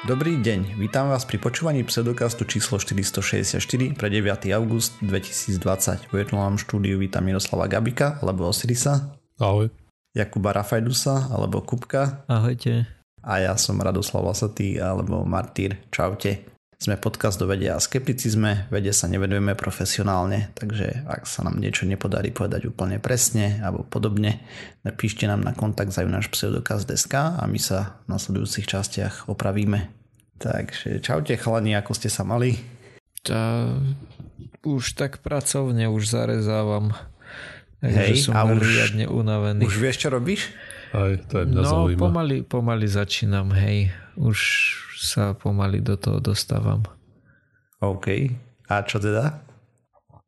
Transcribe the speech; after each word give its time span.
Dobrý 0.00 0.40
deň, 0.40 0.80
vítam 0.80 1.12
vás 1.12 1.28
pri 1.28 1.36
počúvaní 1.36 1.84
pseudokastu 1.84 2.48
číslo 2.48 2.80
464 2.80 3.60
pre 3.92 4.08
9. 4.08 4.48
august 4.56 4.96
2020. 5.04 6.08
V 6.08 6.12
virtuálnom 6.16 6.56
štúdiu 6.56 6.96
vítam 6.96 7.20
Miroslava 7.20 7.68
Gabika 7.68 8.16
alebo 8.24 8.48
Osirisa. 8.48 9.12
Ahoj. 9.36 9.68
Jakuba 10.16 10.56
Rafajdusa 10.56 11.28
alebo 11.28 11.60
Kupka. 11.60 12.24
Ahojte. 12.32 12.88
A 13.20 13.44
ja 13.44 13.52
som 13.60 13.76
Radoslav 13.76 14.24
Lasatý 14.24 14.80
alebo 14.80 15.20
Martýr. 15.28 15.76
Čaute. 15.92 16.48
Sme 16.80 16.96
podcast 16.96 17.36
do 17.36 17.44
vedia 17.44 17.76
a 17.76 17.84
skepticizme, 17.84 18.64
vede 18.72 18.88
sa 18.96 19.04
nevedujeme 19.04 19.52
profesionálne, 19.52 20.48
takže 20.56 21.04
ak 21.04 21.28
sa 21.28 21.44
nám 21.44 21.60
niečo 21.60 21.84
nepodarí 21.84 22.32
povedať 22.32 22.72
úplne 22.72 22.96
presne 22.96 23.60
alebo 23.60 23.84
podobne, 23.84 24.40
napíšte 24.80 25.28
nám 25.28 25.44
na 25.44 25.52
kontakt 25.52 25.92
za 25.92 26.08
náš 26.08 26.32
pseudokaz.sk 26.32 27.36
a 27.36 27.44
my 27.44 27.60
sa 27.60 28.00
v 28.08 28.16
nasledujúcich 28.16 28.64
častiach 28.64 29.28
opravíme. 29.28 29.92
Takže 30.40 31.04
čaute 31.04 31.36
chalani, 31.36 31.76
ako 31.76 31.92
ste 31.92 32.08
sa 32.08 32.24
mali? 32.24 32.56
Tá, 33.28 33.76
už 34.64 34.96
tak 34.96 35.20
pracovne 35.20 35.84
už 35.92 36.08
zarezávam. 36.08 36.96
Hej, 37.84 38.24
som 38.24 38.32
a 38.32 38.48
už, 38.48 38.64
riadne 38.64 39.04
unavený. 39.04 39.68
Už 39.68 39.76
vieš, 39.76 40.08
čo 40.08 40.16
robíš? 40.16 40.48
Aj, 40.96 41.12
to 41.28 41.44
je 41.44 41.44
mňa 41.44 41.60
no, 41.60 41.68
zaujíma. 41.68 42.00
pomaly, 42.08 42.36
pomaly 42.40 42.88
začínam, 42.88 43.52
hej. 43.52 43.92
Už 44.16 44.40
sa 45.00 45.32
pomaly 45.32 45.80
do 45.80 45.96
toho 45.96 46.20
dostávam. 46.20 46.84
OK. 47.80 48.36
A 48.68 48.84
čo 48.84 49.00
teda? 49.00 49.40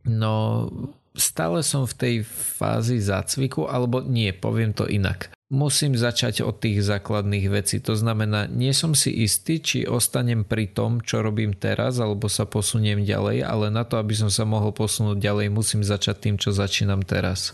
No, 0.08 0.66
stále 1.12 1.60
som 1.62 1.84
v 1.84 1.94
tej 1.94 2.16
fázi 2.26 2.98
zácviku, 2.98 3.68
alebo 3.68 4.00
nie, 4.00 4.32
poviem 4.32 4.72
to 4.72 4.88
inak. 4.88 5.30
Musím 5.52 5.92
začať 5.92 6.40
od 6.40 6.64
tých 6.64 6.80
základných 6.80 7.52
vecí. 7.52 7.76
To 7.84 7.92
znamená, 7.92 8.48
nie 8.48 8.72
som 8.72 8.96
si 8.96 9.12
istý, 9.12 9.60
či 9.60 9.84
ostanem 9.84 10.48
pri 10.48 10.72
tom, 10.72 11.04
čo 11.04 11.20
robím 11.20 11.52
teraz, 11.52 12.00
alebo 12.00 12.32
sa 12.32 12.48
posuniem 12.48 13.04
ďalej, 13.04 13.44
ale 13.44 13.68
na 13.68 13.84
to, 13.84 14.00
aby 14.00 14.16
som 14.16 14.32
sa 14.32 14.48
mohol 14.48 14.72
posunúť 14.72 15.20
ďalej, 15.20 15.52
musím 15.52 15.84
začať 15.84 16.24
tým, 16.24 16.36
čo 16.40 16.56
začínam 16.56 17.04
teraz. 17.04 17.52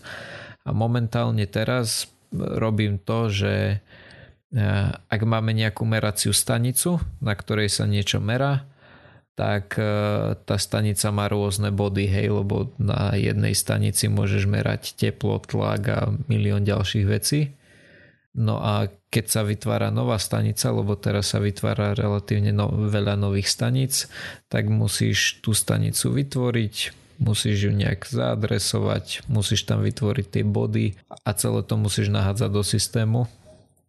A 0.63 0.71
momentálne 0.71 1.43
teraz 1.51 2.07
robím 2.31 3.03
to, 3.03 3.27
že 3.35 3.83
ak 5.09 5.21
máme 5.29 5.53
nejakú 5.53 5.85
meraciu 5.85 6.33
stanicu, 6.33 6.97
na 7.21 7.37
ktorej 7.37 7.69
sa 7.69 7.85
niečo 7.85 8.17
merá, 8.17 8.65
tak 9.39 9.79
e, 9.79 9.87
tá 10.35 10.57
stanica 10.59 11.15
má 11.15 11.31
rôzne 11.31 11.71
body, 11.71 12.11
hej, 12.11 12.43
lebo 12.43 12.75
na 12.75 13.15
jednej 13.15 13.55
stanici 13.55 14.11
môžeš 14.11 14.51
merať 14.51 14.99
teplo, 14.99 15.39
tlak 15.39 15.83
a 15.95 16.01
milión 16.27 16.67
ďalších 16.67 17.07
vecí. 17.07 17.55
No 18.35 18.59
a 18.59 18.91
keď 19.15 19.25
sa 19.31 19.43
vytvára 19.47 19.95
nová 19.95 20.19
stanica, 20.19 20.75
lebo 20.75 20.99
teraz 20.99 21.31
sa 21.31 21.39
vytvára 21.39 21.95
relatívne 21.95 22.51
no, 22.51 22.67
veľa 22.67 23.15
nových 23.15 23.47
staníc, 23.47 24.11
tak 24.51 24.67
musíš 24.67 25.39
tú 25.39 25.55
stanicu 25.55 26.19
vytvoriť, 26.19 26.75
musíš 27.23 27.71
ju 27.71 27.73
nejak 27.79 28.11
zaadresovať, 28.11 29.29
musíš 29.31 29.71
tam 29.71 29.87
vytvoriť 29.87 30.27
tie 30.35 30.45
body 30.45 30.99
a 31.09 31.31
celé 31.39 31.63
to 31.63 31.79
musíš 31.79 32.11
nahádzať 32.11 32.51
do 32.51 32.63
systému 32.67 33.31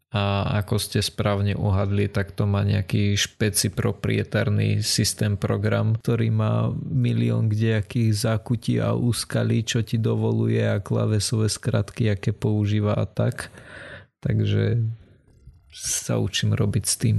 a 0.10 0.58
ako 0.66 0.82
ste 0.82 1.06
správne 1.06 1.54
uhadli, 1.54 2.10
tak 2.10 2.34
to 2.34 2.50
má 2.50 2.66
nejaký 2.66 3.14
špeci 3.14 3.70
proprietárny 3.70 4.82
systém 4.82 5.38
program, 5.38 6.02
ktorý 6.02 6.34
má 6.34 6.74
milión 6.82 7.46
kdejakých 7.46 8.18
zákutí 8.18 8.82
a 8.82 8.98
úskalí, 8.98 9.62
čo 9.62 9.86
ti 9.86 10.02
dovoluje 10.02 10.66
a 10.66 10.82
klavesové 10.82 11.46
skratky, 11.46 12.10
aké 12.10 12.34
používa 12.34 12.98
a 12.98 13.06
tak. 13.06 13.54
Takže 14.18 14.82
sa 15.70 16.18
učím 16.18 16.58
robiť 16.58 16.84
s 16.90 16.96
tým. 16.98 17.18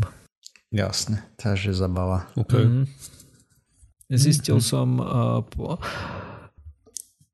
Jasne, 0.74 1.22
takže 1.38 1.70
zabava. 1.70 2.26
Okay. 2.34 2.66
Mm-hmm. 2.66 2.84
Zistil 4.10 4.58
mm-hmm. 4.58 4.66
som 4.66 4.88
uh, 4.98 5.38
po, 5.46 5.78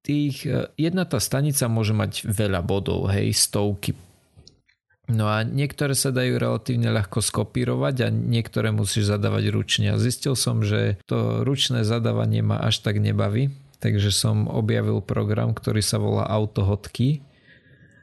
tých, 0.05 0.45
uh, 0.45 0.69
jedna 0.77 1.09
tá 1.09 1.17
stanica 1.17 1.65
môže 1.73 1.97
mať 1.97 2.29
veľa 2.29 2.61
bodov, 2.61 3.09
hej, 3.09 3.33
stovky 3.33 3.97
No 5.07 5.31
a 5.31 5.47
niektoré 5.47 5.95
sa 5.95 6.11
dajú 6.11 6.35
relatívne 6.35 6.91
ľahko 6.91 7.23
skopírovať 7.23 7.95
a 8.03 8.09
niektoré 8.11 8.75
musíš 8.75 9.15
zadávať 9.15 9.55
ručne. 9.55 9.95
A 9.95 10.03
zistil 10.03 10.35
som, 10.35 10.67
že 10.67 10.99
to 11.07 11.47
ručné 11.47 11.87
zadávanie 11.87 12.43
ma 12.43 12.59
až 12.59 12.83
tak 12.83 12.99
nebaví, 12.99 13.55
takže 13.79 14.11
som 14.11 14.51
objavil 14.51 14.99
program, 14.99 15.55
ktorý 15.55 15.79
sa 15.79 16.03
volá 16.03 16.27
Autohotky, 16.27 17.23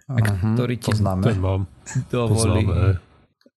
a 0.07 0.19
ktorý 0.19 0.79
ti 0.79 0.91
poznáme. 0.95 1.23
dovolí, 2.07 2.63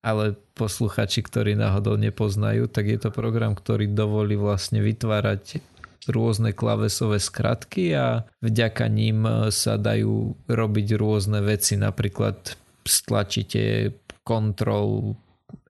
ale 0.02 0.38
posluchači, 0.54 1.22
ktorí 1.22 1.58
náhodou 1.58 1.98
nepoznajú, 1.98 2.70
tak 2.70 2.90
je 2.90 2.98
to 2.98 3.10
program, 3.10 3.54
ktorý 3.54 3.90
dovolí 3.90 4.38
vlastne 4.38 4.78
vytvárať 4.82 5.62
rôzne 6.06 6.54
klavesové 6.54 7.18
skratky 7.18 7.90
a 7.98 8.30
vďaka 8.38 8.86
ním 8.86 9.50
sa 9.50 9.74
dajú 9.74 10.38
robiť 10.46 10.88
rôzne 10.94 11.42
veci, 11.42 11.74
napríklad 11.74 12.54
stlačíte 12.88 13.92
Ctrl 14.26 15.14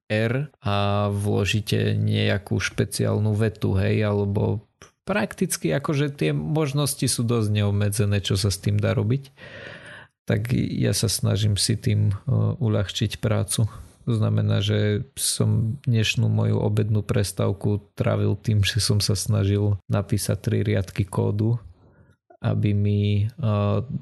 R 0.06 0.32
a 0.62 1.08
vložíte 1.10 1.98
nejakú 1.98 2.62
špeciálnu 2.62 3.34
vetu, 3.34 3.74
hej, 3.74 4.06
alebo 4.06 4.62
prakticky 5.06 5.74
akože 5.74 6.14
tie 6.14 6.30
možnosti 6.30 7.06
sú 7.06 7.26
dosť 7.26 7.48
neobmedzené, 7.50 8.22
čo 8.22 8.38
sa 8.38 8.50
s 8.50 8.62
tým 8.62 8.78
dá 8.78 8.94
robiť. 8.94 9.34
Tak 10.26 10.50
ja 10.54 10.90
sa 10.90 11.06
snažím 11.06 11.54
si 11.54 11.78
tým 11.78 12.10
uh, 12.10 12.58
uľahčiť 12.58 13.22
prácu. 13.22 13.70
To 14.06 14.12
znamená, 14.14 14.62
že 14.62 15.06
som 15.18 15.82
dnešnú 15.82 16.30
moju 16.30 16.62
obednú 16.62 17.02
prestávku 17.02 17.82
trávil 17.98 18.38
tým, 18.38 18.62
že 18.62 18.78
som 18.78 19.02
sa 19.02 19.18
snažil 19.18 19.78
napísať 19.90 20.38
tri 20.38 20.58
riadky 20.62 21.02
kódu 21.02 21.58
aby 22.46 22.70
mi 22.70 23.26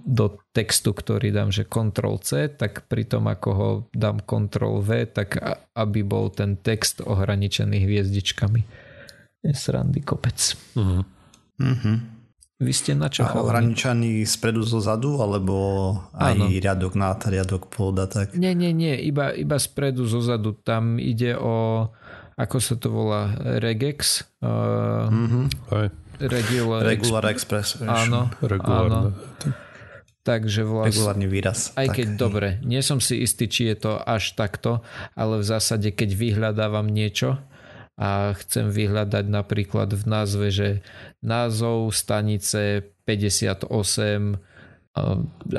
do 0.04 0.26
textu, 0.52 0.92
ktorý 0.92 1.32
dám, 1.32 1.48
že 1.48 1.64
Ctrl 1.64 2.20
C, 2.20 2.52
tak 2.52 2.84
pri 2.86 3.08
tom, 3.08 3.24
ako 3.26 3.48
ho 3.56 3.68
dám 3.96 4.20
Ctrl 4.20 4.84
V, 4.84 5.08
tak 5.08 5.40
aby 5.72 6.00
bol 6.04 6.28
ten 6.28 6.60
text 6.60 7.00
ohraničený 7.00 7.80
hviezdičkami. 7.88 8.60
Je 9.44 9.52
srandy 9.52 10.00
kopec. 10.04 10.36
Uh-huh. 10.76 11.04
Uh-huh. 11.60 11.96
Vy 12.60 12.72
ste 12.72 12.92
na 12.94 13.10
čo? 13.12 13.26
A 13.26 13.34
ohraničený 13.34 14.24
spredu 14.24 14.62
zo 14.62 14.78
zadu, 14.78 15.20
alebo 15.20 15.56
aj 16.14 16.38
Áno. 16.38 16.46
riadok 16.48 16.94
nad, 16.94 17.18
riadok 17.20 17.68
pod 17.68 17.98
a 17.98 18.06
tak? 18.06 18.32
Nie, 18.38 18.54
nie, 18.54 18.70
nie, 18.70 18.94
iba, 19.04 19.34
iba 19.34 19.58
spredu 19.58 20.06
zo 20.06 20.22
zadu. 20.22 20.54
Tam 20.54 20.96
ide 20.96 21.34
o, 21.36 21.88
ako 22.38 22.56
sa 22.62 22.74
to 22.78 22.88
volá, 22.88 23.36
regex. 23.58 24.24
Uh, 24.38 25.10
uh-huh. 25.10 25.44
Aj 25.74 25.88
Regular, 26.20 26.80
Regular 26.84 27.24
Express. 27.30 27.82
Áno, 27.82 28.30
áno. 28.62 29.14
Takže 30.24 30.64
vlastne... 30.64 30.88
Regulárny 30.96 31.26
výraz. 31.28 31.76
Aj 31.76 31.84
tak. 31.84 32.00
keď, 32.00 32.08
dobre, 32.16 32.48
nie 32.64 32.80
som 32.80 32.96
si 32.96 33.20
istý, 33.20 33.44
či 33.44 33.68
je 33.74 33.76
to 33.76 33.92
až 34.00 34.32
takto, 34.32 34.80
ale 35.12 35.44
v 35.44 35.44
zásade, 35.44 35.92
keď 35.92 36.16
vyhľadávam 36.16 36.88
niečo 36.88 37.36
a 38.00 38.32
chcem 38.40 38.72
vyhľadať 38.72 39.24
napríklad 39.28 39.92
v 39.92 40.04
názve, 40.08 40.48
že 40.48 40.68
názov 41.20 41.92
stanice 41.92 42.88
58 43.04 43.68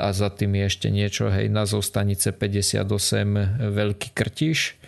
a 0.00 0.08
za 0.16 0.28
tým 0.32 0.52
je 0.56 0.64
ešte 0.64 0.88
niečo, 0.88 1.28
hej, 1.28 1.52
názov 1.52 1.84
stanice 1.84 2.32
58 2.32 2.88
Veľký 3.70 4.16
Krtiš, 4.16 4.80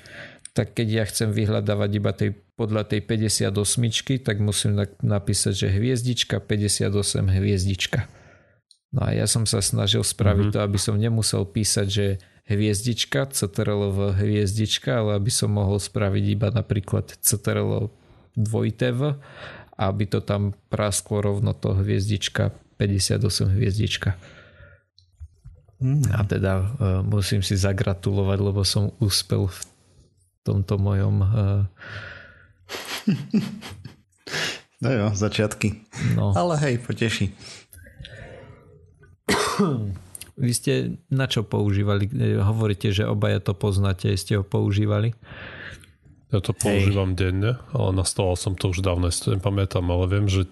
tak 0.58 0.74
keď 0.74 0.88
ja 0.90 1.04
chcem 1.06 1.30
vyhľadávať 1.30 1.90
iba 1.94 2.10
tej, 2.10 2.34
podľa 2.58 2.90
tej 2.90 3.06
58, 3.06 4.26
tak 4.26 4.42
musím 4.42 4.82
napísať, 4.98 5.54
že 5.54 5.68
hviezdička 5.70 6.42
58 6.42 7.30
hviezdička. 7.30 8.10
No 8.90 9.06
a 9.06 9.14
ja 9.14 9.30
som 9.30 9.46
sa 9.46 9.62
snažil 9.62 10.02
spraviť 10.02 10.50
mm-hmm. 10.50 10.58
to, 10.58 10.66
aby 10.66 10.78
som 10.82 10.98
nemusel 10.98 11.46
písať, 11.46 11.86
že 11.86 12.06
hviezdička, 12.50 13.30
CTRL 13.30 14.18
hviezdička, 14.18 14.98
ale 14.98 15.22
aby 15.22 15.30
som 15.30 15.54
mohol 15.54 15.78
spraviť 15.78 16.24
iba 16.26 16.50
napríklad 16.50 17.06
CTRL 17.22 17.86
dvojité 18.34 18.90
V, 18.90 19.14
aby 19.78 20.04
to 20.10 20.18
tam 20.26 20.58
prasklo 20.66 21.22
rovno 21.22 21.54
to 21.54 21.70
hviezdička 21.70 22.50
58 22.82 23.54
hviezdička. 23.54 24.18
Mm. 25.78 26.02
A 26.10 26.26
teda 26.26 26.52
uh, 26.58 26.66
musím 27.06 27.46
si 27.46 27.54
zagratulovať, 27.54 28.38
lebo 28.42 28.66
som 28.66 28.90
úspel 28.98 29.46
v 29.46 29.77
tomto 30.48 30.80
mojom... 30.80 31.14
Uh... 31.20 31.62
no 34.82 34.88
jo, 34.88 35.06
začiatky. 35.12 35.84
No. 36.16 36.32
Ale 36.32 36.56
hej, 36.64 36.80
poteší. 36.80 37.36
Vy 40.38 40.52
ste 40.54 40.72
na 41.10 41.26
čo 41.26 41.42
používali? 41.42 42.08
Hovoríte, 42.38 42.94
že 42.94 43.04
obaja 43.04 43.42
to 43.42 43.52
poznáte, 43.58 44.14
ste 44.14 44.38
ho 44.38 44.44
používali? 44.46 45.12
Ja 46.28 46.44
to 46.44 46.52
používam 46.52 47.16
hej. 47.16 47.18
denne, 47.18 47.52
ale 47.72 47.90
nastavil 47.96 48.36
som 48.36 48.52
to 48.52 48.70
už 48.70 48.84
dávno, 48.84 49.08
si 49.08 49.24
to 49.24 49.34
nepamätám, 49.34 49.84
ale 49.88 50.04
viem, 50.06 50.28
že 50.28 50.44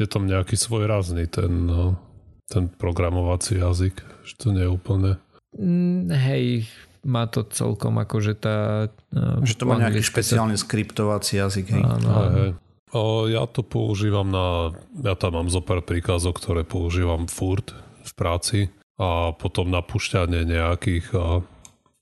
je 0.00 0.08
tam 0.08 0.24
nejaký 0.24 0.56
svoj 0.56 0.88
rázny 0.88 1.28
ten, 1.28 1.68
no, 1.68 2.00
ten 2.48 2.72
programovací 2.72 3.60
jazyk, 3.60 4.00
že 4.24 4.34
to 4.40 4.56
nie 4.56 4.64
je 4.64 4.72
úplne... 4.72 5.10
Mm, 5.52 6.08
hej, 6.08 6.64
má 7.04 7.24
to 7.28 7.44
celkom 7.48 7.96
akože 7.96 8.32
tá... 8.36 8.88
No, 9.12 9.44
že 9.44 9.56
to 9.56 9.64
má 9.64 9.80
nejaký 9.80 10.04
špeciálny 10.04 10.56
to... 10.56 10.62
skriptovací 10.64 11.40
jazyk. 11.40 11.66
Hej. 11.76 11.82
Áno, 11.84 12.08
hej, 12.08 12.30
hej. 12.36 12.50
O, 12.90 13.30
ja 13.30 13.46
to 13.46 13.62
používam 13.62 14.28
na... 14.28 14.74
Ja 15.00 15.14
tam 15.14 15.38
mám 15.38 15.48
zo 15.48 15.62
pár 15.62 15.80
príkazov, 15.86 16.36
ktoré 16.36 16.66
používam 16.66 17.30
furt 17.30 17.72
v 18.02 18.12
práci 18.18 18.58
a 19.00 19.32
potom 19.32 19.70
na 19.70 19.80
pušťanie 19.80 20.44
nejakých 20.44 21.06
a, 21.16 21.40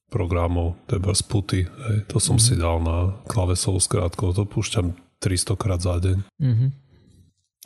programov, 0.09 0.81
teda 0.89 1.13
z 1.13 1.23
puty. 1.29 1.61
Hej. 1.69 1.97
To 2.11 2.19
som 2.19 2.41
mm. 2.41 2.43
si 2.43 2.55
dal 2.57 2.81
na 2.81 3.15
klavesovú 3.29 3.79
skrátku, 3.79 4.33
to 4.33 4.49
púšťam 4.49 4.97
300 5.21 5.55
krát 5.61 5.81
za 5.83 6.01
deň. 6.01 6.19
Mm-hmm. 6.41 6.71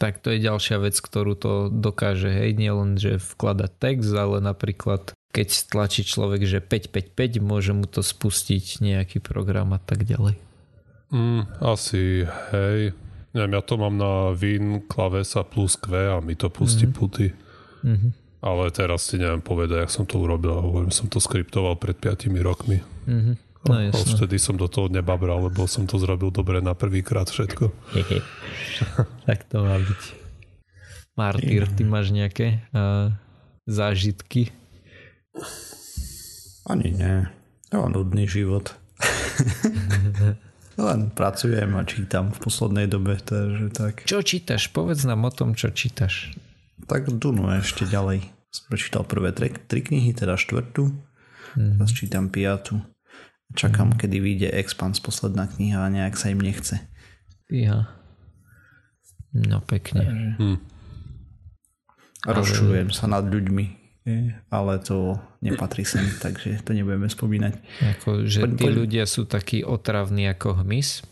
Tak 0.02 0.18
to 0.18 0.34
je 0.34 0.42
ďalšia 0.42 0.82
vec, 0.82 0.98
ktorú 0.98 1.38
to 1.38 1.70
dokáže. 1.70 2.26
Hej, 2.26 2.58
nielen, 2.58 2.98
že 2.98 3.22
vkladať 3.22 3.70
text, 3.78 4.10
ale 4.10 4.42
napríklad 4.42 5.14
keď 5.30 5.48
stlačí 5.48 6.02
človek, 6.02 6.42
že 6.42 6.58
555, 6.58 7.38
môže 7.38 7.72
mu 7.72 7.86
to 7.86 8.02
spustiť 8.02 8.82
nejaký 8.82 9.22
program 9.22 9.72
a 9.72 9.80
tak 9.80 10.04
ďalej. 10.04 10.36
Mm, 11.14 11.48
asi, 11.62 12.26
hej. 12.50 12.92
Neviem, 13.32 13.54
ja 13.56 13.62
to 13.64 13.74
mám 13.80 13.96
na 13.96 14.34
Win 14.36 14.84
klavesa 14.90 15.40
plus 15.40 15.78
Q 15.80 15.88
a 15.88 16.20
mi 16.20 16.36
to 16.36 16.52
pustí 16.52 16.84
mm-hmm. 16.84 16.98
puty. 16.98 17.26
Mm-hmm. 17.80 18.10
Ale 18.42 18.74
teraz 18.74 19.08
si 19.08 19.16
neviem 19.22 19.40
povedať, 19.40 19.86
jak 19.86 19.92
som 19.94 20.04
to 20.04 20.20
urobil. 20.20 20.60
Hovorím, 20.60 20.92
som 20.92 21.08
to 21.08 21.16
skriptoval 21.16 21.78
pred 21.80 21.96
5 21.96 22.28
rokmi. 22.42 22.82
Mm-hmm. 23.08 23.51
No, 23.62 23.78
a 23.78 23.94
vtedy 23.94 24.42
som 24.42 24.58
do 24.58 24.66
toho 24.66 24.90
nebabral, 24.90 25.46
lebo 25.46 25.70
som 25.70 25.86
to 25.86 25.94
zrobil 25.94 26.34
dobre 26.34 26.58
na 26.58 26.74
prvýkrát 26.74 27.30
všetko. 27.30 27.70
tak 29.30 29.46
to 29.46 29.62
má 29.62 29.78
byť. 29.78 30.02
Martyr, 31.14 31.70
ty 31.70 31.82
máš 31.86 32.10
nejaké 32.10 32.66
uh, 32.74 33.14
zážitky 33.68 34.50
ani 36.66 36.94
nie. 36.94 37.26
To 37.74 37.88
nudný 37.88 38.28
život. 38.28 38.74
Len 40.78 41.00
pracujem 41.12 41.68
a 41.76 41.82
čítam 41.84 42.32
v 42.32 42.38
poslednej 42.38 42.86
dobe, 42.88 43.20
takže 43.20 43.68
tak. 43.72 43.94
Čo 44.08 44.24
čítaš? 44.24 44.72
Povedz 44.72 45.04
nám 45.04 45.26
o 45.28 45.32
tom, 45.32 45.52
čo 45.52 45.68
čítaš. 45.68 46.32
Tak 46.88 47.12
Dunu 47.12 47.48
ešte 47.52 47.84
ďalej. 47.84 48.24
Som 48.52 48.64
prečítal 48.68 49.04
prvé 49.04 49.32
tri, 49.32 49.52
tri 49.52 49.80
knihy, 49.84 50.12
teda 50.16 50.36
štvrtú. 50.36 50.92
Mm. 51.56 51.76
Teraz 51.76 51.90
čítam 51.92 52.28
piatu. 52.32 52.80
Čakám, 53.52 53.92
mm. 53.92 53.98
kedy 54.00 54.16
vyjde 54.20 54.48
Expans, 54.56 55.00
posledná 55.00 55.46
kniha 55.46 55.84
a 55.84 55.92
nejak 55.92 56.16
sa 56.16 56.32
im 56.32 56.40
nechce. 56.40 56.80
Ja. 57.52 57.92
No 59.32 59.60
pekne. 59.64 60.36
Mm. 60.40 60.58
Rozčujem 62.22 62.94
sa 62.94 63.10
nad 63.10 63.26
ľuďmi, 63.26 63.66
ale 64.48 64.72
to 64.78 65.18
nepatrí 65.42 65.82
sem, 65.82 66.06
takže 66.22 66.62
to 66.62 66.70
nebudeme 66.70 67.10
spomínať. 67.10 67.54
Ako, 67.98 68.30
že 68.30 68.46
tí 68.54 68.70
ľudia 68.70 69.10
sú 69.10 69.26
takí 69.26 69.66
otravní 69.66 70.30
ako 70.30 70.62
hmyz, 70.62 71.02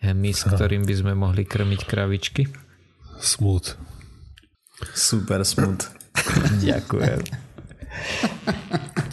hmyz, 0.00 0.38
ktorým 0.48 0.88
by 0.88 0.94
sme 0.96 1.12
mohli 1.12 1.44
krmiť 1.44 1.80
kravičky. 1.84 2.48
Smut. 3.20 3.76
Super 4.96 5.44
smut. 5.44 5.92
Ďakujem. 6.64 7.20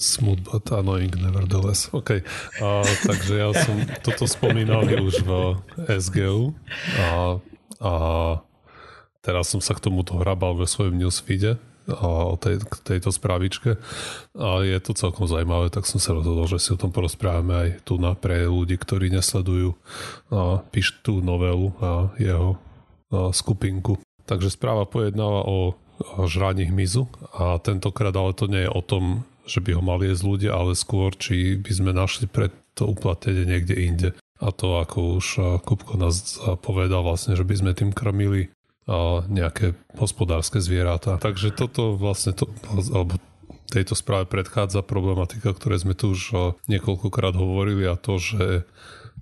Smooth 0.00 0.40
but 0.48 0.64
annoying 0.72 1.12
nevertheless. 1.12 1.92
OK. 1.92 2.24
A, 2.64 2.80
takže 3.04 3.32
ja 3.36 3.52
som 3.52 3.76
toto 4.00 4.24
spomínal 4.24 4.88
už 4.88 5.20
v 5.20 5.30
SGU 6.00 6.56
a, 6.96 7.36
a 7.84 7.92
teraz 9.20 9.52
som 9.52 9.60
sa 9.60 9.76
k 9.76 9.84
tomu 9.84 10.00
dohrabal 10.00 10.56
ve 10.56 10.64
svojom 10.64 10.96
newsfeede 10.96 11.60
o 11.90 12.38
tej, 12.38 12.62
tejto 12.86 13.10
správičke 13.10 13.76
a 14.38 14.62
je 14.62 14.78
to 14.78 14.92
celkom 14.94 15.26
zaujímavé, 15.26 15.72
tak 15.74 15.88
som 15.90 15.98
sa 15.98 16.14
rozhodol, 16.14 16.46
že 16.46 16.62
si 16.62 16.70
o 16.70 16.80
tom 16.80 16.94
porozprávame 16.94 17.52
aj 17.52 17.68
tu 17.82 17.98
na 17.98 18.14
pre 18.14 18.46
ľudí, 18.46 18.78
ktorí 18.78 19.10
nesledujú 19.10 19.74
a 20.30 20.62
píš 20.70 21.02
tú 21.02 21.18
novelu 21.18 21.74
a 21.82 22.14
jeho 22.20 22.56
a 23.10 23.34
skupinku. 23.34 23.98
Takže 24.22 24.54
správa 24.54 24.86
pojednáva 24.86 25.42
o 25.42 25.74
žraní 26.30 26.70
hmyzu 26.70 27.10
a 27.34 27.58
tentokrát 27.58 28.14
ale 28.14 28.32
to 28.32 28.46
nie 28.46 28.64
je 28.64 28.70
o 28.70 28.82
tom, 28.86 29.26
že 29.46 29.60
by 29.64 29.76
ho 29.76 29.82
mali 29.84 30.10
jesť 30.10 30.24
ľudia, 30.26 30.50
ale 30.56 30.72
skôr, 30.76 31.12
či 31.14 31.56
by 31.60 31.72
sme 31.72 31.90
našli 31.94 32.26
pre 32.28 32.48
to 32.76 32.88
uplatnenie 32.88 33.44
niekde 33.44 33.76
inde. 33.76 34.08
A 34.40 34.48
to 34.56 34.80
ako 34.80 35.20
už 35.20 35.26
Kupko 35.68 36.00
nás 36.00 36.40
povedal 36.64 37.04
vlastne, 37.04 37.36
že 37.36 37.44
by 37.44 37.54
sme 37.60 37.70
tým 37.76 37.92
krmili 37.92 38.48
nejaké 39.28 39.76
hospodárske 40.00 40.58
zvieratá. 40.58 41.20
Takže 41.20 41.52
toto 41.52 41.94
vlastne 41.94 42.32
to, 42.32 42.48
alebo 42.90 43.20
tejto 43.70 43.94
správe 43.94 44.26
predchádza 44.26 44.82
problematika, 44.82 45.54
ktoré 45.54 45.78
sme 45.78 45.94
tu 45.94 46.16
už 46.16 46.56
niekoľkokrát 46.66 47.38
hovorili 47.38 47.86
a 47.86 47.94
to, 47.94 48.18
že 48.18 48.66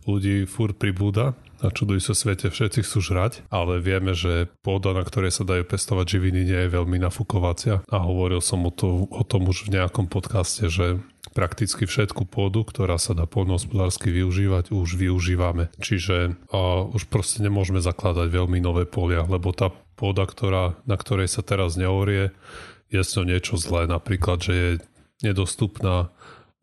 ľudí 0.09 0.49
furt 0.49 0.79
pribúda 0.79 1.37
a 1.63 1.71
čudujú 1.75 2.01
sa 2.01 2.15
svete, 2.15 2.51
všetci 2.51 2.87
chcú 2.87 2.99
žrať, 3.03 3.33
ale 3.51 3.83
vieme, 3.83 4.15
že 4.15 4.51
pôda, 4.63 4.95
na 4.95 5.03
ktorej 5.03 5.35
sa 5.35 5.43
dajú 5.47 5.67
pestovať 5.67 6.19
živiny, 6.19 6.41
nie 6.47 6.61
je 6.67 6.75
veľmi 6.75 6.99
nafúkovacia 7.03 7.83
a 7.87 7.97
hovoril 8.03 8.39
som 8.39 8.63
o, 8.67 8.73
to, 8.73 9.07
o 9.11 9.23
tom 9.27 9.51
už 9.51 9.67
v 9.67 9.79
nejakom 9.79 10.07
podcaste, 10.07 10.71
že 10.71 11.03
prakticky 11.35 11.85
všetku 11.85 12.27
pôdu, 12.27 12.65
ktorá 12.67 12.97
sa 12.99 13.15
dá 13.15 13.29
poľnohospodársky 13.29 14.11
využívať, 14.11 14.75
už 14.75 14.99
využívame. 14.99 15.71
Čiže 15.79 16.35
a 16.51 16.89
už 16.89 17.07
proste 17.07 17.45
nemôžeme 17.45 17.79
zakladať 17.79 18.27
veľmi 18.27 18.59
nové 18.59 18.89
polia, 18.89 19.23
lebo 19.23 19.55
tá 19.55 19.71
pôda, 19.99 20.27
ktorá, 20.27 20.79
na 20.87 20.97
ktorej 20.99 21.31
sa 21.31 21.43
teraz 21.47 21.79
neorie, 21.79 22.35
je 22.89 23.03
to 23.05 23.23
niečo 23.23 23.61
zlé. 23.61 23.85
Napríklad, 23.87 24.41
že 24.41 24.53
je 24.55 24.71
nedostupná 25.23 26.15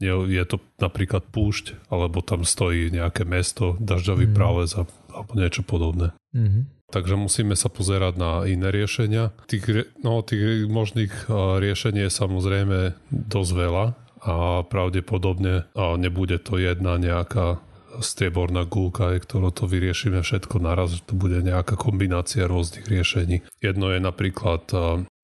je 0.05 0.43
to 0.45 0.61
napríklad 0.77 1.25
púšť, 1.33 1.89
alebo 1.89 2.21
tam 2.21 2.45
stojí 2.45 2.93
nejaké 2.93 3.25
mesto, 3.25 3.75
dažďový 3.81 4.31
mm. 4.31 4.35
prales 4.37 4.77
alebo 4.77 5.31
niečo 5.33 5.65
podobné. 5.65 6.13
Mm-hmm. 6.35 6.63
Takže 6.85 7.17
musíme 7.17 7.57
sa 7.57 7.67
pozerať 7.67 8.13
na 8.15 8.31
iné 8.45 8.69
riešenia. 8.69 9.33
Tých, 9.49 9.89
no, 10.05 10.21
tých 10.21 10.69
možných 10.69 11.27
riešení 11.33 12.05
je 12.07 12.11
samozrejme 12.13 12.77
dosť 13.09 13.51
veľa 13.57 13.85
a 14.25 14.35
pravdepodobne 14.65 15.65
nebude 15.75 16.37
to 16.39 16.61
jedna 16.61 17.01
nejaká 17.01 17.59
strieborná 18.03 18.67
gulka, 18.67 19.15
ktorou 19.15 19.55
to 19.55 19.71
vyriešime 19.71 20.19
všetko 20.19 20.59
naraz, 20.59 20.99
že 20.99 21.07
to 21.07 21.15
bude 21.15 21.39
nejaká 21.39 21.79
kombinácia 21.79 22.43
rôznych 22.43 22.85
riešení. 22.91 23.41
Jedno 23.63 23.89
je 23.95 23.99
napríklad 24.03 24.67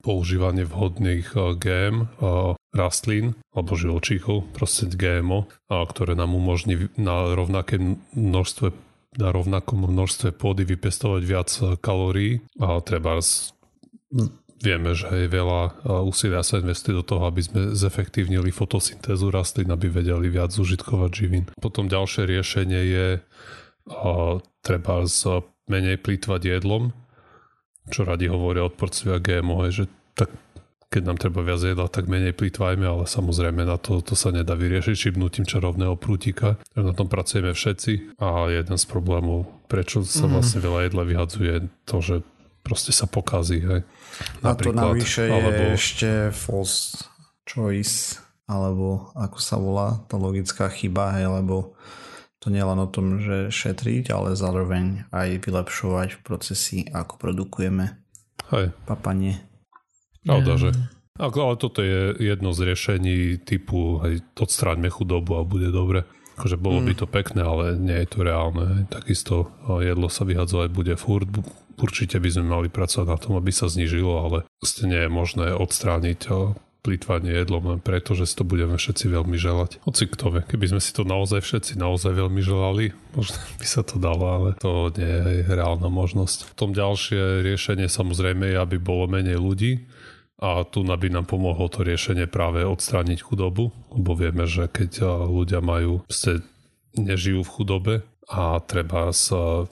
používanie 0.02 0.66
vhodných 0.66 1.32
GM 1.62 2.10
rastlín 2.74 3.38
alebo 3.54 3.78
živočíchov, 3.78 4.50
proste 4.52 4.90
GMO, 4.90 5.48
ktoré 5.70 6.18
nám 6.18 6.34
umožní 6.34 6.90
na 6.98 7.32
rovnaké 7.38 7.78
množstve 8.18 8.74
na 9.12 9.28
rovnakom 9.28 9.92
množstve 9.92 10.32
pôdy 10.40 10.64
vypestovať 10.64 11.22
viac 11.28 11.52
kalórií 11.84 12.40
a 12.64 12.80
treba 12.80 13.20
Vieme, 14.62 14.94
že 14.94 15.10
je 15.10 15.26
veľa 15.26 15.90
úsilia 16.06 16.46
sa 16.46 16.62
investuje 16.62 16.94
do 16.94 17.02
toho, 17.02 17.26
aby 17.26 17.42
sme 17.42 17.62
zefektívnili 17.74 18.54
fotosyntézu 18.54 19.34
rastlín, 19.34 19.74
aby 19.74 19.90
vedeli 19.90 20.30
viac 20.30 20.54
užitkovať 20.54 21.12
živín. 21.12 21.50
Potom 21.58 21.90
ďalšie 21.90 22.30
riešenie 22.30 22.82
je 22.86 23.08
treba 24.62 24.96
z 25.10 25.42
menej 25.66 25.98
plýtvať 25.98 26.62
jedlom, 26.62 26.94
čo 27.90 28.06
radi 28.06 28.30
hovoria 28.30 28.68
odporcovia 28.68 29.18
GMO, 29.18 29.66
je, 29.70 29.84
že 29.84 29.86
tak 30.14 30.30
keď 30.92 31.08
nám 31.08 31.18
treba 31.24 31.40
viac 31.40 31.64
jedla, 31.64 31.88
tak 31.88 32.12
menej 32.12 32.36
plýtvajme, 32.36 32.84
ale 32.84 33.08
samozrejme 33.08 33.64
na 33.64 33.80
to, 33.80 34.04
to 34.04 34.12
sa 34.12 34.28
nedá 34.36 34.60
vyriešiť 34.60 35.08
šibnutím 35.08 35.48
čarovného 35.48 35.96
prútika. 35.96 36.60
Na 36.76 36.92
tom 36.92 37.08
pracujeme 37.08 37.56
všetci 37.56 38.20
a 38.20 38.52
jeden 38.52 38.76
z 38.76 38.86
problémov, 38.92 39.48
prečo 39.72 40.04
sa 40.04 40.28
mm. 40.28 40.32
vlastne 40.36 40.60
veľa 40.60 40.80
jedla 40.92 41.04
vyhadzuje, 41.08 41.54
to, 41.88 41.98
že 42.04 42.16
proste 42.60 42.92
sa 42.92 43.08
pokazí. 43.08 43.64
Hej. 43.64 43.88
A 44.44 44.52
to 44.52 44.76
navyše 44.76 45.32
je 45.32 45.34
alebo... 45.34 45.64
ešte 45.80 46.10
false 46.36 47.08
choice, 47.48 48.20
alebo 48.44 49.16
ako 49.16 49.40
sa 49.40 49.56
volá, 49.56 50.04
tá 50.12 50.20
logická 50.20 50.68
chyba, 50.68 51.16
hej, 51.16 51.32
lebo 51.40 51.72
to 52.42 52.50
nie 52.50 52.66
len 52.66 52.80
o 52.82 52.90
tom, 52.90 53.22
že 53.22 53.54
šetriť, 53.54 54.10
ale 54.10 54.34
zároveň 54.34 55.06
aj 55.14 55.46
vylepšovať 55.46 56.10
v 56.18 56.22
procesy, 56.26 56.78
ako 56.90 57.22
produkujeme 57.22 58.02
hej. 58.50 58.74
papanie. 58.90 59.46
Pravda, 60.26 60.58
že? 60.58 60.70
Ale 61.22 61.56
toto 61.62 61.86
je 61.86 62.18
jedno 62.18 62.50
z 62.50 62.74
riešení 62.74 63.46
typu 63.46 64.02
hej, 64.02 64.26
odstráňme 64.34 64.90
chudobu 64.90 65.38
a 65.38 65.46
bude 65.46 65.70
dobre. 65.70 66.10
Akože 66.40 66.58
bolo 66.58 66.82
mm. 66.82 66.86
by 66.90 66.94
to 66.98 67.06
pekné, 67.06 67.42
ale 67.46 67.78
nie 67.78 67.94
je 68.02 68.08
to 68.10 68.26
reálne. 68.26 68.90
Takisto 68.90 69.54
jedlo 69.78 70.10
sa 70.10 70.26
vyhadzovať 70.26 70.70
bude 70.74 70.98
furt, 70.98 71.30
Určite 71.82 72.22
by 72.22 72.30
sme 72.30 72.46
mali 72.46 72.68
pracovať 72.70 73.08
na 73.10 73.18
tom, 73.18 73.34
aby 73.42 73.50
sa 73.50 73.66
znižilo, 73.66 74.14
ale 74.22 74.38
vlastne 74.62 74.86
nie 74.94 75.02
je 75.02 75.10
možné 75.10 75.48
odstrániť 75.58 76.18
plýtvanie 76.82 77.32
jedlom 77.32 77.78
len 77.78 77.80
preto, 77.80 78.18
že 78.18 78.26
si 78.26 78.34
to 78.34 78.46
budeme 78.46 78.74
všetci 78.74 79.06
veľmi 79.06 79.38
želať. 79.38 79.86
Hoci 79.86 80.10
kto 80.10 80.26
vie, 80.34 80.42
keby 80.46 80.76
sme 80.76 80.82
si 80.82 80.92
to 80.92 81.06
naozaj 81.06 81.46
všetci 81.46 81.78
naozaj 81.78 82.18
veľmi 82.18 82.42
želali, 82.42 82.92
možno 83.14 83.38
by 83.62 83.68
sa 83.70 83.82
to 83.86 84.02
dalo, 84.02 84.26
ale 84.26 84.50
to 84.58 84.90
nie 84.98 85.46
je 85.46 85.46
reálna 85.46 85.88
možnosť. 85.88 86.52
V 86.52 86.54
tom 86.58 86.74
ďalšie 86.74 87.46
riešenie 87.46 87.86
samozrejme 87.86 88.50
je, 88.50 88.58
aby 88.58 88.82
bolo 88.82 89.06
menej 89.08 89.38
ľudí 89.38 89.86
A 90.42 90.66
tu 90.66 90.82
by 90.82 91.08
nám 91.14 91.30
pomohlo 91.30 91.70
to 91.70 91.86
riešenie 91.86 92.26
práve 92.26 92.66
odstrániť 92.66 93.22
chudobu, 93.22 93.70
lebo 93.94 94.18
vieme, 94.18 94.50
že 94.50 94.66
keď 94.66 95.06
ľudia 95.30 95.62
majú, 95.62 96.02
ste 96.10 96.42
nežijú 96.98 97.46
v 97.46 97.54
chudobe 97.54 97.96
a 98.26 98.58
treba 98.66 99.14
sa 99.14 99.70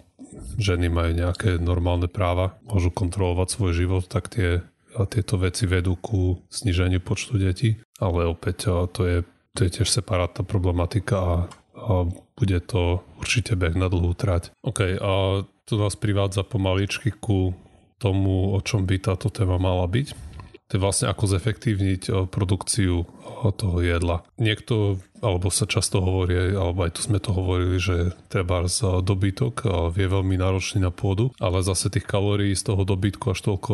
ženy 0.61 0.93
majú 0.93 1.11
nejaké 1.17 1.57
normálne 1.57 2.05
práva, 2.05 2.61
môžu 2.69 2.93
kontrolovať 2.93 3.47
svoj 3.49 3.71
život, 3.73 4.03
tak 4.05 4.29
tie, 4.29 4.61
tieto 5.09 5.37
veci 5.37 5.69
vedú 5.69 5.95
ku 5.99 6.39
sniženiu 6.49 6.99
počtu 7.03 7.37
detí. 7.37 7.77
Ale 7.99 8.25
opäť 8.25 8.71
to 8.89 9.01
je, 9.05 9.17
to 9.53 9.59
je 9.67 9.69
tiež 9.69 9.89
separátna 9.89 10.47
problematika 10.47 11.15
a, 11.19 11.33
a 11.75 11.93
bude 12.09 12.59
to 12.63 13.03
určite 13.19 13.59
beh 13.59 13.75
na 13.75 13.91
dlhú 13.91 14.15
trať. 14.15 14.55
OK, 14.63 14.97
a 14.97 15.43
to 15.67 15.73
nás 15.77 15.99
privádza 15.99 16.41
pomaličky 16.47 17.13
ku 17.13 17.53
tomu, 17.99 18.55
o 18.55 18.59
čom 18.63 18.87
by 18.87 18.95
táto 18.97 19.27
téma 19.27 19.59
mala 19.59 19.83
byť 19.85 20.29
to 20.69 20.77
je 20.77 20.85
vlastne 20.85 21.09
ako 21.09 21.25
zefektívniť 21.25 22.01
eh, 22.07 22.15
produkciu 22.29 23.18
eh, 23.45 23.51
toho 23.55 23.77
jedla. 23.79 24.23
Niekto, 24.39 24.99
alebo 25.23 25.51
sa 25.51 25.67
často 25.67 26.03
hovorí, 26.03 26.55
alebo 26.55 26.85
aj 26.85 26.95
tu 26.95 27.01
sme 27.03 27.19
to 27.19 27.31
hovorili, 27.35 27.79
že 27.79 28.15
treba 28.31 28.63
z 28.67 29.03
dobytok 29.03 29.67
vie 29.91 30.07
veľmi 30.07 30.39
náročný 30.39 30.83
na 30.83 30.91
pôdu, 30.91 31.35
ale 31.43 31.65
zase 31.65 31.91
tých 31.91 32.07
kalórií 32.07 32.55
z 32.55 32.71
toho 32.71 32.87
dobytku 32.87 33.35
až 33.35 33.39
toľko 33.43 33.73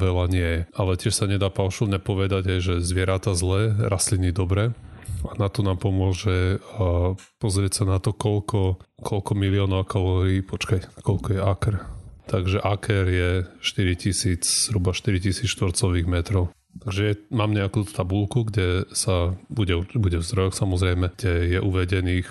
veľa 0.00 0.24
nie 0.32 0.48
je. 0.48 0.60
Ale 0.72 0.96
tiež 0.96 1.12
sa 1.12 1.28
nedá 1.28 1.52
paušulne 1.52 2.00
povedať 2.00 2.60
že 2.60 2.80
zvieratá 2.80 3.36
zlé, 3.36 3.76
rastliny 3.76 4.32
dobré. 4.32 4.72
A 5.28 5.34
na 5.36 5.52
to 5.52 5.66
nám 5.66 5.82
pomôže 5.82 6.62
pozrieť 7.42 7.82
sa 7.82 7.84
na 7.84 7.98
to, 8.00 8.14
koľko, 8.14 8.80
koľko 9.02 9.32
miliónov 9.36 9.84
kalórií, 9.84 10.40
počkaj, 10.40 11.02
koľko 11.02 11.28
je 11.36 11.40
akr 11.42 11.74
takže 12.28 12.60
aker 12.60 13.04
je 13.08 13.30
4000, 13.64 14.44
zhruba 14.44 14.92
4000 14.92 15.48
štvorcových 15.48 16.06
metrov. 16.06 16.52
Takže 16.82 17.30
mám 17.34 17.52
nejakú 17.52 17.86
tabulku, 17.88 18.46
kde 18.46 18.86
sa 18.94 19.34
bude, 19.50 19.84
bude 19.94 20.18
v 20.20 20.26
zdrojoch 20.26 20.54
samozrejme, 20.54 21.14
kde 21.18 21.58
je 21.58 21.60
uvedených 21.60 22.28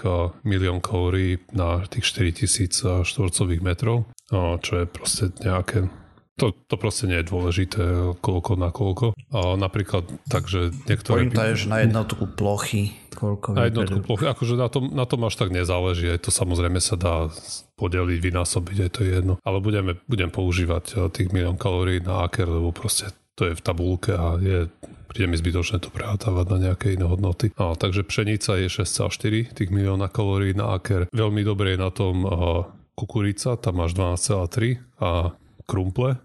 milión 0.47 0.79
kalórií 0.79 1.43
na 1.51 1.83
tých 1.87 2.07
4000 2.07 3.03
štvorcových 3.03 3.61
metrov, 3.61 4.07
čo 4.33 4.83
je 4.83 4.85
proste 4.87 5.31
nejaké 5.43 5.91
to, 6.37 6.53
to 6.69 6.77
proste 6.77 7.09
nie 7.09 7.17
je 7.17 7.33
dôležité, 7.33 7.81
koľko 8.21 8.61
na 8.61 8.69
koľko. 8.69 9.17
A 9.33 9.57
napríklad 9.57 10.05
tak, 10.29 10.45
že 10.45 10.69
niektoré... 10.85 11.25
Pointa 11.25 11.49
je, 11.49 11.65
že 11.65 11.67
na 11.67 11.81
jednotku 11.81 12.29
plochy 12.37 12.93
koľko 13.17 13.57
Na 13.57 13.65
jednotku 13.65 14.05
plochy, 14.05 14.29
akože 14.29 14.53
na 14.53 14.69
tom, 14.69 14.93
na 14.93 15.09
tom 15.09 15.25
až 15.25 15.33
tak 15.41 15.49
nezáleží, 15.49 16.05
aj 16.13 16.21
to 16.21 16.29
samozrejme 16.29 16.77
sa 16.77 16.93
dá 16.93 17.33
podeliť, 17.81 18.19
vynásobiť, 18.21 18.77
aj 18.85 18.91
to 18.93 18.99
je 19.01 19.09
jedno. 19.17 19.33
Ale 19.41 19.57
budeme, 19.57 19.97
budem 20.05 20.29
používať 20.29 21.09
tých 21.09 21.33
milión 21.33 21.57
kalórií 21.57 21.97
na 21.97 22.29
aker, 22.29 22.45
lebo 22.45 22.69
proste 22.69 23.09
to 23.37 23.45
je 23.45 23.53
v 23.53 23.61
tabulke 23.61 24.17
a 24.17 24.41
je, 24.41 24.65
príde 25.05 25.29
mi 25.29 25.37
zbytočné 25.37 25.77
to 25.77 25.93
prehátavať 25.93 26.45
na 26.49 26.57
nejaké 26.69 26.97
iné 26.97 27.05
hodnoty. 27.05 27.53
A, 27.53 27.77
takže 27.77 28.01
pšenica 28.01 28.57
je 28.57 28.67
6,4 28.67 29.53
tých 29.53 29.69
milióna 29.69 30.09
kalórií 30.09 30.57
na 30.57 30.73
aker. 30.73 31.05
Veľmi 31.13 31.45
dobre 31.45 31.77
je 31.77 31.79
na 31.79 31.93
tom 31.93 32.25
a, 32.25 32.65
kukurica, 32.97 33.53
tam 33.61 33.85
máš 33.85 33.93
12,3 33.93 34.81
a 34.97 35.37
krumple 35.69 36.17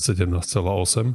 17,8. 0.00 1.12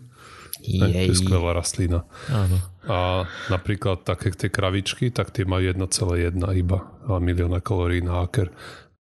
To 0.60 0.86
je 0.86 1.16
skvelá 1.16 1.56
rastlina. 1.56 2.04
Áno. 2.30 2.60
A 2.86 3.26
napríklad 3.48 4.04
také 4.04 4.30
tie 4.36 4.52
kravičky, 4.52 5.10
tak 5.10 5.32
tie 5.32 5.48
majú 5.48 5.66
1,1 5.72 6.36
iba 6.60 6.80
milióna 7.08 7.64
kalórií 7.64 8.04
na 8.04 8.28
aker. 8.28 8.52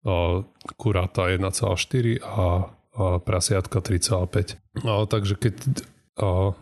A 0.07 0.41
kuráta 0.79 1.27
1,4 1.27 2.23
a, 2.23 2.71
a 2.95 3.05
prasiatka 3.19 3.83
3,5. 3.83 4.87
A, 4.87 5.03
takže 5.03 5.35
keď 5.35 5.83
a, 6.19 6.53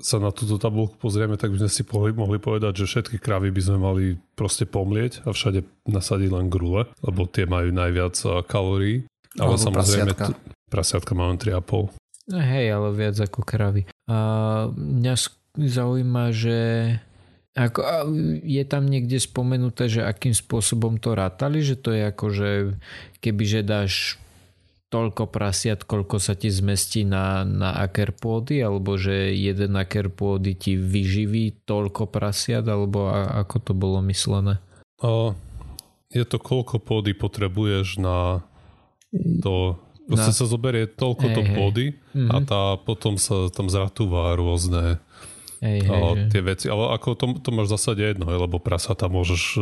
sa 0.00 0.16
na 0.16 0.32
túto 0.32 0.56
tabulku 0.56 0.96
pozrieme, 0.96 1.36
tak 1.36 1.52
by 1.52 1.64
sme 1.64 1.70
si 1.70 1.82
mohli 2.16 2.38
povedať, 2.40 2.84
že 2.84 2.88
všetky 2.88 3.16
kravy 3.20 3.52
by 3.52 3.62
sme 3.62 3.78
mali 3.78 4.04
proste 4.34 4.64
pomlieť 4.64 5.28
a 5.28 5.32
všade 5.32 5.64
nasadiť 5.88 6.30
len 6.32 6.48
grule, 6.48 6.88
lebo 7.04 7.28
tie 7.28 7.44
majú 7.44 7.68
najviac 7.70 8.16
kalórií. 8.48 9.04
Ale 9.36 9.54
Alebo 9.54 9.60
samozrejme, 9.60 10.12
prasiatka. 10.14 10.70
prasiatka 10.72 11.12
máme 11.12 11.36
3,5. 11.36 11.92
No 12.32 12.40
hej, 12.40 12.66
ale 12.72 12.88
viac 12.96 13.16
ako 13.20 13.44
kravy. 13.44 13.84
A 14.08 14.16
mňa 14.72 15.14
zaujíma, 15.60 16.32
že 16.32 16.58
ako, 17.54 17.80
je 18.42 18.64
tam 18.66 18.90
niekde 18.90 19.20
spomenuté, 19.22 19.86
že 19.86 20.02
akým 20.02 20.34
spôsobom 20.34 20.98
to 20.98 21.14
rátali, 21.14 21.62
že 21.62 21.78
to 21.78 21.94
je 21.94 22.02
ako, 22.10 22.26
že 22.34 22.50
keby 23.22 23.44
že 23.46 23.60
dáš 23.62 24.18
toľko 24.94 25.26
prasiat, 25.26 25.82
koľko 25.82 26.22
sa 26.22 26.38
ti 26.38 26.54
zmestí 26.54 27.02
na, 27.02 27.42
na 27.42 27.74
aker 27.82 28.14
pôdy, 28.14 28.62
alebo 28.62 28.94
že 28.94 29.34
jeden 29.34 29.74
aker 29.74 30.06
pôdy 30.06 30.54
ti 30.54 30.78
vyživí 30.78 31.66
toľko 31.66 32.06
prasiat, 32.06 32.62
alebo 32.62 33.10
a, 33.10 33.42
ako 33.42 33.56
to 33.58 33.72
bolo 33.74 33.98
myslené? 34.06 34.62
O, 35.02 35.34
je 36.14 36.22
to 36.22 36.38
koľko 36.38 36.78
pôdy 36.78 37.10
potrebuješ 37.10 37.98
na 37.98 38.46
to 39.42 39.82
Proste 40.04 40.30
na... 40.30 40.36
sa 40.36 40.44
zoberie 40.44 40.84
toľko 40.84 41.26
to 41.32 41.42
pôdy 41.56 41.86
mm-hmm. 42.12 42.28
a 42.28 42.36
tá 42.44 42.62
potom 42.76 43.16
sa 43.16 43.48
tam 43.48 43.72
zratúva 43.72 44.36
rôzne 44.36 45.00
hej, 45.64 45.80
hej, 45.80 45.88
o, 45.88 46.28
tie 46.28 46.44
veci. 46.44 46.68
Ale 46.68 46.92
ako 46.92 47.16
to, 47.16 47.24
to 47.40 47.48
máš 47.48 47.72
v 47.72 47.74
zásade 47.74 48.02
jedno, 48.04 48.28
hej, 48.28 48.36
lebo 48.36 48.60
prasa 48.60 48.92
tam 48.92 49.16
môžeš 49.16 49.42
e, 49.56 49.60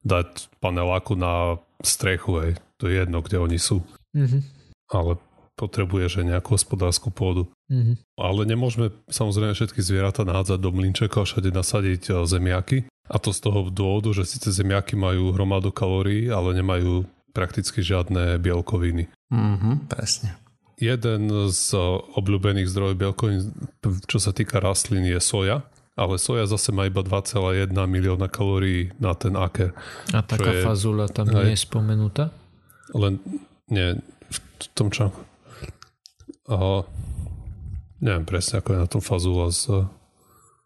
dať 0.00 0.48
paneláku 0.64 1.12
na 1.12 1.60
strechu, 1.84 2.40
hej. 2.40 2.52
to 2.80 2.88
je 2.88 3.04
jedno, 3.04 3.20
kde 3.20 3.36
oni 3.36 3.60
sú. 3.60 3.84
Mm-hmm. 4.16 4.42
Ale 4.90 5.18
potrebuješ 5.60 6.24
aj 6.24 6.26
nejakú 6.36 6.56
hospodárskú 6.56 7.12
pôdu. 7.12 7.52
Mm-hmm. 7.68 7.96
Ale 8.16 8.40
nemôžeme 8.48 8.90
samozrejme 9.12 9.52
všetky 9.52 9.84
zvieratá 9.84 10.24
nahádzať 10.24 10.58
do 10.58 10.70
mlinčeka 10.72 11.20
a 11.20 11.28
všade 11.28 11.52
nasadiť 11.52 12.02
e, 12.08 12.12
zemiaky. 12.24 12.78
A 13.10 13.16
to 13.20 13.34
z 13.34 13.40
toho 13.44 13.68
dôvodu, 13.68 14.14
že 14.16 14.24
síce 14.24 14.54
zemiaky 14.54 14.96
majú 14.96 15.34
hromadu 15.34 15.74
kalórií, 15.74 16.30
ale 16.30 16.56
nemajú 16.56 17.04
prakticky 17.34 17.82
žiadne 17.82 18.38
bielkoviny. 18.38 19.10
Mhm, 19.30 19.90
presne. 19.90 20.38
Jeden 20.80 21.28
z 21.52 21.76
obľúbených 22.16 22.70
zdrojov 22.72 22.96
bielkovín, 22.96 23.52
čo 24.08 24.16
sa 24.16 24.32
týka 24.32 24.64
rastlín, 24.64 25.04
je 25.04 25.20
soja, 25.20 25.60
ale 25.92 26.16
soja 26.16 26.48
zase 26.48 26.72
má 26.72 26.88
iba 26.88 27.04
2,1 27.04 27.68
milióna 27.76 28.32
kalórií 28.32 28.88
na 28.96 29.12
ten 29.12 29.36
aker. 29.36 29.76
A 30.16 30.24
taká 30.24 30.56
je, 30.56 30.64
fazula 30.64 31.04
tam 31.12 31.28
aj, 31.28 31.44
nie 31.44 31.52
je 31.52 31.60
spomenutá? 31.60 32.32
Len, 32.96 33.20
nie, 33.70 33.98
v 34.30 34.38
tom 34.74 34.90
článku. 34.90 35.20
neviem 38.02 38.26
presne, 38.26 38.60
ako 38.60 38.68
je 38.74 38.82
na 38.82 38.88
tom 38.90 39.02
fazula 39.02 39.48
s 39.50 39.70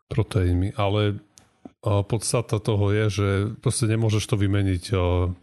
proteínmi, 0.08 0.76
ale 0.76 1.20
a 1.84 2.00
podstata 2.00 2.56
toho 2.64 2.96
je, 2.96 3.04
že 3.12 3.28
proste 3.61 3.84
nemôžeš 3.84 4.25
to 4.25 4.40
vymeniť 4.40 4.84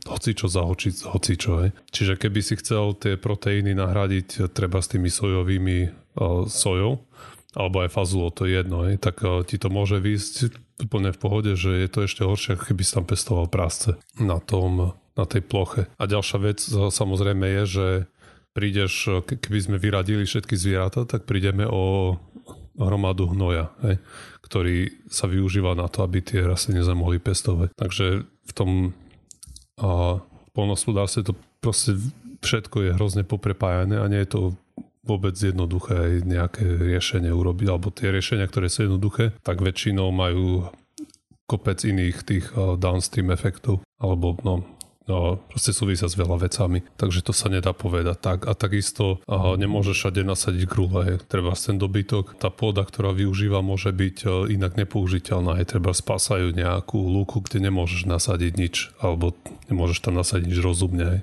hocičo 0.10 0.50
za 0.50 0.66
hoci, 0.66 0.90
hocičo. 0.90 1.70
Čiže 1.94 2.18
keby 2.18 2.42
si 2.42 2.58
chcel 2.58 2.98
tie 2.98 3.14
proteíny 3.14 3.78
nahradiť 3.78 4.50
treba 4.50 4.82
s 4.82 4.90
tými 4.90 5.06
sojovými 5.06 5.94
sojou, 6.50 7.06
alebo 7.54 7.86
aj 7.86 7.94
fazulo, 7.94 8.34
to 8.34 8.50
je 8.50 8.58
jedno, 8.58 8.90
tak 8.98 9.22
ti 9.46 9.62
to 9.62 9.70
môže 9.70 10.02
výjsť 10.02 10.34
úplne 10.82 11.14
v 11.14 11.22
pohode, 11.22 11.54
že 11.54 11.86
je 11.86 11.90
to 11.94 12.10
ešte 12.10 12.26
horšie, 12.26 12.58
ako 12.58 12.74
keby 12.74 12.82
si 12.82 12.96
tam 12.98 13.06
pestoval 13.06 13.46
prásce 13.46 14.02
na, 14.18 14.42
tom, 14.42 14.98
na 15.16 15.26
tej 15.28 15.42
ploche. 15.44 15.88
A 16.00 16.04
ďalšia 16.08 16.38
vec 16.40 16.60
samozrejme 16.72 17.46
je, 17.62 17.64
že 17.68 17.88
prídeš, 18.52 19.24
keby 19.28 19.60
sme 19.60 19.78
vyradili 19.80 20.28
všetky 20.28 20.56
zvieratá, 20.60 21.08
tak 21.08 21.28
prídeme 21.28 21.68
o 21.68 22.16
hromadu 22.76 23.32
hnoja. 23.32 23.72
Hej 23.84 24.00
ktorý 24.52 25.08
sa 25.08 25.32
využíva 25.32 25.80
na 25.80 25.88
to, 25.88 26.04
aby 26.04 26.20
tie 26.20 26.44
rastliny 26.44 26.84
sa 26.84 26.92
mohli 26.92 27.24
pestovať. 27.24 27.72
Takže 27.72 28.28
v 28.28 28.52
tom 28.52 28.92
a, 29.80 30.20
polnospodárstve 30.52 31.32
to 31.32 31.34
proste 31.64 31.96
všetko 32.44 32.84
je 32.84 32.96
hrozne 33.00 33.24
poprepájané 33.24 34.04
a 34.04 34.12
nie 34.12 34.20
je 34.28 34.36
to 34.36 34.42
vôbec 35.08 35.40
jednoduché 35.40 35.96
aj 35.96 36.12
nejaké 36.28 36.68
riešenie 36.68 37.32
urobiť, 37.32 37.68
alebo 37.72 37.96
tie 37.96 38.12
riešenia, 38.12 38.44
ktoré 38.52 38.68
sú 38.68 38.92
jednoduché, 38.92 39.32
tak 39.40 39.64
väčšinou 39.64 40.12
majú 40.12 40.68
kopec 41.48 41.80
iných 41.88 42.18
tých 42.28 42.46
downstream 42.76 43.32
efektov, 43.32 43.88
alebo 44.04 44.36
no, 44.44 44.68
no, 45.10 45.42
proste 45.50 45.72
súvisia 45.74 46.06
s 46.10 46.18
veľa 46.18 46.38
vecami, 46.46 46.86
takže 46.98 47.26
to 47.26 47.34
sa 47.34 47.50
nedá 47.50 47.74
povedať 47.74 48.18
tak. 48.22 48.40
A 48.46 48.54
takisto 48.54 49.22
aha, 49.26 49.58
nemôžeš 49.58 49.96
všade 49.98 50.22
nasadiť 50.26 50.64
grule, 50.70 51.22
treba 51.26 51.54
ten 51.58 51.78
dobytok, 51.78 52.38
tá 52.42 52.50
pôda, 52.50 52.82
ktorá 52.86 53.14
využíva, 53.14 53.62
môže 53.62 53.94
byť 53.94 54.18
e, 54.26 54.28
inak 54.58 54.78
nepoužiteľná, 54.78 55.62
je 55.62 55.66
treba 55.70 55.94
spásajú 55.94 56.54
nejakú 56.54 56.98
lúku, 56.98 57.46
kde 57.46 57.70
nemôžeš 57.70 58.10
nasadiť 58.10 58.54
nič, 58.58 58.76
alebo 58.98 59.38
nemôžeš 59.70 60.02
tam 60.02 60.18
nasadiť 60.18 60.46
nič 60.50 60.60
rozumne. 60.60 61.06
Hej. 61.06 61.22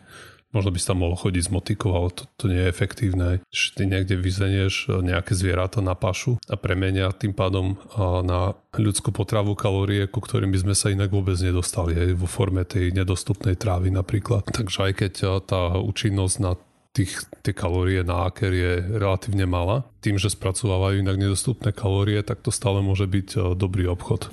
Možno 0.48 0.72
by 0.72 0.78
si 0.80 0.88
tam 0.88 1.04
mohol 1.04 1.20
chodiť 1.20 1.44
s 1.44 1.52
motikou, 1.52 1.92
ale 1.92 2.08
to, 2.16 2.24
to 2.40 2.48
nie 2.48 2.64
je 2.64 2.72
efektívne. 2.72 3.28
Že 3.52 3.66
ty 3.76 3.82
niekde 3.84 4.16
vyzvenieš 4.16 4.74
e, 4.88 5.04
nejaké 5.04 5.36
zvieratá 5.36 5.84
na 5.84 5.92
pašu 5.92 6.40
a 6.48 6.56
premenia 6.56 7.12
tým 7.12 7.36
pádom 7.36 7.76
na 8.24 8.56
ľudskú 8.72 9.12
potravu 9.12 9.52
kalórie, 9.52 10.08
ku 10.08 10.24
ktorým 10.24 10.48
by 10.48 10.58
sme 10.64 10.74
sa 10.74 10.88
inak 10.88 11.12
vôbec 11.12 11.36
nedostali, 11.36 11.96
aj 12.00 12.16
vo 12.16 12.24
forme 12.24 12.64
tej 12.64 12.96
nedostupnej 12.96 13.60
trávy 13.60 13.92
napríklad. 13.92 14.48
Takže 14.48 14.78
aj 14.88 14.92
keď 14.96 15.12
e, 15.20 15.26
tá 15.44 15.76
účinnosť 15.76 16.36
na 16.40 16.56
tých, 16.96 17.28
tie 17.44 17.54
kalórie 17.54 18.00
na 18.02 18.26
aker 18.26 18.50
je 18.50 18.72
relatívne 18.98 19.44
malá. 19.44 19.84
Tým, 20.00 20.16
že 20.16 20.32
spracovávajú 20.32 21.04
inak 21.04 21.20
nedostupné 21.20 21.70
kalórie, 21.70 22.24
tak 22.24 22.40
to 22.40 22.50
stále 22.50 22.80
môže 22.80 23.04
byť 23.04 23.28
e, 23.36 23.38
dobrý 23.52 23.86
obchod. 23.86 24.32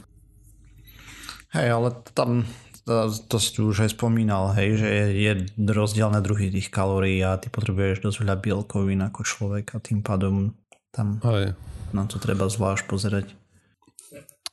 Hej, 1.55 1.67
ale 1.71 1.89
tam 2.11 2.43
to 2.85 3.35
si 3.41 3.49
tu 3.57 3.73
už 3.73 3.89
aj 3.89 3.97
spomínal, 3.97 4.53
hej, 4.53 4.77
že 4.77 4.89
je 5.17 5.31
rozdielne 5.57 6.21
druhy 6.21 6.53
tých 6.53 6.69
kalórií 6.69 7.17
a 7.25 7.41
ty 7.41 7.49
potrebuješ 7.49 8.05
dosť 8.05 8.17
veľa 8.21 8.35
bielkovín 8.37 9.01
ako 9.01 9.25
človek 9.25 9.73
a 9.73 9.81
tým 9.81 10.05
pádom 10.05 10.53
tam 10.93 11.17
hej. 11.25 11.57
na 11.97 12.05
to 12.05 12.21
treba 12.21 12.45
zvlášť 12.45 12.85
pozerať. 12.85 13.27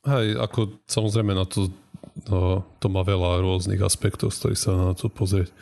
Hej, 0.03 0.41
ako 0.41 0.83
samozrejme 0.89 1.37
na 1.37 1.45
to, 1.47 1.71
no, 2.27 2.67
to 2.81 2.87
má 2.89 3.05
veľa 3.05 3.45
rôznych 3.45 3.79
aspektov, 3.85 4.33
z 4.33 4.39
ktorých 4.41 4.61
sa 4.65 4.73
na 4.75 4.97
to 4.97 5.13
pozrieť. 5.13 5.53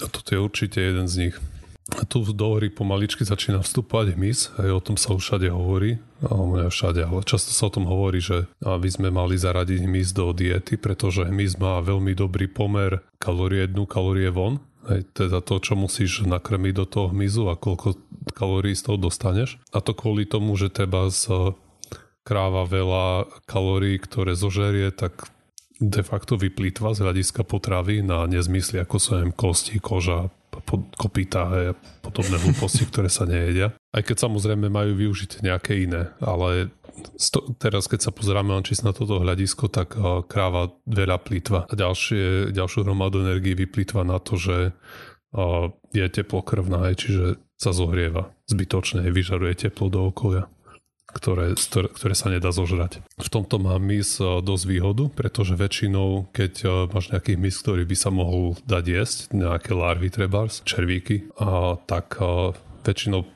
A 0.00 0.06
toto 0.08 0.28
je 0.32 0.40
určite 0.40 0.78
jeden 0.78 1.10
z 1.10 1.28
nich. 1.28 1.36
Tu 1.82 2.22
do 2.22 2.48
hry 2.54 2.70
pomaličky 2.70 3.26
začína 3.26 3.58
vstúpať 3.58 4.14
hmyz, 4.14 4.54
aj 4.54 4.70
o 4.70 4.80
tom 4.80 4.94
sa 4.94 5.18
už 5.18 5.22
všade 5.26 5.50
hovorí, 5.50 5.98
alebo 6.22 6.54
ne 6.54 6.70
všade, 6.70 7.02
ale 7.02 7.26
často 7.26 7.50
sa 7.50 7.66
o 7.66 7.74
tom 7.74 7.90
hovorí, 7.90 8.22
že 8.22 8.46
by 8.62 8.86
sme 8.86 9.10
mali 9.10 9.34
zaradiť 9.34 9.90
hmyz 9.90 10.14
do 10.14 10.30
diety, 10.30 10.78
pretože 10.78 11.26
hmyz 11.26 11.58
má 11.58 11.82
veľmi 11.82 12.14
dobrý 12.14 12.46
pomer 12.46 13.02
kalórie 13.18 13.66
jednu, 13.66 13.90
kalórie 13.90 14.30
von, 14.30 14.62
aj 14.86 15.10
teda 15.10 15.42
to, 15.42 15.58
čo 15.58 15.74
musíš 15.74 16.22
nakrmiť 16.22 16.74
do 16.74 16.86
toho 16.86 17.06
hmyzu 17.10 17.50
a 17.50 17.58
koľko 17.58 17.98
kalórií 18.30 18.78
z 18.78 18.86
toho 18.86 18.98
dostaneš. 18.98 19.58
A 19.74 19.82
to 19.82 19.90
kvôli 19.94 20.22
tomu, 20.22 20.54
že 20.54 20.70
teba 20.70 21.10
z 21.10 21.54
kráva 22.22 22.62
veľa 22.62 23.26
kalórií, 23.50 23.98
ktoré 23.98 24.38
zožerie, 24.38 24.94
tak 24.94 25.34
de 25.82 26.02
facto 26.06 26.38
vyplýtva 26.38 26.94
z 26.94 27.02
hľadiska 27.02 27.42
potravy 27.42 28.06
na 28.06 28.22
nezmysly, 28.30 28.78
ako 28.78 28.96
sú 29.02 29.10
kosti, 29.34 29.82
koža, 29.82 30.30
kopita 30.96 31.42
a 31.48 31.56
podobné 32.04 32.40
hlúposti, 32.40 32.88
ktoré 32.88 33.12
sa 33.12 33.28
nejedia. 33.28 33.76
Aj 33.92 34.02
keď 34.02 34.28
samozrejme 34.28 34.72
majú 34.72 34.96
využiť 34.96 35.44
nejaké 35.44 35.84
iné, 35.84 36.10
ale 36.22 36.72
sto, 37.16 37.44
teraz 37.60 37.88
keď 37.88 38.08
sa 38.08 38.14
pozeráme 38.14 38.52
len 38.56 38.64
čist 38.64 38.86
na 38.86 38.96
toto 38.96 39.20
hľadisko, 39.20 39.68
tak 39.68 39.94
uh, 39.94 40.24
kráva 40.24 40.72
veľa 40.88 41.20
plýtva. 41.20 41.68
A 41.68 41.72
ďalšie, 41.72 42.54
ďalšiu 42.54 42.86
hromadu 42.86 43.20
energii 43.24 43.58
vyplýtva 43.58 44.06
na 44.06 44.16
to, 44.22 44.40
že 44.40 44.72
uh, 44.72 45.68
je 45.92 46.06
teplokrvná, 46.08 46.88
čiže 46.96 47.40
sa 47.60 47.70
zohrieva 47.70 48.34
zbytočne, 48.50 49.06
vyžaruje 49.12 49.68
teplo 49.68 49.86
do 49.86 50.10
okolia 50.10 50.50
ktoré, 51.12 51.54
ktoré 51.92 52.14
sa 52.16 52.32
nedá 52.32 52.50
zožrať. 52.50 53.04
V 53.20 53.28
tomto 53.28 53.60
má 53.60 53.76
mis 53.76 54.16
e, 54.18 54.40
dosť 54.40 54.64
výhodu, 54.66 55.04
pretože 55.12 55.54
väčšinou, 55.54 56.32
keď 56.32 56.52
e, 56.64 56.66
máš 56.88 57.12
nejaký 57.12 57.36
mis, 57.36 57.54
ktorý 57.54 57.84
by 57.84 57.96
sa 57.96 58.10
mohol 58.10 58.56
dať 58.64 58.84
jesť, 58.84 59.18
nejaké 59.36 59.76
larvy 59.76 60.08
trebárs, 60.08 60.64
červíky, 60.64 61.28
a 61.36 61.76
tak 61.84 62.16
a 62.18 62.52
e, 62.52 62.84
väčšinou 62.88 63.28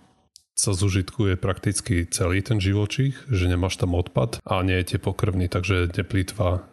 sa 0.57 0.73
zužitkuje 0.73 1.37
prakticky 1.37 2.09
celý 2.09 2.41
ten 2.41 2.57
živočích, 2.57 3.29
že 3.29 3.45
nemáš 3.45 3.77
tam 3.77 3.93
odpad 3.93 4.41
a 4.41 4.65
nie 4.65 4.81
je 4.81 4.97
pokrvný, 4.97 5.53
takže 5.53 5.93
neplýtva 5.93 6.65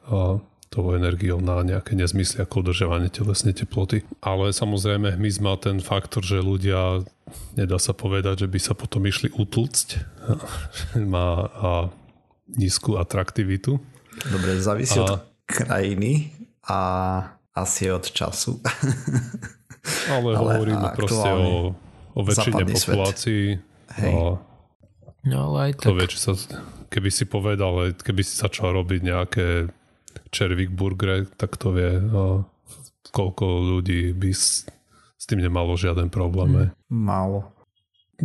tou 0.73 0.89
energiou 0.97 1.37
na 1.37 1.61
nejaké 1.61 1.93
nezmysly 1.93 2.41
ako 2.41 2.65
udržovanie 2.65 3.13
telesnej 3.13 3.53
teploty. 3.53 4.01
Ale 4.25 4.49
samozrejme 4.49 5.13
hmyz 5.13 5.37
má 5.37 5.53
ten 5.61 5.77
faktor, 5.77 6.25
že 6.25 6.41
ľudia, 6.41 7.05
nedá 7.53 7.77
sa 7.77 7.93
povedať, 7.93 8.43
že 8.43 8.47
by 8.49 8.57
sa 8.57 8.73
potom 8.73 9.05
išli 9.05 9.29
utlcť. 9.29 9.87
má 11.13 11.45
a 11.53 11.71
nízku 12.57 12.97
atraktivitu. 12.97 13.77
Dobre, 14.33 14.57
závisí 14.57 14.97
a... 14.97 15.05
od 15.05 15.13
krajiny 15.45 16.33
a 16.65 16.79
asi 17.53 17.93
od 17.93 18.09
času. 18.09 18.57
ale, 20.13 20.29
ale 20.33 20.49
hovoríme 20.57 20.87
proste 20.97 21.29
o, 21.29 21.77
o 22.17 22.21
väčšine 22.25 22.63
populácií. 22.65 23.61
Hej. 24.01 24.13
A 24.13 24.41
no 25.29 25.35
ale 25.53 25.57
aj 25.69 25.71
tak. 25.77 25.85
To 25.85 25.91
vie, 25.93 26.07
sa, 26.09 26.33
keby 26.89 27.09
si 27.13 27.25
povedal, 27.29 27.93
keby 28.01 28.21
si 28.25 28.33
začal 28.37 28.73
robiť 28.73 28.99
nejaké 29.05 29.47
červík 30.29 30.73
burger, 30.73 31.25
tak 31.37 31.57
to 31.57 31.73
vie, 31.73 31.99
no, 31.99 32.47
koľko 33.13 33.45
ľudí 33.77 34.13
by 34.13 34.31
s, 34.33 34.65
s 35.17 35.23
tým 35.29 35.43
nemalo 35.43 35.77
žiaden 35.77 36.09
problém. 36.09 36.69
Mm, 36.69 36.69
málo. 36.89 37.39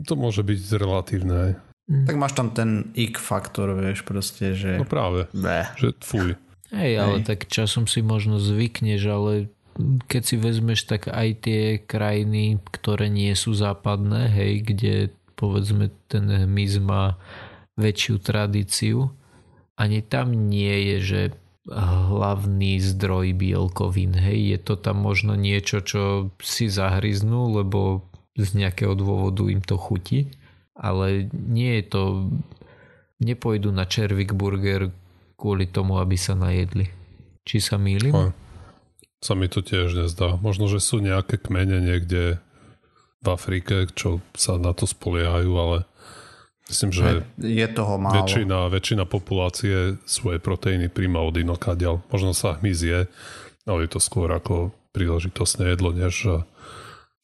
To 0.06 0.14
môže 0.14 0.44
byť 0.46 0.60
relatívne. 0.78 1.58
Mm. 1.88 2.04
Tak 2.04 2.14
máš 2.20 2.32
tam 2.36 2.52
ten 2.52 2.92
ik 2.92 3.16
faktor, 3.16 3.72
vieš, 3.74 4.04
proste, 4.04 4.52
že... 4.52 4.76
No 4.76 4.88
práve, 4.88 5.26
Bleh. 5.32 5.68
že 5.80 5.96
fuj. 6.04 6.36
Hej, 6.68 6.92
ale 7.00 7.16
Hej. 7.20 7.24
tak 7.24 7.48
časom 7.48 7.88
si 7.88 8.04
možno 8.04 8.36
zvykneš, 8.36 9.02
ale 9.08 9.32
keď 10.10 10.22
si 10.26 10.36
vezmeš 10.36 10.84
tak 10.84 11.08
aj 11.08 11.28
tie 11.46 11.62
krajiny, 11.80 12.60
ktoré 12.74 13.08
nie 13.08 13.32
sú 13.38 13.54
západné, 13.54 14.28
hej, 14.28 14.52
kde 14.66 14.94
povedzme 15.38 15.94
ten 16.10 16.26
hmyz 16.26 16.82
má 16.82 17.14
väčšiu 17.78 18.18
tradíciu, 18.18 19.14
ani 19.78 20.02
tam 20.02 20.34
nie 20.34 20.92
je, 20.92 20.96
že 20.98 21.20
hlavný 21.72 22.80
zdroj 22.80 23.36
bielkovín. 23.36 24.16
Hej, 24.16 24.56
je 24.56 24.58
to 24.58 24.74
tam 24.80 25.04
možno 25.04 25.36
niečo, 25.36 25.84
čo 25.84 26.32
si 26.40 26.72
zahryznú, 26.72 27.60
lebo 27.60 28.08
z 28.38 28.54
nejakého 28.54 28.94
dôvodu 28.96 29.44
im 29.50 29.60
to 29.60 29.76
chutí, 29.76 30.32
ale 30.78 31.28
nie 31.32 31.82
je 31.82 31.84
to 31.90 32.02
nepôjdu 33.18 33.74
na 33.74 33.84
červik 33.84 34.32
burger 34.32 34.94
kvôli 35.34 35.66
tomu, 35.66 35.98
aby 35.98 36.14
sa 36.14 36.38
najedli. 36.38 36.88
Či 37.42 37.58
sa 37.58 37.76
mýlim? 37.76 38.14
A, 38.14 38.30
sa 39.18 39.34
mi 39.34 39.50
to 39.50 39.60
tiež 39.60 39.98
nezdá. 39.98 40.38
Možno, 40.38 40.70
že 40.70 40.78
sú 40.78 41.02
nejaké 41.02 41.42
kmene 41.42 41.82
niekde 41.82 42.38
v 43.18 43.26
Afrike, 43.26 43.90
čo 43.90 44.22
sa 44.38 44.54
na 44.62 44.70
to 44.70 44.86
spoliehajú, 44.86 45.50
ale 45.58 45.78
Myslím, 46.68 46.90
že 46.92 47.24
je 47.40 47.66
toho 47.72 47.96
málo. 47.96 48.22
Väčšina, 48.22 48.68
väčšina 48.68 49.04
populácie 49.08 49.96
svoje 50.04 50.36
proteíny 50.36 50.92
príjma 50.92 51.24
od 51.24 51.40
inokadiaľ. 51.40 52.04
Možno 52.12 52.36
sa 52.36 52.60
hmyz 52.60 52.78
je, 52.84 53.00
ale 53.64 53.78
je 53.88 53.90
to 53.90 54.00
skôr 54.04 54.28
ako 54.28 54.76
príležitostné 54.92 55.72
jedlo, 55.72 55.96
než 55.96 56.44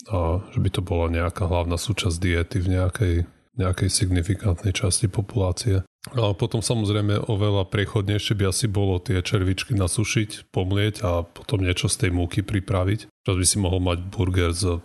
a, 0.09 0.41
že 0.53 0.59
by 0.61 0.69
to 0.73 0.81
bola 0.85 1.13
nejaká 1.13 1.49
hlavná 1.49 1.77
súčasť 1.77 2.17
diety 2.21 2.61
v 2.61 2.69
nejakej, 2.77 3.15
nejakej 3.57 3.89
signifikantnej 3.89 4.73
časti 4.73 5.09
populácie. 5.09 5.85
Ale 6.13 6.37
potom 6.37 6.61
samozrejme 6.61 7.33
oveľa 7.33 7.65
prechodnejšie 7.73 8.37
by 8.37 8.53
asi 8.53 8.69
bolo 8.69 9.01
tie 9.01 9.25
červičky 9.25 9.73
nasušiť, 9.73 10.53
pomlieť 10.53 11.01
a 11.01 11.25
potom 11.25 11.65
niečo 11.65 11.89
z 11.89 12.05
tej 12.05 12.11
múky 12.13 12.45
pripraviť. 12.45 13.09
Teraz 13.25 13.37
by 13.41 13.47
si 13.49 13.57
mohol 13.57 13.81
mať 13.81 13.99
burger 14.13 14.53
z 14.53 14.85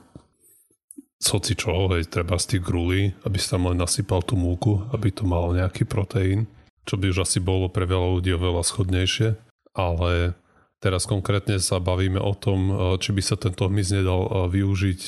hoci 1.27 1.53
čo, 1.59 1.91
hej, 1.91 2.07
treba 2.07 2.39
z 2.39 2.55
tých 2.55 2.63
grulí, 2.63 3.11
aby 3.27 3.35
si 3.35 3.51
tam 3.51 3.67
len 3.67 3.75
nasypal 3.75 4.23
tú 4.23 4.39
múku, 4.39 4.87
aby 4.95 5.11
to 5.11 5.27
malo 5.27 5.51
nejaký 5.51 5.83
proteín, 5.83 6.47
čo 6.87 6.95
by 6.95 7.11
už 7.11 7.27
asi 7.27 7.43
bolo 7.43 7.67
pre 7.67 7.83
veľa 7.83 8.07
ľudí 8.19 8.31
oveľa 8.31 8.63
schodnejšie, 8.63 9.35
ale 9.75 10.33
teraz 10.79 11.03
konkrétne 11.03 11.59
sa 11.59 11.83
bavíme 11.83 12.23
o 12.23 12.31
tom, 12.33 12.59
e, 12.71 12.73
či 13.03 13.11
by 13.11 13.21
sa 13.21 13.35
tento 13.35 13.67
hmyz 13.67 13.99
nedal 13.99 14.21
e, 14.25 14.31
využiť 14.47 14.99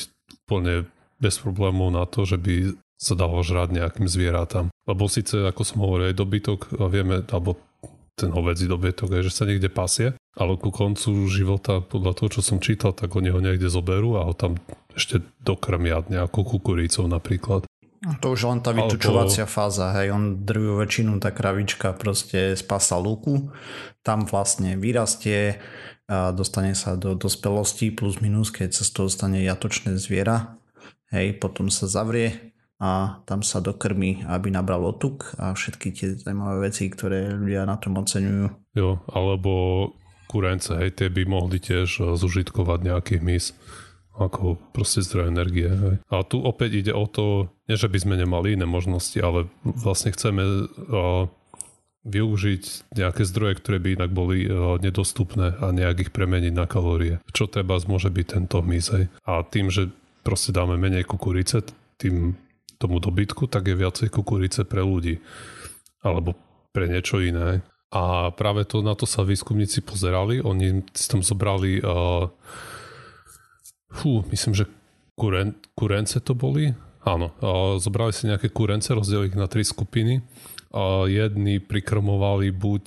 úplne 0.46 0.86
bez 1.24 1.40
problémov 1.40 1.96
na 1.96 2.04
to, 2.04 2.28
že 2.28 2.36
by 2.36 2.76
sa 3.00 3.16
dalo 3.18 3.42
žrať 3.42 3.72
nejakým 3.74 4.06
zvieratám. 4.06 4.70
Lebo 4.86 5.10
síce, 5.10 5.48
ako 5.48 5.62
som 5.64 5.82
hovoril, 5.82 6.12
aj 6.12 6.22
dobytok, 6.22 6.60
vieme, 6.92 7.26
alebo 7.34 7.58
ten 8.16 8.30
hovedzí 8.30 8.68
dobytok, 8.68 9.24
že 9.24 9.32
sa 9.34 9.48
niekde 9.48 9.72
pasie, 9.72 10.14
ale 10.36 10.56
ku 10.56 10.72
koncu 10.72 11.28
života, 11.28 11.84
podľa 11.84 12.12
toho, 12.16 12.30
čo 12.40 12.42
som 12.44 12.58
čítal, 12.64 12.96
tak 12.96 13.16
oni 13.16 13.32
ho 13.32 13.40
niekde 13.40 13.68
zoberú 13.68 14.20
a 14.20 14.28
ho 14.28 14.34
tam 14.36 14.60
ešte 14.94 15.24
dokrmia 15.44 16.04
nejakou 16.08 16.44
kukurícou 16.44 17.08
napríklad. 17.08 17.68
To 18.02 18.34
už 18.34 18.50
len 18.50 18.66
tá 18.66 18.74
vytučovacia 18.74 19.46
Albo... 19.46 19.54
fáza, 19.54 19.94
hej, 20.02 20.10
on 20.10 20.42
drvú 20.42 20.82
väčšinu 20.82 21.22
tá 21.22 21.30
kravička 21.30 21.94
proste 21.94 22.58
spasa 22.58 22.98
luku, 22.98 23.54
tam 24.02 24.26
vlastne 24.26 24.74
vyrastie, 24.74 25.62
a 26.10 26.34
dostane 26.34 26.76
sa 26.76 26.98
do 26.98 27.14
dospelosti 27.14 27.94
plus 27.94 28.20
minus, 28.20 28.50
keď 28.50 28.74
sa 28.74 28.84
z 28.84 28.92
toho 28.92 29.08
stane 29.08 29.40
jatočné 29.46 30.02
zviera, 30.02 30.58
hej, 31.14 31.38
potom 31.38 31.70
sa 31.70 31.86
zavrie 31.86 32.51
a 32.82 33.22
tam 33.30 33.46
sa 33.46 33.62
dokrmi, 33.62 34.26
aby 34.26 34.50
nabral 34.50 34.82
otuk 34.82 35.38
a 35.38 35.54
všetky 35.54 35.88
tie 35.94 36.18
zaujímavé 36.18 36.74
veci, 36.74 36.90
ktoré 36.90 37.30
ľudia 37.30 37.70
na 37.70 37.78
tom 37.78 38.02
oceňujú. 38.02 38.74
Jo, 38.74 39.06
alebo 39.14 39.52
kurence, 40.26 40.74
hej, 40.74 40.98
tie 40.98 41.14
by 41.14 41.30
mohli 41.30 41.62
tiež 41.62 42.18
zužitkovať 42.18 42.80
nejaký 42.90 43.14
hmyz 43.22 43.54
ako 44.18 44.60
proste 44.76 45.06
zdroj 45.06 45.32
energie. 45.32 45.70
Hej. 45.70 45.96
A 46.12 46.26
tu 46.26 46.42
opäť 46.42 46.84
ide 46.84 46.94
o 46.96 47.08
to, 47.08 47.54
nie 47.70 47.80
že 47.80 47.88
by 47.88 47.98
sme 48.02 48.16
nemali 48.20 48.58
iné 48.58 48.68
možnosti, 48.68 49.16
ale 49.22 49.48
vlastne 49.64 50.12
chceme 50.12 50.44
uh, 50.44 51.30
využiť 52.04 52.92
nejaké 52.98 53.24
zdroje, 53.24 53.62
ktoré 53.62 53.78
by 53.80 53.90
inak 54.02 54.12
boli 54.12 54.46
uh, 54.46 54.76
nedostupné 54.82 55.58
a 55.62 55.72
nejak 55.72 56.10
ich 56.10 56.12
premeniť 56.12 56.54
na 56.54 56.66
kalórie. 56.68 57.24
Čo 57.32 57.48
treba 57.48 57.80
môže 57.88 58.12
byť 58.12 58.26
tento 58.26 58.60
hmyz. 58.60 59.08
A 59.24 59.46
tým, 59.48 59.72
že 59.72 59.90
proste 60.26 60.52
dáme 60.52 60.76
menej 60.76 61.08
kukurice, 61.08 61.64
tým 61.96 62.36
tomu 62.82 62.98
dobytku, 62.98 63.46
tak 63.46 63.70
je 63.70 63.78
viacej 63.78 64.10
kukurice 64.10 64.66
pre 64.66 64.82
ľudí. 64.82 65.22
Alebo 66.02 66.34
pre 66.74 66.90
niečo 66.90 67.22
iné. 67.22 67.62
A 67.94 68.34
práve 68.34 68.66
to 68.66 68.82
na 68.82 68.98
to 68.98 69.06
sa 69.06 69.22
výskumníci 69.22 69.86
pozerali. 69.86 70.42
Oni 70.42 70.82
si 70.98 71.06
tam 71.06 71.22
zobrali 71.22 71.78
uh, 71.86 72.26
fú, 73.94 74.26
myslím, 74.34 74.58
že 74.58 74.66
kuren, 75.14 75.54
kurence 75.78 76.18
to 76.24 76.34
boli. 76.34 76.74
Áno, 77.02 77.34
zobrali 77.82 78.14
si 78.14 78.30
nejaké 78.30 78.54
kurence, 78.54 78.94
rozdelili 78.94 79.34
ich 79.34 79.38
na 79.38 79.50
tri 79.50 79.66
skupiny. 79.66 80.22
Jedni 81.10 81.58
prikrmovali 81.58 82.54
buď 82.54 82.84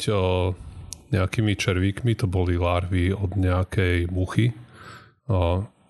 nejakými 1.10 1.58
červíkmi, 1.58 2.14
to 2.14 2.30
boli 2.30 2.54
larvy 2.54 3.10
od 3.10 3.34
nejakej 3.34 4.06
muchy, 4.14 4.54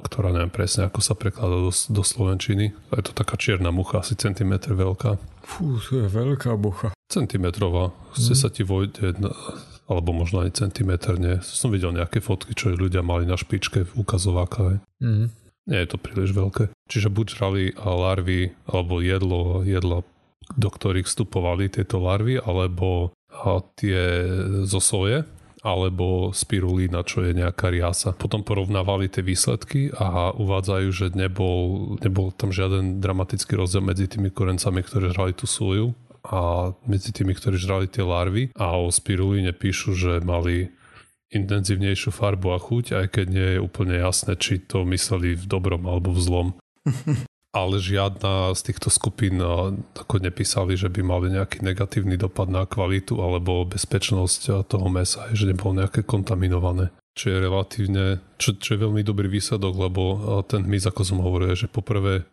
ktorá 0.04 0.28
neviem 0.30 0.52
presne, 0.52 0.86
ako 0.86 1.00
sa 1.00 1.16
prekladá 1.16 1.56
do, 1.56 1.72
do 1.72 2.02
Slovenčiny. 2.04 2.76
Je 2.92 3.02
to 3.02 3.16
taká 3.16 3.40
čierna 3.40 3.72
mucha, 3.72 4.04
asi 4.04 4.12
centimetr 4.14 4.76
veľká. 4.76 5.16
Fú, 5.40 5.80
to 5.80 6.04
je 6.04 6.08
veľká 6.12 6.52
mucha. 6.60 6.92
Centimetrová. 7.08 7.96
Chce 8.12 8.36
mm. 8.36 8.40
sa 8.44 8.48
ti 8.52 8.62
vojde, 8.62 9.16
alebo 9.88 10.10
možno 10.12 10.44
aj 10.44 10.60
centimetr, 10.60 11.16
nie. 11.16 11.40
Som 11.40 11.72
videl 11.72 11.96
nejaké 11.96 12.20
fotky, 12.20 12.52
čo 12.52 12.76
ľudia 12.76 13.00
mali 13.00 13.24
na 13.24 13.40
špičke 13.40 13.88
v 13.88 13.92
ukazováka. 13.96 14.84
Mm. 15.00 15.32
Nie 15.64 15.78
je 15.84 15.88
to 15.88 15.98
príliš 16.00 16.36
veľké. 16.36 16.68
Čiže 16.92 17.08
buď 17.08 17.26
žrali 17.40 17.62
larvy 17.80 18.52
alebo 18.68 19.00
jedlo, 19.00 19.64
jedlo, 19.64 20.04
do 20.60 20.68
ktorých 20.68 21.08
vstupovali 21.08 21.72
tieto 21.72 21.96
larvy, 22.04 22.36
alebo 22.36 23.16
tie 23.80 23.98
zo 24.62 24.78
soje, 24.78 25.26
alebo 25.64 26.28
spirulína, 26.36 27.00
čo 27.08 27.24
je 27.24 27.32
nejaká 27.32 27.72
riasa. 27.72 28.12
Potom 28.12 28.44
porovnávali 28.44 29.08
tie 29.08 29.24
výsledky 29.24 29.88
a 29.96 30.36
uvádzajú, 30.36 30.88
že 30.92 31.06
nebol, 31.16 31.96
nebol 32.04 32.36
tam 32.36 32.52
žiaden 32.52 33.00
dramatický 33.00 33.56
rozdiel 33.56 33.80
medzi 33.80 34.04
tými 34.04 34.28
korencami, 34.28 34.84
ktoré 34.84 35.08
žrali 35.08 35.32
tú 35.32 35.48
soju 35.48 35.96
a 36.20 36.72
medzi 36.84 37.16
tými, 37.16 37.32
ktorí 37.32 37.56
žrali 37.56 37.88
tie 37.88 38.04
larvy. 38.04 38.52
A 38.60 38.76
o 38.76 38.92
spirulíne 38.92 39.56
píšu, 39.56 39.96
že 39.96 40.20
mali 40.20 40.68
intenzívnejšiu 41.32 42.12
farbu 42.12 42.54
a 42.54 42.58
chuť, 42.60 42.84
aj 42.94 43.06
keď 43.10 43.26
nie 43.32 43.48
je 43.56 43.64
úplne 43.64 43.96
jasné, 43.98 44.36
či 44.36 44.62
to 44.62 44.84
mysleli 44.86 45.34
v 45.34 45.44
dobrom 45.48 45.88
alebo 45.88 46.12
v 46.12 46.20
zlom. 46.20 46.48
Ale 47.54 47.78
žiadna 47.78 48.50
z 48.58 48.60
týchto 48.66 48.90
skupín 48.90 49.38
ako 49.38 50.18
nepísali, 50.18 50.74
že 50.74 50.90
by 50.90 51.06
mali 51.06 51.38
nejaký 51.38 51.62
negatívny 51.62 52.18
dopad 52.18 52.50
na 52.50 52.66
kvalitu 52.66 53.22
alebo 53.22 53.62
bezpečnosť 53.62 54.66
toho 54.66 54.90
mesa, 54.90 55.30
že 55.30 55.46
nebolo 55.46 55.78
nejaké 55.78 56.02
kontaminované. 56.02 56.90
Čo 57.14 57.30
je 57.30 57.38
relatívne, 57.38 58.04
čo, 58.42 58.58
čo 58.58 58.74
je 58.74 58.82
veľmi 58.82 59.06
dobrý 59.06 59.30
výsledok, 59.30 59.70
lebo 59.70 60.02
ten 60.50 60.66
hmyz, 60.66 60.90
ako 60.90 61.06
som 61.06 61.22
hovoril, 61.22 61.54
že 61.54 61.70
poprvé 61.70 62.26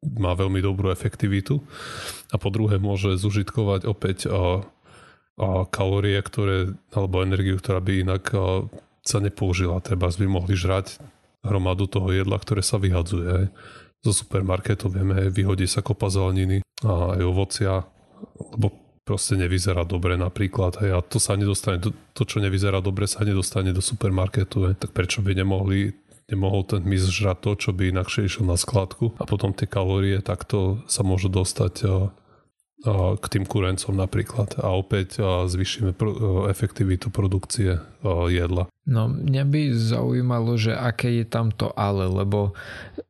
má 0.00 0.32
veľmi 0.32 0.64
dobrú 0.64 0.88
efektivitu 0.88 1.60
a 2.32 2.40
po 2.40 2.48
druhé 2.48 2.80
môže 2.80 3.20
zužitkovať 3.20 3.84
opäť 3.84 4.32
kalórie, 5.68 6.16
ktoré, 6.24 6.72
alebo 6.88 7.20
energiu, 7.20 7.60
ktorá 7.60 7.84
by 7.84 8.00
inak 8.00 8.32
sa 9.04 9.18
nepoužila. 9.20 9.84
Treba 9.84 10.08
by 10.08 10.24
mohli 10.24 10.56
žrať 10.56 11.04
hromadu 11.44 11.86
toho 11.86 12.10
jedla, 12.10 12.40
ktoré 12.40 12.64
sa 12.64 12.80
vyhadzuje. 12.80 13.28
Aj. 13.28 13.46
Zo 14.04 14.12
supermarketu 14.12 14.92
vieme, 14.92 15.32
vyhodí 15.32 15.64
sa 15.64 15.80
kopa 15.80 16.12
zeleniny 16.12 16.60
a 16.84 17.16
aj 17.16 17.22
ovocia, 17.24 17.72
lebo 18.56 18.72
proste 19.04 19.36
nevyzerá 19.36 19.84
dobre 19.84 20.16
napríklad. 20.16 20.80
Hej, 20.80 20.90
a 20.96 21.00
to 21.04 21.20
sa 21.20 21.36
nedostane, 21.36 21.80
to, 21.80 21.92
to, 22.16 22.24
čo 22.24 22.40
nevyzerá 22.40 22.80
dobre, 22.80 23.04
sa 23.04 23.24
nedostane 23.24 23.72
do 23.72 23.84
supermarketu. 23.84 24.72
Hej. 24.72 24.74
Tak 24.80 24.90
prečo 24.96 25.20
by 25.20 25.36
nemohli 25.36 26.04
nemohol 26.24 26.64
ten 26.64 26.80
hmyz 26.80 27.12
žrať 27.12 27.38
to, 27.44 27.50
čo 27.68 27.70
by 27.76 27.92
inakšie 27.92 28.24
išiel 28.24 28.48
na 28.48 28.56
skladku 28.56 29.12
a 29.20 29.28
potom 29.28 29.52
tie 29.52 29.68
kalórie 29.68 30.24
takto 30.24 30.80
sa 30.88 31.04
môžu 31.04 31.28
dostať 31.28 31.84
k 33.16 33.24
tým 33.32 33.48
kurencom 33.48 33.96
napríklad 33.96 34.60
a 34.60 34.76
opäť 34.76 35.16
zvýšime 35.48 35.96
efektivitu 36.52 37.08
produkcie 37.08 37.80
jedla. 38.28 38.68
No 38.84 39.08
mňa 39.08 39.44
by 39.48 39.60
zaujímalo, 39.72 40.60
že 40.60 40.76
aké 40.76 41.08
je 41.08 41.24
tam 41.24 41.48
to 41.48 41.72
ale, 41.72 42.04
lebo 42.04 42.52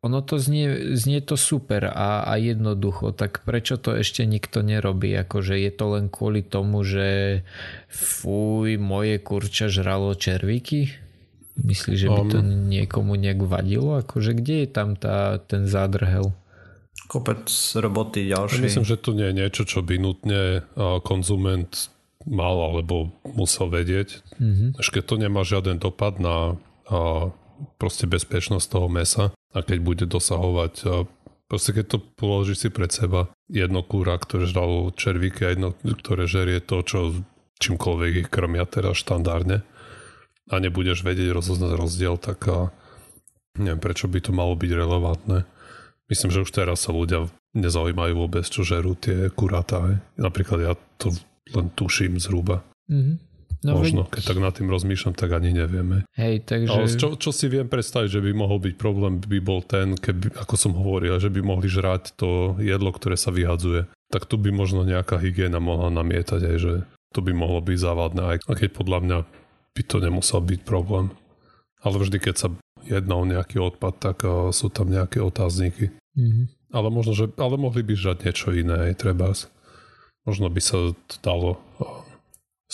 ono 0.07 0.23
to 0.23 0.39
znie, 0.39 0.95
znie 0.95 1.19
to 1.19 1.35
super 1.35 1.91
a, 1.91 2.23
a 2.23 2.39
jednoducho, 2.39 3.11
tak 3.11 3.43
prečo 3.43 3.75
to 3.75 3.99
ešte 3.99 4.23
nikto 4.23 4.63
nerobí? 4.63 5.11
Akože 5.19 5.59
je 5.59 5.75
to 5.75 5.99
len 5.99 6.07
kvôli 6.07 6.47
tomu, 6.47 6.87
že 6.87 7.43
fuj, 7.91 8.79
moje 8.79 9.19
kurča 9.19 9.67
žralo 9.67 10.15
červíky? 10.15 10.95
Myslíš, 11.59 11.99
že 12.07 12.09
by 12.11 12.23
to 12.31 12.39
niekomu 12.47 13.19
nejak 13.19 13.43
vadilo? 13.43 13.99
Akože 13.99 14.39
kde 14.39 14.67
je 14.67 14.69
tam 14.71 14.95
tá, 14.95 15.43
ten 15.43 15.67
zádrhel? 15.67 16.31
Kopec 17.07 17.47
roboty 17.79 18.29
ďalšej. 18.33 18.65
Myslím, 18.65 18.89
že 18.89 18.97
to 18.97 19.13
nie 19.13 19.29
je 19.31 19.39
niečo, 19.39 19.63
čo 19.69 19.85
by 19.85 20.01
nutne 20.01 20.65
konzument 21.05 21.93
mal 22.25 22.57
alebo 22.57 23.13
musel 23.37 23.69
vedieť. 23.69 24.25
Mm-hmm. 24.41 24.81
Až 24.81 24.87
keď 24.89 25.03
to 25.05 25.17
nemá 25.21 25.45
žiaden 25.45 25.77
dopad 25.77 26.17
na 26.17 26.57
a, 26.89 27.29
proste 27.77 28.09
bezpečnosť 28.09 28.67
toho 28.67 28.89
mesa 28.89 29.37
a 29.53 29.59
keď 29.61 29.79
bude 29.85 30.05
dosahovať 30.09 30.75
a, 30.89 31.05
proste 31.53 31.77
keď 31.77 31.85
to 31.85 31.99
položíš 32.17 32.65
si 32.65 32.69
pred 32.73 32.89
seba 32.89 33.29
jedno 33.53 33.85
kúra, 33.85 34.17
ktoré 34.17 34.49
žralo 34.49 34.89
červíky 34.97 35.45
a 35.45 35.53
jedno, 35.53 35.77
ktoré 35.77 36.25
žerie 36.25 36.65
to, 36.65 36.81
čo 36.81 37.13
čímkoľvek 37.61 38.13
ich 38.25 38.29
krmia 38.33 38.65
teraz 38.65 38.97
štandardne 39.05 39.61
a 40.49 40.55
nebudeš 40.61 41.05
vedieť 41.05 41.29
rozoznať 41.29 41.73
rozdiel, 41.77 42.17
tak 42.17 42.41
a, 42.49 42.73
neviem, 43.61 43.85
prečo 43.85 44.09
by 44.09 44.19
to 44.25 44.33
malo 44.33 44.57
byť 44.57 44.71
relevantné. 44.73 45.45
Myslím, 46.11 46.31
že 46.31 46.45
už 46.45 46.53
teraz 46.53 46.85
sa 46.85 46.93
ľudia 46.93 47.29
nezaujímajú 47.57 48.13
vôbec, 48.19 48.45
čo 48.45 48.67
žerú 48.67 48.99
tie 48.99 49.33
kuráta. 49.33 50.03
Napríklad 50.21 50.59
ja 50.61 50.73
to 51.01 51.15
len 51.55 51.73
tuším 51.73 52.21
zhruba. 52.21 52.61
Mm-hmm. 52.91 53.17
No, 53.65 53.81
Možno, 53.81 54.05
keď 54.05 54.23
tak 54.29 54.39
nad 54.45 54.53
tým 54.53 54.69
rozmýšľam, 54.69 55.17
tak 55.17 55.33
ani 55.33 55.57
nevieme. 55.57 56.05
Hej, 56.21 56.45
takže... 56.45 56.69
Ale 56.69 56.85
čo, 56.85 57.17
čo 57.17 57.33
si 57.33 57.49
viem 57.49 57.65
predstaviť, 57.65 58.13
že 58.13 58.21
by 58.21 58.37
mohol 58.37 58.61
byť 58.61 58.77
problém, 58.77 59.25
by 59.25 59.41
bol 59.41 59.65
ten, 59.65 59.97
keby, 59.97 60.37
ako 60.37 60.55
som 60.61 60.77
hovoril, 60.77 61.17
že 61.17 61.33
by 61.33 61.41
mohli 61.41 61.73
žrať 61.73 62.13
to 62.21 62.61
jedlo, 62.61 62.93
ktoré 62.93 63.17
sa 63.17 63.33
vyhadzuje. 63.33 63.89
Tak 64.13 64.29
tu 64.29 64.37
by 64.37 64.53
možno 64.53 64.85
nejaká 64.85 65.17
hygiena 65.17 65.65
mohla 65.65 65.89
namietať 65.89 66.41
aj, 66.45 66.57
že 66.61 66.73
to 67.17 67.25
by 67.25 67.33
mohlo 67.33 67.65
byť 67.65 67.79
závadné, 67.81 68.23
aj 68.37 68.39
keď 68.53 68.71
podľa 68.77 68.99
mňa 69.01 69.19
by 69.73 69.83
to 69.89 69.97
nemusel 69.97 70.45
byť 70.45 70.61
problém. 70.69 71.17
Ale 71.81 71.97
vždy, 71.97 72.21
keď 72.21 72.35
sa 72.37 72.49
jednou 72.87 73.25
nejaký 73.25 73.61
odpad, 73.61 73.95
tak 74.01 74.19
uh, 74.25 74.53
sú 74.55 74.69
tam 74.69 74.93
nejaké 74.93 75.21
otázniky. 75.21 75.93
Mm-hmm. 76.15 76.75
Ale 76.75 76.89
možno, 76.91 77.15
že, 77.15 77.31
ale 77.39 77.55
mohli 77.57 77.83
by 77.87 77.95
žať 77.95 78.29
niečo 78.29 78.51
iné, 78.55 78.91
aj 78.91 79.03
treba. 79.03 79.35
Možno 80.25 80.49
by 80.49 80.61
sa 80.63 80.95
to 81.07 81.15
dalo 81.21 81.61
uh, 81.79 82.05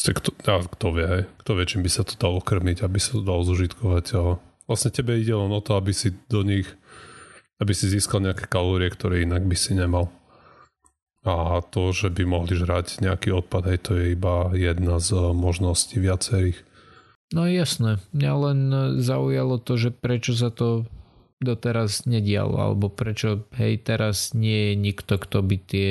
kto, 0.08 0.32
ja, 0.48 0.64
kto 0.64 0.86
vie, 0.96 1.04
aj, 1.04 1.22
kto 1.44 1.50
vie, 1.60 1.64
čím 1.68 1.82
by 1.84 1.90
sa 1.92 2.02
to 2.06 2.16
dalo 2.16 2.40
krmiť, 2.40 2.80
aby 2.80 2.96
sa 2.96 3.20
to 3.20 3.22
dalo 3.26 3.44
zužitkovať. 3.44 4.04
Ale 4.16 4.32
vlastne 4.64 4.88
tebe 4.88 5.20
ide 5.20 5.36
len 5.36 5.52
o 5.52 5.60
to, 5.60 5.76
aby 5.76 5.92
si 5.92 6.16
do 6.32 6.40
nich, 6.40 6.64
aby 7.60 7.76
si 7.76 7.92
získal 7.92 8.24
nejaké 8.24 8.48
kalórie, 8.48 8.88
ktoré 8.88 9.28
inak 9.28 9.44
by 9.44 9.56
si 9.58 9.76
nemal. 9.76 10.08
A 11.20 11.60
to, 11.60 11.92
že 11.92 12.08
by 12.08 12.24
mohli 12.24 12.56
žrať 12.56 13.04
nejaký 13.04 13.36
odpad, 13.36 13.68
aj 13.68 13.78
to 13.84 14.00
je 14.00 14.16
iba 14.16 14.48
jedna 14.56 14.96
z 14.96 15.36
možností 15.36 16.00
viacerých. 16.00 16.56
No 17.30 17.46
jasné, 17.46 18.02
mňa 18.10 18.32
len 18.34 18.58
zaujalo 18.98 19.62
to, 19.62 19.78
že 19.78 19.94
prečo 19.94 20.34
sa 20.34 20.50
to 20.50 20.82
doteraz 21.38 22.04
nedialo, 22.04 22.58
alebo 22.58 22.90
prečo 22.90 23.46
hej 23.54 23.78
teraz 23.80 24.34
nie 24.34 24.70
je 24.70 24.74
nikto, 24.76 25.16
kto 25.16 25.38
by 25.40 25.56
tie 25.62 25.90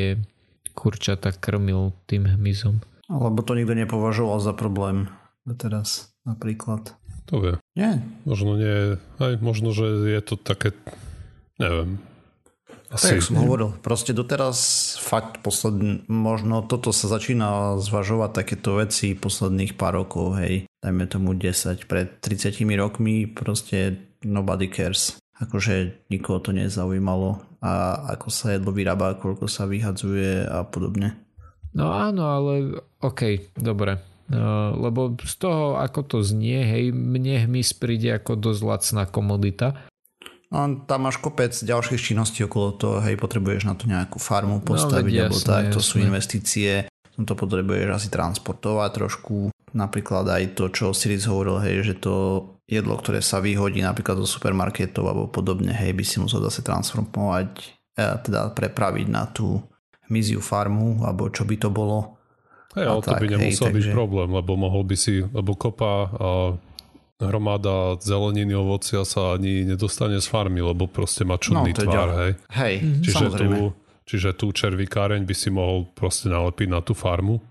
kurčata 0.75 1.31
krmil 1.31 1.95
tým 2.11 2.27
hmyzom. 2.27 2.83
Alebo 3.09 3.41
to 3.41 3.57
nikto 3.57 3.73
nepovažoval 3.73 4.37
za 4.43 4.53
problém 4.53 5.09
doteraz 5.47 6.13
napríklad. 6.27 6.93
To 7.31 7.41
vie. 7.41 7.53
Nie. 7.73 8.03
Možno 8.27 8.59
nie, 8.59 8.99
aj 9.21 9.41
možno, 9.41 9.73
že 9.73 10.05
je 10.11 10.21
to 10.21 10.35
také, 10.37 10.75
neviem, 11.57 12.03
asi. 12.89 13.17
Tak 13.17 13.25
som 13.25 13.37
hovoril, 13.41 13.69
proste 13.85 14.11
doteraz 14.17 14.57
fakt 14.97 15.45
posledný, 15.45 16.05
možno 16.09 16.65
toto 16.65 16.89
sa 16.89 17.05
začína 17.05 17.77
zvažovať 17.77 18.31
takéto 18.33 18.81
veci 18.81 19.13
posledných 19.13 19.77
pár 19.77 20.01
rokov, 20.01 20.41
hej. 20.41 20.65
Dajme 20.81 21.05
tomu 21.05 21.37
10, 21.37 21.85
pred 21.85 22.17
30 22.21 22.65
rokmi 22.77 23.29
proste 23.29 24.01
nobody 24.25 24.67
cares. 24.73 25.21
Akože 25.39 26.03
nikoho 26.11 26.43
to 26.43 26.51
nezaujímalo 26.51 27.39
a 27.63 27.95
ako 28.17 28.27
sa 28.27 28.55
jedlo 28.55 28.75
vyrába, 28.75 29.15
koľko 29.15 29.47
sa 29.47 29.69
vyhadzuje 29.69 30.43
a 30.43 30.67
podobne. 30.67 31.15
No 31.71 31.93
áno, 31.93 32.23
ale 32.27 32.83
OK, 32.99 33.53
dobre. 33.55 34.01
Uh, 34.29 34.77
lebo 34.77 35.17
z 35.17 35.35
toho, 35.41 35.81
ako 35.81 36.05
to 36.05 36.17
znie, 36.21 36.61
hej, 36.61 36.93
mne 36.93 37.49
hmyz 37.49 37.73
príde 37.81 38.13
ako 38.13 38.37
dosť 38.37 38.61
lacná 38.61 39.03
komodita 39.09 39.88
No, 40.49 40.65
tam 40.89 41.05
máš 41.05 41.21
kopec 41.21 41.53
ďalších 41.53 42.01
činností 42.01 42.41
okolo 42.41 42.73
toho, 42.73 42.97
hej, 43.05 43.21
potrebuješ 43.21 43.69
na 43.69 43.77
to 43.77 43.85
nejakú 43.85 44.17
farmu 44.17 44.57
no, 44.57 44.65
postaviť, 44.65 45.13
no, 45.13 45.19
alebo 45.29 45.39
tak, 45.45 45.69
to 45.69 45.77
jasne. 45.77 45.89
sú 45.93 45.95
investície, 46.01 46.71
to 47.13 47.33
potrebuješ 47.37 47.89
asi 47.93 48.07
transportovať 48.09 48.89
trošku, 48.97 49.53
napríklad 49.77 50.25
aj 50.25 50.43
to, 50.57 50.73
čo 50.73 50.89
Siris 50.89 51.29
hovoril, 51.29 51.61
hej, 51.61 51.93
že 51.93 51.95
to 52.01 52.13
jedlo, 52.65 52.97
ktoré 52.97 53.21
sa 53.21 53.37
vyhodí 53.37 53.85
napríklad 53.85 54.17
do 54.17 54.25
supermarketov 54.25 55.05
alebo 55.05 55.29
podobne, 55.29 55.69
hej, 55.69 55.93
by 55.93 56.03
si 56.05 56.17
musel 56.17 56.41
zase 56.41 56.65
transformovať, 56.65 57.49
e, 57.93 58.05
teda 58.25 58.49
prepraviť 58.57 59.05
na 59.05 59.29
tú 59.29 59.61
miziu 60.09 60.41
farmu, 60.41 61.05
alebo 61.05 61.29
čo 61.29 61.45
by 61.45 61.55
to 61.61 61.69
bolo. 61.69 62.17
Hej, 62.73 62.85
ale 62.89 63.01
to 63.05 63.13
by 63.17 63.27
nemusel 63.29 63.69
hej, 63.69 63.75
byť 63.77 63.85
takže... 63.89 63.97
problém, 63.97 64.29
lebo 64.33 64.51
mohol 64.57 64.81
by 64.85 64.95
si, 64.97 65.21
lebo 65.21 65.53
kopa 65.53 66.09
hromada 67.19 67.99
zeleniny, 67.99 68.55
ovocia 68.55 69.03
sa 69.03 69.35
ani 69.35 69.67
nedostane 69.67 70.23
z 70.23 70.27
farmy, 70.27 70.63
lebo 70.63 70.87
proste 70.87 71.27
má 71.27 71.35
čudný 71.35 71.75
no, 71.75 71.79
tvar, 71.83 72.09
hej. 72.15 72.31
Hej, 72.55 72.73
mm-hmm. 72.79 73.03
čiže 73.03 73.17
samozrejme. 73.19 73.55
tu, 73.55 73.63
čiže 74.07 74.29
tú 74.39 74.47
červikáreň 74.55 75.27
by 75.27 75.35
si 75.35 75.49
mohol 75.51 75.83
proste 75.91 76.31
nalepiť 76.31 76.67
na 76.71 76.79
tú 76.79 76.95
farmu 76.95 77.43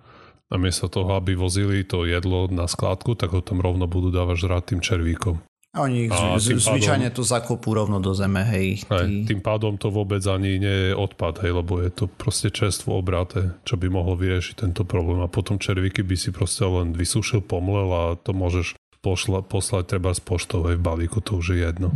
a 0.49 0.57
miesto 0.57 0.89
toho, 0.89 1.13
aby 1.21 1.37
vozili 1.37 1.85
to 1.85 2.09
jedlo 2.09 2.49
na 2.49 2.65
skládku, 2.65 3.13
tak 3.13 3.37
ho 3.37 3.45
tam 3.45 3.61
rovno 3.61 3.85
budú 3.85 4.09
dávať 4.09 4.49
žrať 4.49 4.63
tým 4.73 4.81
červíkom. 4.81 5.37
A 5.77 5.85
oni 5.85 6.09
a 6.09 6.41
z, 6.41 6.57
zvyčajne 6.57 7.13
to 7.13 7.21
zakopú 7.21 7.77
rovno 7.77 8.01
do 8.01 8.17
zeme, 8.17 8.41
hej. 8.41 8.89
hej 8.89 9.29
Tým 9.29 9.45
pádom 9.45 9.77
to 9.77 9.93
vôbec 9.93 10.25
ani 10.25 10.57
nie 10.57 10.77
je 10.89 10.93
odpad, 10.97 11.45
hej, 11.45 11.53
lebo 11.53 11.85
je 11.85 11.93
to 11.93 12.09
proste 12.09 12.57
čerstvo 12.57 12.97
obraté, 12.97 13.53
čo 13.69 13.77
by 13.77 13.93
mohlo 13.93 14.17
vyriešiť 14.17 14.65
tento 14.65 14.89
problém. 14.89 15.21
A 15.21 15.29
potom 15.29 15.61
červíky 15.61 16.01
by 16.01 16.17
si 16.17 16.33
proste 16.33 16.65
len 16.65 16.97
vysúšil, 16.97 17.45
pomlel 17.45 17.85
a 17.93 18.03
to 18.17 18.33
môžeš 18.33 18.81
pošla, 19.01 19.47
poslať 19.47 19.97
treba 19.97 20.11
z 20.15 20.23
poštovej 20.23 20.77
v 20.79 20.83
balíku, 20.83 21.19
to 21.23 21.39
už 21.39 21.55
je 21.55 21.59
jedno. 21.65 21.95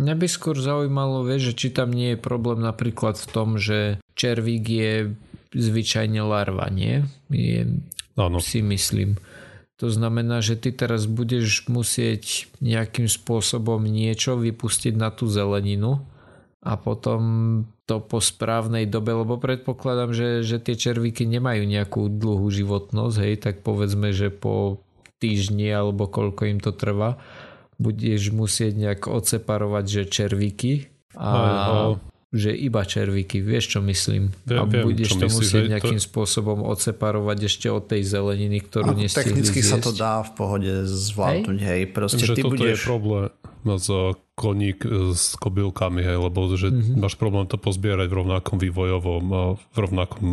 Mňa 0.00 0.14
by 0.16 0.26
skôr 0.30 0.56
zaujímalo, 0.56 1.26
vieš, 1.26 1.52
že 1.52 1.54
či 1.66 1.68
tam 1.76 1.92
nie 1.92 2.14
je 2.14 2.18
problém 2.18 2.62
napríklad 2.62 3.20
v 3.20 3.26
tom, 3.28 3.60
že 3.60 4.00
červík 4.16 4.64
je 4.64 4.92
zvyčajne 5.52 6.22
larva, 6.24 6.70
nie? 6.70 7.04
Je, 7.28 7.68
ano. 8.16 8.38
si 8.38 8.62
myslím. 8.62 9.18
To 9.80 9.88
znamená, 9.88 10.44
že 10.44 10.60
ty 10.60 10.76
teraz 10.76 11.08
budeš 11.08 11.68
musieť 11.72 12.52
nejakým 12.60 13.08
spôsobom 13.08 13.80
niečo 13.80 14.36
vypustiť 14.36 14.92
na 14.92 15.08
tú 15.08 15.24
zeleninu 15.24 16.04
a 16.60 16.76
potom 16.76 17.20
to 17.88 18.04
po 18.04 18.20
správnej 18.20 18.84
dobe, 18.84 19.16
lebo 19.16 19.40
predpokladám, 19.40 20.12
že, 20.12 20.28
že 20.44 20.60
tie 20.60 20.76
červíky 20.76 21.24
nemajú 21.24 21.64
nejakú 21.64 22.12
dlhú 22.12 22.46
životnosť, 22.52 23.16
hej, 23.24 23.34
tak 23.40 23.64
povedzme, 23.64 24.12
že 24.12 24.28
po 24.28 24.84
týždni 25.20 25.68
alebo 25.70 26.08
koľko 26.08 26.48
im 26.48 26.58
to 26.58 26.72
trvá, 26.72 27.20
budeš 27.76 28.32
musieť 28.32 28.72
nejak 28.76 29.08
odseparovať, 29.08 29.84
že 29.84 30.02
červíky 30.08 30.88
a 31.16 31.94
že 32.30 32.54
iba 32.54 32.86
červíky, 32.86 33.42
vieš 33.42 33.74
čo 33.74 33.80
myslím? 33.82 34.30
Viem, 34.46 34.62
a 34.62 34.64
budeš 34.70 35.18
to 35.18 35.26
musieť 35.26 35.66
nejakým 35.66 35.98
to... 35.98 36.06
spôsobom 36.06 36.62
odseparovať 36.62 37.50
ešte 37.50 37.66
od 37.66 37.90
tej 37.90 38.06
zeleniny, 38.06 38.62
ktorú 38.62 38.94
nestihli 38.94 39.34
Technicky 39.34 39.60
zjesť. 39.66 39.70
sa 39.74 39.76
to 39.82 39.90
dá 39.90 40.22
v 40.22 40.30
pohode 40.38 40.72
zvládnuť, 40.86 41.58
hej, 41.58 41.82
hej 41.82 41.82
proste 41.90 42.22
že 42.22 42.38
ty 42.38 42.46
toto 42.46 42.54
budeš... 42.54 42.78
je 42.78 42.86
problém 42.86 43.30
s 43.66 43.88
koník 44.38 44.78
s 45.10 45.34
kobylkami, 45.42 46.00
hej, 46.06 46.16
lebo 46.22 46.38
že 46.54 46.70
mm-hmm. 46.70 47.02
máš 47.02 47.18
problém 47.18 47.50
to 47.50 47.58
pozbierať 47.58 48.06
v 48.06 48.16
rovnakom 48.22 48.56
vývojovom, 48.62 49.24
v 49.58 49.76
rovnakom 49.76 50.26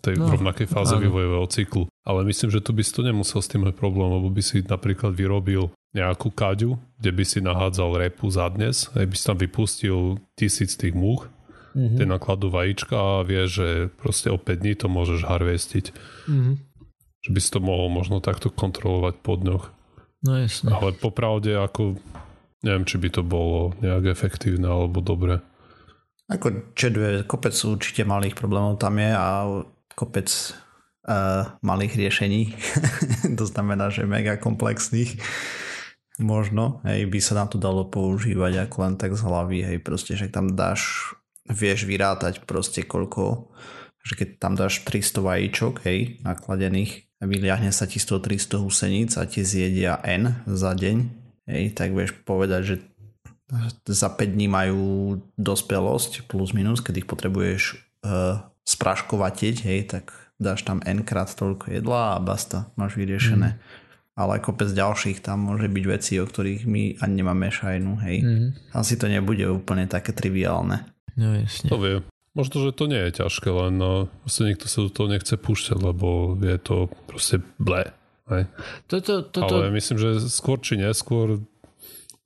tej 0.00 0.16
no, 0.16 0.32
rovnakej 0.32 0.66
fáze 0.72 0.96
áno. 0.96 1.04
vývojového 1.04 1.46
cyklu. 1.52 1.84
Ale 2.06 2.22
myslím, 2.22 2.54
že 2.54 2.62
tu 2.62 2.70
by 2.70 2.86
si 2.86 2.94
to 2.94 3.02
nemusel 3.02 3.42
s 3.42 3.50
tým 3.50 3.66
mať 3.66 3.74
problém, 3.74 4.06
lebo 4.06 4.30
by 4.30 4.38
si 4.38 4.62
napríklad 4.62 5.10
vyrobil 5.10 5.74
nejakú 5.90 6.30
kaďu, 6.30 6.78
kde 7.02 7.10
by 7.10 7.24
si 7.26 7.38
nahádzal 7.42 7.98
repu 7.98 8.30
za 8.30 8.46
dnes, 8.52 8.86
aj 8.94 9.06
by 9.10 9.14
si 9.18 9.24
tam 9.26 9.38
vypustil 9.42 9.98
tisíc 10.38 10.78
tých 10.78 10.94
múch, 10.94 11.26
mm-hmm. 11.74 11.98
tie 11.98 12.06
nakladú 12.06 12.46
vajíčka 12.52 12.94
a 12.94 13.26
vieš, 13.26 13.48
že 13.58 13.68
proste 13.98 14.30
o 14.30 14.38
5 14.38 14.46
dní 14.54 14.72
to 14.78 14.86
môžeš 14.86 15.26
harvestiť. 15.26 15.84
Mm-hmm. 16.30 16.54
Že 17.26 17.30
by 17.34 17.40
si 17.42 17.50
to 17.50 17.58
mohol 17.58 17.90
možno 17.90 18.22
takto 18.22 18.54
kontrolovať 18.54 19.14
po 19.18 19.34
dňoch. 19.34 19.64
No 20.22 20.32
jasne. 20.38 20.70
Ale 20.70 20.94
popravde 20.94 21.58
ako 21.58 21.98
neviem, 22.62 22.86
či 22.86 22.96
by 22.98 23.08
to 23.10 23.22
bolo 23.26 23.74
nejak 23.82 24.10
efektívne 24.10 24.66
alebo 24.66 24.98
dobre. 25.02 25.38
Ako 26.26 26.74
čedve, 26.74 27.22
kopec 27.22 27.54
určite 27.54 28.02
malých 28.02 28.34
problémov 28.34 28.82
tam 28.82 28.98
je 28.98 29.10
a 29.14 29.46
kopec 29.94 30.26
uh, 31.06 31.56
malých 31.62 31.94
riešení. 31.96 32.52
to 33.38 33.44
znamená, 33.46 33.88
že 33.88 34.04
mega 34.04 34.36
komplexných. 34.36 35.22
Možno, 36.16 36.80
hej, 36.88 37.06
by 37.12 37.20
sa 37.20 37.36
na 37.36 37.46
to 37.46 37.60
dalo 37.60 37.86
používať 37.86 38.68
ako 38.68 38.76
len 38.88 38.94
tak 38.96 39.12
z 39.12 39.20
hlavy, 39.20 39.58
hej, 39.68 39.78
proste, 39.84 40.16
že 40.16 40.32
tam 40.32 40.56
dáš, 40.56 41.12
vieš 41.44 41.84
vyrátať 41.84 42.48
proste 42.48 42.80
koľko, 42.80 43.52
že 44.00 44.16
keď 44.16 44.28
tam 44.40 44.56
dáš 44.56 44.80
300 44.88 45.12
vajíčok, 45.20 45.84
hej, 45.84 46.24
nakladených, 46.24 47.04
vyliahne 47.20 47.68
sa 47.68 47.84
ti 47.84 48.00
100-300 48.00 48.64
huseníc 48.64 49.10
a 49.20 49.28
ti 49.28 49.44
zjedia 49.44 50.00
N 50.08 50.40
za 50.48 50.72
deň, 50.72 50.96
hej, 51.52 51.76
tak 51.76 51.92
vieš 51.92 52.16
povedať, 52.24 52.62
že 52.64 52.76
za 53.84 54.08
5 54.08 54.34
dní 54.34 54.48
majú 54.48 55.20
dospelosť 55.36 56.26
plus 56.32 56.56
minus, 56.56 56.80
keď 56.80 57.04
ich 57.04 57.08
potrebuješ 57.08 57.76
uh, 58.08 58.40
spraškovatiť, 58.64 59.56
hej, 59.68 59.80
tak 59.86 60.25
dáš 60.36 60.64
tam 60.64 60.84
n 60.84 61.02
krát 61.02 61.32
toľko 61.32 61.72
jedla 61.72 62.16
a 62.16 62.22
basta, 62.22 62.68
máš 62.76 62.96
vyriešené. 62.96 63.56
Mm. 63.56 63.60
Ale 64.16 64.40
kopec 64.40 64.72
ďalších 64.72 65.20
tam 65.20 65.52
môže 65.52 65.68
byť 65.68 65.84
veci, 65.84 66.16
o 66.16 66.24
ktorých 66.24 66.64
my 66.64 67.04
ani 67.04 67.14
nemáme 67.20 67.52
šajnu, 67.52 67.92
hej. 68.08 68.16
Mm. 68.24 68.48
Asi 68.72 68.96
to 68.96 69.12
nebude 69.12 69.44
úplne 69.44 69.84
také 69.84 70.16
triviálne. 70.16 70.88
No 71.20 71.36
jasne. 71.36 71.68
To 71.68 71.76
vie. 71.76 72.00
Možno, 72.36 72.64
že 72.64 72.76
to 72.76 72.84
nie 72.88 73.00
je 73.08 73.24
ťažké, 73.24 73.48
len 73.48 73.80
no, 73.80 74.12
proste 74.24 74.44
niekto 74.44 74.68
sa 74.68 74.84
do 74.84 74.92
toho 74.92 75.08
nechce 75.08 75.36
púšťať, 75.40 75.78
lebo 75.80 76.36
je 76.40 76.56
to 76.60 76.88
proste 77.08 77.40
ble. 77.56 77.92
Hej. 78.28 78.48
Toto, 78.88 79.24
toto... 79.24 79.64
Ale 79.64 79.72
myslím, 79.72 79.96
že 79.96 80.10
skôr 80.28 80.60
či 80.60 80.76
neskôr 80.76 81.40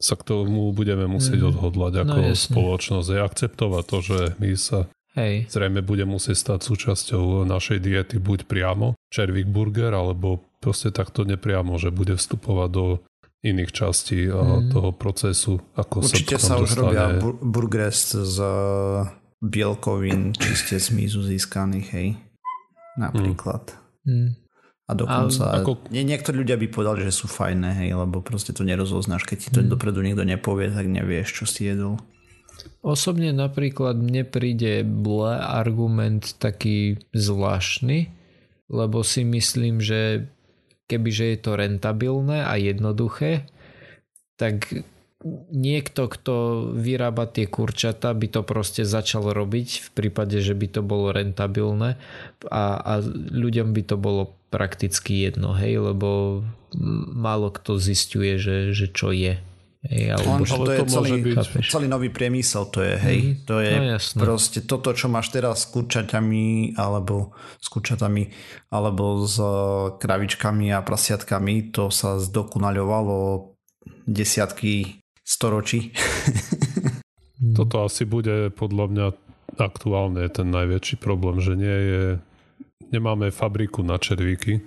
sa 0.01 0.17
k 0.17 0.27
tomu 0.27 0.73
budeme 0.73 1.05
musieť 1.05 1.45
mm. 1.45 1.49
odhodlať 1.55 1.93
ako 2.07 2.19
no, 2.25 2.33
spoločnosť 2.33 3.09
a 3.15 3.27
akceptovať 3.27 3.85
to, 3.85 3.99
že 4.01 4.19
my 4.41 4.51
sa 4.57 4.89
Hej. 5.19 5.51
Zrejme 5.51 5.83
bude 5.83 6.07
musieť 6.07 6.39
stať 6.39 6.61
súčasťou 6.71 7.43
našej 7.43 7.83
diety 7.83 8.23
buď 8.23 8.47
priamo 8.47 8.95
červík 9.11 9.51
burger, 9.51 9.91
alebo 9.91 10.39
proste 10.63 10.95
takto 10.95 11.27
nepriamo, 11.27 11.75
že 11.83 11.91
bude 11.91 12.15
vstupovať 12.15 12.69
do 12.71 12.87
iných 13.43 13.73
častí 13.75 14.31
mm. 14.31 14.71
toho 14.71 14.95
procesu. 14.95 15.59
Ako 15.75 16.07
Určite 16.07 16.39
sa, 16.39 16.55
sa 16.55 16.63
už 16.63 16.79
dostane... 16.79 16.85
robia 16.87 17.07
burgery 17.43 17.91
z 18.23 18.37
bielkovín 19.41 20.37
čiste 20.37 20.77
z 20.77 20.93
mízu 20.93 21.25
získaných, 21.25 21.89
hej. 21.97 22.09
Napríklad. 23.01 23.73
Mm. 24.05 24.37
A 24.91 24.93
dokonca, 24.93 25.43
a 25.55 25.63
ako... 25.63 25.87
nie, 25.95 26.03
niektorí 26.03 26.43
ľudia 26.43 26.59
by 26.59 26.67
povedali, 26.67 27.07
že 27.07 27.15
sú 27.15 27.31
fajné, 27.31 27.87
hej, 27.87 27.95
lebo 27.95 28.21
proste 28.23 28.51
to 28.51 28.67
nerozoznáš. 28.67 29.23
Keď 29.23 29.39
ti 29.39 29.49
to 29.55 29.61
mm. 29.63 29.71
dopredu 29.71 30.03
niekto 30.03 30.27
nepovie, 30.27 30.71
tak 30.71 30.87
nevieš, 30.91 31.43
čo 31.43 31.45
si 31.47 31.67
jedol. 31.67 31.99
Osobne 32.81 33.37
napríklad 33.37 34.01
mne 34.01 34.25
príde 34.25 34.81
ble 34.81 35.37
argument 35.37 36.33
taký 36.41 36.97
zvláštny, 37.13 38.09
lebo 38.73 39.05
si 39.05 39.21
myslím, 39.21 39.85
že 39.85 40.31
kebyže 40.89 41.37
je 41.37 41.39
to 41.39 41.53
rentabilné 41.61 42.41
a 42.41 42.57
jednoduché, 42.57 43.45
tak 44.41 44.73
niekto, 45.53 46.09
kto 46.09 46.35
vyrába 46.73 47.29
tie 47.29 47.45
kurčata, 47.45 48.17
by 48.17 48.27
to 48.33 48.41
proste 48.41 48.89
začal 48.89 49.29
robiť 49.29 49.85
v 49.85 49.89
prípade, 49.93 50.41
že 50.41 50.57
by 50.57 50.67
to 50.73 50.81
bolo 50.81 51.13
rentabilné 51.13 52.01
a, 52.49 52.65
a 52.81 52.93
ľuďom 53.29 53.77
by 53.77 53.83
to 53.85 54.01
bolo 54.01 54.33
prakticky 54.49 55.29
jedno, 55.29 55.53
hej, 55.53 55.93
lebo 55.93 56.41
málo 57.13 57.53
kto 57.53 57.77
zistuje, 57.77 58.41
že, 58.41 58.73
že 58.73 58.89
čo 58.89 59.13
je 59.13 59.37
Hej, 59.81 60.13
alebo, 60.13 60.45
Lenže 60.45 60.57
to 60.61 60.73
je 60.77 60.81
to 60.85 60.93
celý, 60.93 61.13
byť... 61.25 61.37
celý 61.73 61.87
nový 61.89 62.13
priemysel, 62.13 62.69
to 62.69 62.85
je, 62.85 62.95
hej. 63.01 63.19
Mm, 63.25 63.35
to 63.49 63.57
je 63.65 63.73
no, 63.81 63.97
proste 64.21 64.59
toto, 64.69 64.93
čo 64.93 65.09
máš 65.09 65.33
teraz 65.33 65.65
s 65.65 65.73
kurčatami, 65.73 66.77
alebo 66.77 67.33
s 67.57 67.67
kurčatami, 67.73 68.29
alebo 68.69 69.25
s 69.25 69.41
e, 69.41 69.49
kravičkami 69.97 70.69
a 70.77 70.85
prasiatkami, 70.85 71.73
to 71.73 71.89
sa 71.89 72.21
zdokunaľovalo 72.21 73.57
desiatky 74.05 75.01
storočí. 75.25 75.97
Mm. 77.41 77.57
Toto 77.57 77.89
asi 77.89 78.05
bude 78.05 78.53
podľa 78.53 78.87
mňa 78.93 79.07
aktuálne 79.57 80.29
ten 80.29 80.53
najväčší 80.53 81.01
problém, 81.01 81.41
že 81.41 81.57
nie 81.57 81.79
je 81.89 82.05
nemáme 82.93 83.33
fabriku 83.33 83.81
na 83.81 83.97
červíky, 83.97 84.61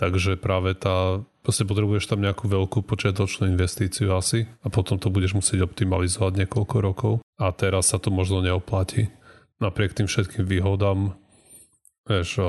takže 0.00 0.40
práve 0.40 0.72
tá 0.80 1.20
Proste 1.40 1.64
potrebuješ 1.64 2.04
tam 2.04 2.20
nejakú 2.20 2.52
veľkú 2.52 2.84
počiatočnú 2.84 3.48
investíciu 3.48 4.12
asi 4.12 4.44
a 4.60 4.68
potom 4.68 5.00
to 5.00 5.08
budeš 5.08 5.32
musieť 5.32 5.64
optimalizovať 5.64 6.44
niekoľko 6.44 6.76
rokov 6.84 7.12
a 7.40 7.48
teraz 7.56 7.96
sa 7.96 7.96
to 7.96 8.12
možno 8.12 8.44
neoplatí. 8.44 9.08
Napriek 9.56 9.96
tým 9.96 10.04
všetkým 10.04 10.44
výhodám, 10.44 11.16
vieš, 12.04 12.44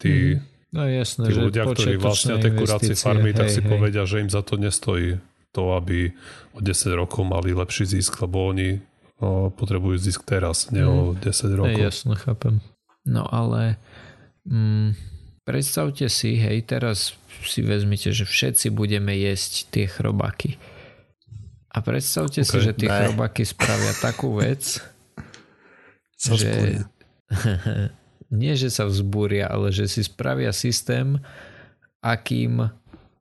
tí, 0.00 0.40
mm. 0.40 0.72
no, 0.72 0.82
jasné, 0.88 1.24
tí 1.28 1.32
ľudia, 1.36 1.64
ktorí 1.68 2.00
vlastnia 2.00 2.40
tie 2.40 2.52
kuracie 2.52 2.96
farmy, 2.96 3.32
hej, 3.32 3.36
tak 3.36 3.48
si 3.52 3.60
hej. 3.60 3.68
povedia, 3.68 4.02
že 4.08 4.24
im 4.24 4.32
za 4.32 4.40
to 4.40 4.56
nestojí 4.56 5.20
to, 5.52 5.62
aby 5.76 6.10
o 6.56 6.60
10 6.64 6.96
rokov 6.96 7.22
mali 7.28 7.52
lepší 7.52 7.84
zisk, 7.84 8.24
lebo 8.24 8.50
oni 8.50 8.80
o, 9.20 9.52
potrebujú 9.52 10.00
zisk 10.00 10.24
teraz, 10.24 10.72
nie 10.72 10.80
mm. 10.80 10.90
o 10.90 10.96
10 11.12 11.60
rokov. 11.60 11.76
Jasne, 11.76 12.16
chápem. 12.16 12.64
No 13.04 13.28
ale 13.28 13.76
mm, 14.48 15.13
predstavte 15.44 16.08
si, 16.08 16.40
hej, 16.40 16.64
teraz 16.64 17.14
si 17.44 17.60
vezmite, 17.60 18.10
že 18.10 18.24
všetci 18.24 18.72
budeme 18.72 19.12
jesť 19.12 19.68
tie 19.70 19.84
chrobaky. 19.86 20.56
A 21.74 21.84
predstavte 21.84 22.42
okay, 22.42 22.50
si, 22.50 22.56
že 22.64 22.72
tie 22.72 22.88
ne. 22.88 22.96
chrobaky 23.04 23.42
spravia 23.44 23.92
takú 24.00 24.40
vec, 24.40 24.80
sa 26.22 26.32
že... 26.34 26.82
nie, 28.40 28.54
že 28.56 28.72
sa 28.72 28.88
vzbúria, 28.88 29.46
ale 29.46 29.70
že 29.70 29.86
si 29.86 30.02
spravia 30.02 30.50
systém, 30.50 31.20
akým 32.00 32.72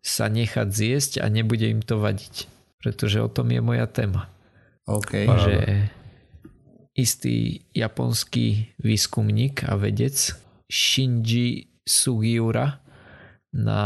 sa 0.03 0.27
nechať 0.27 0.67
zjesť 0.67 1.11
a 1.23 1.31
nebude 1.31 1.67
im 1.67 1.79
to 1.79 1.99
vadiť. 1.99 2.51
Pretože 2.83 3.23
o 3.23 3.31
tom 3.31 3.47
je 3.47 3.61
moja 3.63 3.87
téma. 3.87 4.27
OK. 4.83 5.23
Že 5.23 5.87
istý 6.93 7.63
japonský 7.71 8.75
výskumník 8.83 9.63
a 9.65 9.79
vedec 9.79 10.35
Shinji 10.67 11.72
Sugiura 11.83 12.83
na 13.53 13.81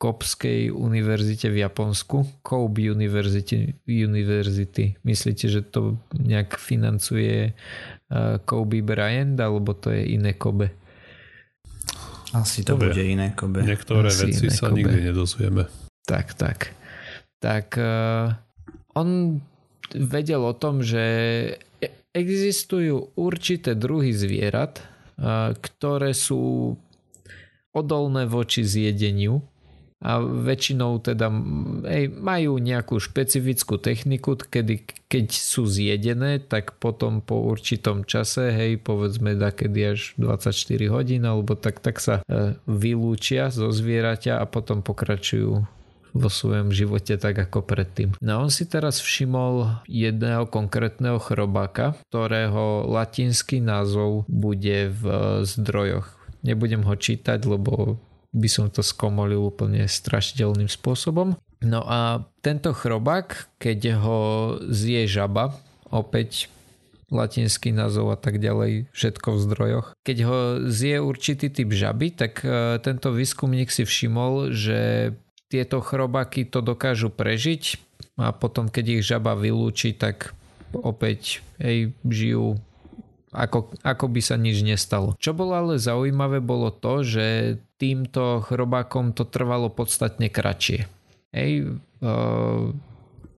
Kopskej 0.00 0.72
univerzite 0.72 1.52
v 1.52 1.60
Japonsku, 1.60 2.40
Kobe 2.40 2.88
University, 2.88 3.76
University. 3.84 4.96
Myslíte, 5.04 5.44
že 5.52 5.60
to 5.60 6.00
nejak 6.16 6.56
financuje 6.56 7.52
uh, 7.52 8.40
Kobe 8.48 8.80
Bryant, 8.80 9.36
alebo 9.36 9.76
to 9.76 9.92
je 9.92 10.16
iné 10.16 10.40
Kobe? 10.40 10.72
Asi 12.32 12.64
to, 12.64 12.80
to 12.80 12.88
bude 12.88 13.04
iné 13.04 13.36
Kobe. 13.36 13.60
Niektoré 13.60 14.08
Asi 14.08 14.32
veci 14.32 14.48
sa 14.48 14.72
Kobe. 14.72 14.88
nikdy 14.88 15.12
nedozvieme. 15.12 15.68
Tak, 16.08 16.32
tak. 16.36 16.72
Tak 17.44 17.76
uh, 17.76 18.32
on 18.96 19.40
vedel 19.92 20.40
o 20.48 20.56
tom, 20.56 20.80
že 20.80 21.04
existujú 22.16 23.20
určité 23.20 23.76
druhy 23.76 24.16
zvierat, 24.16 24.80
uh, 25.20 25.52
ktoré 25.60 26.16
sú 26.16 26.72
odolné 27.74 28.30
voči 28.30 28.62
zjedeniu 28.62 29.42
a 30.04 30.20
väčšinou 30.20 31.00
teda 31.00 31.32
ej, 31.88 32.12
majú 32.12 32.60
nejakú 32.60 33.00
špecifickú 33.00 33.80
techniku, 33.80 34.36
kedy 34.36 34.84
keď 35.08 35.26
sú 35.32 35.64
zjedené, 35.64 36.44
tak 36.44 36.76
potom 36.76 37.24
po 37.24 37.40
určitom 37.40 38.04
čase, 38.04 38.52
hej, 38.52 38.82
povedzme 38.84 39.32
kedy 39.38 39.96
až 39.96 40.12
24 40.20 40.92
hodín, 40.92 41.24
alebo 41.24 41.56
tak, 41.56 41.80
tak 41.80 42.04
sa 42.04 42.20
e, 42.28 42.52
vylúčia 42.68 43.48
zo 43.48 43.72
zvieraťa 43.72 44.36
a 44.36 44.44
potom 44.44 44.84
pokračujú 44.84 45.64
vo 46.14 46.30
svojom 46.30 46.70
živote 46.70 47.18
tak 47.18 47.34
ako 47.34 47.66
predtým. 47.66 48.14
No 48.22 48.46
on 48.46 48.50
si 48.52 48.70
teraz 48.70 49.02
všimol 49.02 49.82
jedného 49.90 50.46
konkrétneho 50.46 51.18
chrobáka, 51.18 51.98
ktorého 52.10 52.86
latinský 52.86 53.58
názov 53.58 54.22
bude 54.30 54.94
v 54.94 55.02
zdrojoch 55.42 56.23
Nebudem 56.44 56.84
ho 56.84 56.94
čítať, 56.94 57.40
lebo 57.48 57.96
by 58.34 58.48
som 58.50 58.66
to 58.68 58.82
skomolil 58.82 59.48
úplne 59.48 59.86
strašidelným 59.86 60.68
spôsobom. 60.68 61.38
No 61.64 61.80
a 61.86 62.28
tento 62.44 62.76
chrobák, 62.76 63.56
keď 63.56 63.96
ho 64.04 64.20
zje 64.68 65.08
žaba, 65.08 65.56
opäť 65.88 66.52
latinský 67.14 67.70
názov 67.70 68.10
a 68.10 68.18
tak 68.18 68.42
ďalej, 68.42 68.90
všetko 68.90 69.28
v 69.32 69.42
zdrojoch. 69.46 69.86
Keď 70.02 70.18
ho 70.26 70.38
zje 70.66 70.98
určitý 70.98 71.46
typ 71.48 71.70
žaby, 71.70 72.10
tak 72.10 72.42
e, 72.42 72.76
tento 72.82 73.14
výskumník 73.14 73.70
si 73.70 73.86
všimol, 73.86 74.50
že 74.50 75.12
tieto 75.46 75.78
chrobáky 75.78 76.42
to 76.50 76.58
dokážu 76.58 77.14
prežiť 77.14 77.78
a 78.18 78.34
potom 78.34 78.66
keď 78.66 78.98
ich 78.98 79.02
žaba 79.06 79.38
vylúči, 79.38 79.94
tak 79.94 80.34
opäť 80.74 81.44
hej, 81.62 81.94
žijú 82.02 82.58
ako, 83.34 83.74
ako 83.82 84.06
by 84.08 84.20
sa 84.22 84.38
nič 84.38 84.62
nestalo. 84.62 85.18
Čo 85.18 85.34
bolo 85.34 85.58
ale 85.58 85.82
zaujímavé 85.82 86.38
bolo 86.38 86.70
to, 86.70 87.02
že 87.02 87.58
týmto 87.76 88.40
chrobákom 88.46 89.10
to 89.12 89.26
trvalo 89.26 89.68
podstatne 89.68 90.30
kratšie. 90.30 90.86
Hej, 91.34 91.82
uh, 91.98 92.70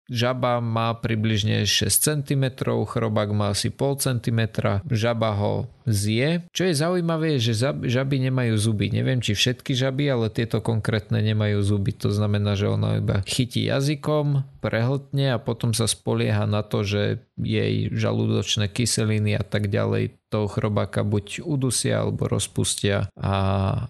Žaba 0.06 0.62
má 0.62 0.94
približne 0.94 1.66
6 1.66 1.90
cm, 1.90 2.62
chrobák 2.62 3.34
má 3.34 3.50
asi 3.50 3.74
pol 3.74 3.98
cm, 3.98 4.54
žaba 4.86 5.34
ho 5.34 5.66
zje. 5.82 6.46
Čo 6.54 6.62
je 6.70 6.74
zaujímavé 6.78 7.38
je, 7.38 7.50
že 7.50 7.74
žaby 7.82 8.30
nemajú 8.30 8.54
zuby. 8.54 8.94
Neviem, 8.94 9.18
či 9.18 9.34
všetky 9.34 9.74
žaby, 9.74 10.06
ale 10.06 10.30
tieto 10.30 10.62
konkrétne 10.62 11.18
nemajú 11.18 11.58
zuby. 11.58 11.90
To 12.06 12.14
znamená, 12.14 12.54
že 12.54 12.70
ona 12.70 13.02
iba 13.02 13.26
chytí 13.26 13.66
jazykom, 13.66 14.46
prehltne 14.62 15.34
a 15.34 15.42
potom 15.42 15.74
sa 15.74 15.90
spolieha 15.90 16.46
na 16.46 16.62
to, 16.62 16.86
že 16.86 17.26
jej 17.34 17.90
žalúdočné 17.90 18.70
kyseliny 18.70 19.34
a 19.34 19.42
tak 19.42 19.66
ďalej 19.66 20.14
toho 20.30 20.46
chrobáka 20.46 21.02
buď 21.02 21.42
udusia 21.42 22.06
alebo 22.06 22.30
rozpustia 22.30 23.10
a, 23.18 23.36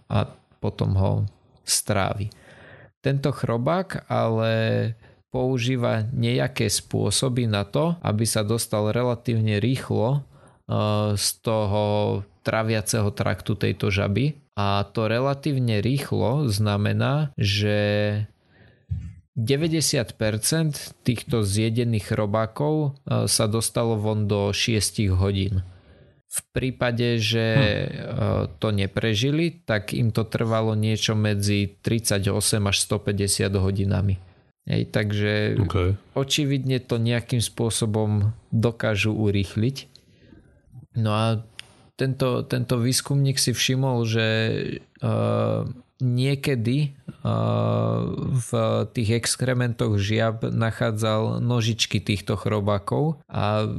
a 0.09 0.18
potom 0.64 0.96
ho 0.96 1.12
strávi. 1.68 2.33
Tento 3.05 3.31
chrobák 3.31 4.09
ale 4.09 4.52
používa 5.37 6.09
nejaké 6.16 6.72
spôsoby 6.72 7.44
na 7.44 7.68
to, 7.68 8.01
aby 8.01 8.25
sa 8.25 8.40
dostal 8.40 8.88
relatívne 8.88 9.61
rýchlo 9.61 10.25
eh, 10.25 11.12
z 11.12 11.27
toho 11.44 11.85
traviaceho 12.40 13.12
traktu 13.12 13.53
tejto 13.53 13.92
žaby. 13.92 14.40
A 14.57 14.88
to 14.88 15.05
relatívne 15.05 15.85
rýchlo 15.85 16.49
znamená, 16.49 17.37
že 17.37 17.77
90% 19.37 20.09
týchto 21.05 21.44
zjedených 21.44 22.16
robákov 22.16 22.96
eh, 23.05 23.29
sa 23.29 23.44
dostalo 23.44 24.01
von 24.01 24.25
do 24.25 24.57
6 24.57 25.05
hodín. 25.20 25.61
V 26.27 26.40
prípade, 26.53 27.16
že 27.16 27.46
hm. 27.57 28.61
to 28.61 28.68
neprežili, 28.68 29.57
tak 29.64 29.96
im 29.96 30.12
to 30.12 30.20
trvalo 30.20 30.77
niečo 30.77 31.16
medzi 31.16 31.81
38 31.81 32.29
až 32.61 32.77
150 32.77 33.57
hodinami. 33.57 34.26
Hej, 34.66 34.90
takže 34.90 35.62
okay. 35.62 35.94
očividne 36.18 36.83
to 36.83 36.98
nejakým 36.98 37.38
spôsobom 37.38 38.35
dokážu 38.50 39.14
urýchliť. 39.14 39.87
No 40.98 41.14
a 41.14 41.26
tento, 41.94 42.42
tento 42.42 42.74
výskumník 42.83 43.38
si 43.38 43.55
všimol, 43.55 44.02
že 44.05 44.26
uh, 45.07 45.62
niekedy 46.02 46.98
uh, 47.22 48.11
v 48.37 48.50
tých 48.90 49.22
exkrementoch 49.22 49.96
žiab 49.96 50.50
nachádzal 50.50 51.38
nožičky 51.38 52.02
týchto 52.02 52.35
chrobákov 52.35 53.22
a 53.31 53.70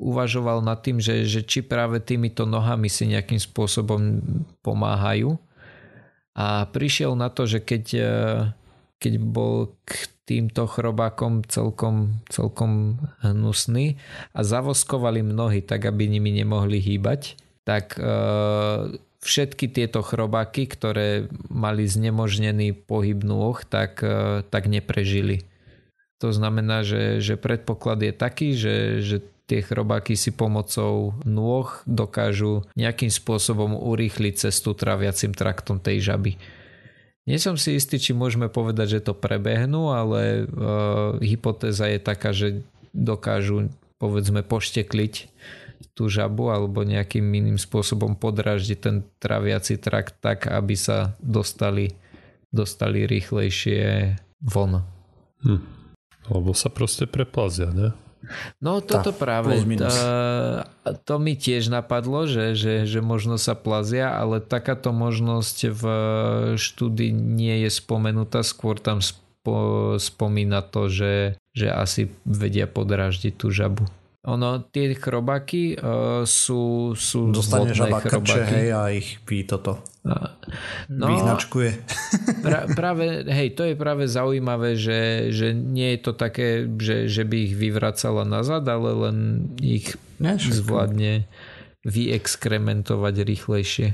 uvažoval 0.00 0.64
nad 0.64 0.80
tým, 0.80 0.96
že, 1.02 1.28
že 1.28 1.44
či 1.44 1.60
práve 1.60 2.00
týmito 2.00 2.48
nohami 2.48 2.88
si 2.88 3.04
nejakým 3.04 3.36
spôsobom 3.36 4.24
pomáhajú. 4.64 5.36
A 6.32 6.64
prišiel 6.72 7.12
na 7.12 7.28
to, 7.28 7.44
že 7.44 7.60
keď, 7.60 7.84
keď 9.00 9.14
bol 9.16 9.72
k 9.88 10.06
týmto 10.28 10.68
chrobákom 10.68 11.42
celkom, 11.48 12.22
celkom 12.30 13.02
hnusný 13.24 13.98
a 14.30 14.46
zavoskovali 14.46 15.26
mnohy 15.26 15.64
tak, 15.64 15.88
aby 15.88 16.06
nimi 16.06 16.30
nemohli 16.30 16.78
hýbať, 16.78 17.34
tak 17.66 17.98
e, 17.98 18.04
všetky 19.24 19.72
tieto 19.72 20.06
chrobáky, 20.06 20.70
ktoré 20.70 21.26
mali 21.50 21.88
znemožnený 21.88 22.76
pohyb 22.76 23.18
nôh, 23.26 23.58
tak, 23.66 24.04
e, 24.04 24.46
tak 24.46 24.70
neprežili. 24.70 25.42
To 26.20 26.30
znamená, 26.30 26.84
že, 26.84 27.18
že 27.24 27.40
predpoklad 27.40 28.04
je 28.04 28.12
taký, 28.12 28.48
že, 28.52 29.00
že 29.00 29.16
tie 29.50 29.66
chrobáky 29.66 30.14
si 30.14 30.30
pomocou 30.30 31.16
nôh 31.26 31.66
dokážu 31.88 32.62
nejakým 32.78 33.10
spôsobom 33.10 33.74
urýchliť 33.74 34.46
cestu 34.46 34.78
traviacim 34.78 35.34
traktom 35.34 35.82
tej 35.82 36.06
žaby. 36.06 36.38
Nie 37.30 37.38
som 37.38 37.54
si 37.54 37.78
istý, 37.78 38.02
či 38.02 38.10
môžeme 38.10 38.50
povedať, 38.50 38.98
že 38.98 39.06
to 39.06 39.14
prebehnú, 39.14 39.94
ale 39.94 40.50
uh, 40.50 41.14
hypotéza 41.22 41.86
je 41.86 42.02
taká, 42.02 42.34
že 42.34 42.66
dokážu 42.90 43.70
povedzme 44.02 44.42
poštekliť 44.42 45.30
tú 45.94 46.10
žabu 46.10 46.50
alebo 46.50 46.82
nejakým 46.82 47.22
iným 47.22 47.54
spôsobom 47.54 48.18
podráždiť 48.18 48.78
ten 48.82 49.06
traviaci 49.22 49.78
trakt 49.78 50.18
tak, 50.18 50.50
aby 50.50 50.74
sa 50.74 51.14
dostali, 51.22 51.94
dostali 52.50 53.06
rýchlejšie 53.06 54.18
von. 54.42 54.82
Hm. 55.46 55.62
Lebo 56.34 56.50
sa 56.50 56.66
proste 56.66 57.06
preplazia, 57.06 57.70
ne? 57.70 57.94
No 58.60 58.84
toto 58.84 59.10
tá, 59.10 59.16
práve, 59.16 59.56
to, 59.76 59.88
to 61.04 61.14
mi 61.16 61.34
tiež 61.34 61.72
napadlo, 61.72 62.28
že, 62.28 62.52
že, 62.52 62.84
že 62.84 63.00
možno 63.00 63.40
sa 63.40 63.56
plazia, 63.56 64.12
ale 64.12 64.44
takáto 64.44 64.92
možnosť 64.92 65.58
v 65.72 65.84
štúdii 66.60 67.12
nie 67.12 67.64
je 67.64 67.70
spomenutá, 67.72 68.44
skôr 68.44 68.76
tam 68.76 69.00
spo, 69.00 69.96
spomína 69.96 70.60
to, 70.60 70.92
že, 70.92 71.40
že 71.56 71.72
asi 71.72 72.12
vedia 72.28 72.68
podráždiť 72.68 73.32
tú 73.34 73.48
žabu. 73.48 73.88
Ono, 74.20 74.68
tie 74.68 74.92
chrobáky 74.92 75.80
uh, 75.80 76.28
sú, 76.28 76.92
sú 76.92 77.32
Dostane 77.32 77.72
žaba 77.72 78.04
krče, 78.04 78.44
hej, 78.52 78.68
a 78.68 78.92
ich 78.92 79.16
pí 79.24 79.48
toto. 79.48 79.80
No, 80.92 81.08
Vyhnačkuje. 81.08 81.72
Pra, 82.44 82.68
práve, 82.68 83.24
hej, 83.24 83.56
to 83.56 83.64
je 83.64 83.72
práve 83.80 84.04
zaujímavé, 84.04 84.76
že, 84.76 85.32
že 85.32 85.56
nie 85.56 85.96
je 85.96 86.00
to 86.04 86.12
také, 86.12 86.68
že, 86.68 87.08
že 87.08 87.24
by 87.24 87.36
ich 87.48 87.54
vyvracala 87.56 88.28
nazad, 88.28 88.68
ale 88.68 88.92
len 89.08 89.16
ich 89.56 89.96
ne, 90.20 90.36
zvládne 90.36 91.24
vyexkrementovať 91.88 93.14
rýchlejšie. 93.24 93.88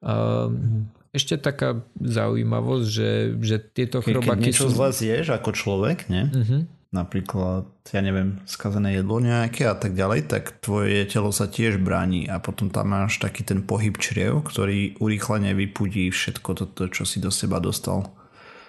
Um, 0.00 0.88
ešte 1.12 1.36
taká 1.36 1.84
zaujímavosť, 2.00 2.86
že, 2.88 3.10
že 3.44 3.56
tieto 3.60 4.00
chrobáky 4.00 4.40
Keď 4.40 4.56
niečo 4.56 4.72
sú... 4.72 4.76
zle 4.76 4.88
zješ 4.88 5.36
ako 5.36 5.52
človek, 5.52 6.08
ne? 6.08 6.32
Uh-huh 6.32 6.64
napríklad, 6.90 7.70
ja 7.94 8.02
neviem, 8.02 8.42
skazené 8.50 8.98
jedlo 8.98 9.22
nejaké 9.22 9.66
a 9.70 9.78
tak 9.78 9.94
ďalej, 9.94 10.26
tak 10.26 10.58
tvoje 10.58 11.06
telo 11.06 11.30
sa 11.30 11.46
tiež 11.46 11.78
bráni 11.78 12.26
a 12.26 12.42
potom 12.42 12.66
tam 12.66 12.90
máš 12.90 13.22
taký 13.22 13.46
ten 13.46 13.62
pohyb 13.62 13.94
čriev, 13.94 14.42
ktorý 14.42 14.98
urýchlene 14.98 15.54
vypudí 15.54 16.10
všetko 16.10 16.50
toto, 16.58 16.90
čo 16.90 17.06
si 17.06 17.22
do 17.22 17.30
seba 17.30 17.62
dostal. 17.62 18.10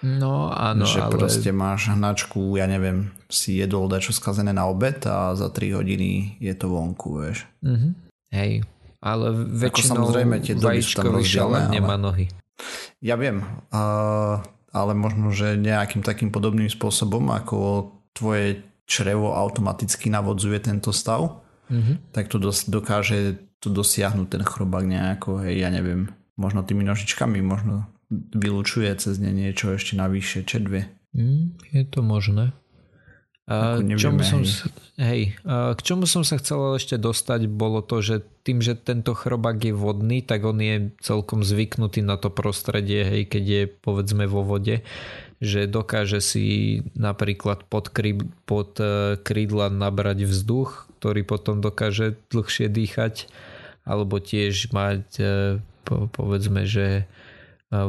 No 0.02 0.50
áno, 0.50 0.82
že 0.82 1.02
ale... 1.02 1.14
proste 1.14 1.54
máš 1.54 1.94
hnačku, 1.94 2.58
ja 2.58 2.66
neviem, 2.66 3.14
si 3.30 3.58
jedol 3.58 3.86
dačo 3.86 4.10
skazené 4.10 4.50
na 4.50 4.66
obed 4.66 4.98
a 5.06 5.34
za 5.38 5.46
3 5.50 5.78
hodiny 5.78 6.42
je 6.42 6.54
to 6.58 6.66
vonku, 6.70 7.22
vieš. 7.22 7.46
Mm-hmm. 7.62 7.92
Hej, 8.34 8.52
ale 8.98 9.26
väčšinou 9.34 10.10
samozrejme 10.10 10.34
tie 10.42 10.54
doby 10.58 10.82
sú 10.82 11.02
tam 11.02 11.14
rozdielne, 11.18 11.70
ale- 11.70 11.74
nemá 11.74 11.94
nohy. 11.98 12.26
Ja 13.02 13.18
viem, 13.18 13.42
uh, 13.74 14.38
ale 14.70 14.92
možno, 14.94 15.34
že 15.34 15.58
nejakým 15.58 16.06
takým 16.06 16.30
podobným 16.30 16.70
spôsobom, 16.70 17.34
ako 17.34 17.90
tvoje 18.12 18.62
črevo 18.86 19.32
automaticky 19.32 20.12
navodzuje 20.12 20.60
tento 20.60 20.92
stav, 20.92 21.42
Mm-hmm. 21.72 22.12
tak 22.12 22.28
to 22.28 22.36
dos- 22.36 22.68
dokáže 22.68 23.40
to 23.56 23.72
dosiahnuť 23.72 24.28
ten 24.28 24.42
chrobák 24.44 24.84
nejako, 24.84 25.40
hej, 25.46 25.64
ja 25.64 25.72
neviem, 25.72 26.12
možno 26.36 26.60
tými 26.66 26.84
nožičkami, 26.84 27.40
možno 27.40 27.88
vylúčuje 28.12 28.92
cez 29.00 29.16
ne 29.16 29.32
niečo 29.32 29.72
ešte 29.72 29.96
navyše 29.96 30.44
čedvie. 30.44 30.92
Mm, 31.16 31.56
je 31.72 31.82
to 31.88 32.04
možné. 32.04 32.52
A 33.48 33.80
k 33.80 33.98
čomu 33.98 34.20
nevieme, 34.20 34.44
som, 34.46 34.70
hej, 35.00 35.34
a 35.42 35.72
k 35.74 35.80
čomu 35.80 36.04
som 36.04 36.22
sa 36.22 36.36
chcel 36.38 36.76
ešte 36.76 37.00
dostať, 37.00 37.48
bolo 37.50 37.80
to, 37.80 38.04
že 38.04 38.22
tým, 38.44 38.60
že 38.60 38.76
tento 38.76 39.16
chrobák 39.16 39.58
je 39.58 39.74
vodný, 39.74 40.20
tak 40.22 40.44
on 40.44 40.60
je 40.60 40.92
celkom 41.00 41.40
zvyknutý 41.42 42.04
na 42.04 42.20
to 42.20 42.28
prostredie, 42.28 43.02
hej, 43.02 43.22
keď 43.32 43.44
je 43.44 43.62
povedzme 43.66 44.28
vo 44.28 44.44
vode, 44.44 44.84
že 45.42 45.66
dokáže 45.66 46.22
si 46.22 46.46
napríklad 46.94 47.66
pod, 47.66 47.90
kry, 47.90 48.14
pod 48.46 48.78
eh, 48.78 49.18
krídla 49.18 49.66
nabrať 49.68 50.22
vzduch, 50.24 50.86
ktorý 51.02 51.26
potom 51.26 51.58
dokáže 51.58 52.14
dlhšie 52.30 52.70
dýchať, 52.70 53.26
alebo 53.82 54.22
tiež 54.22 54.70
mať 54.70 55.04
po, 55.82 56.06
povedzme, 56.06 56.62
že 56.62 57.10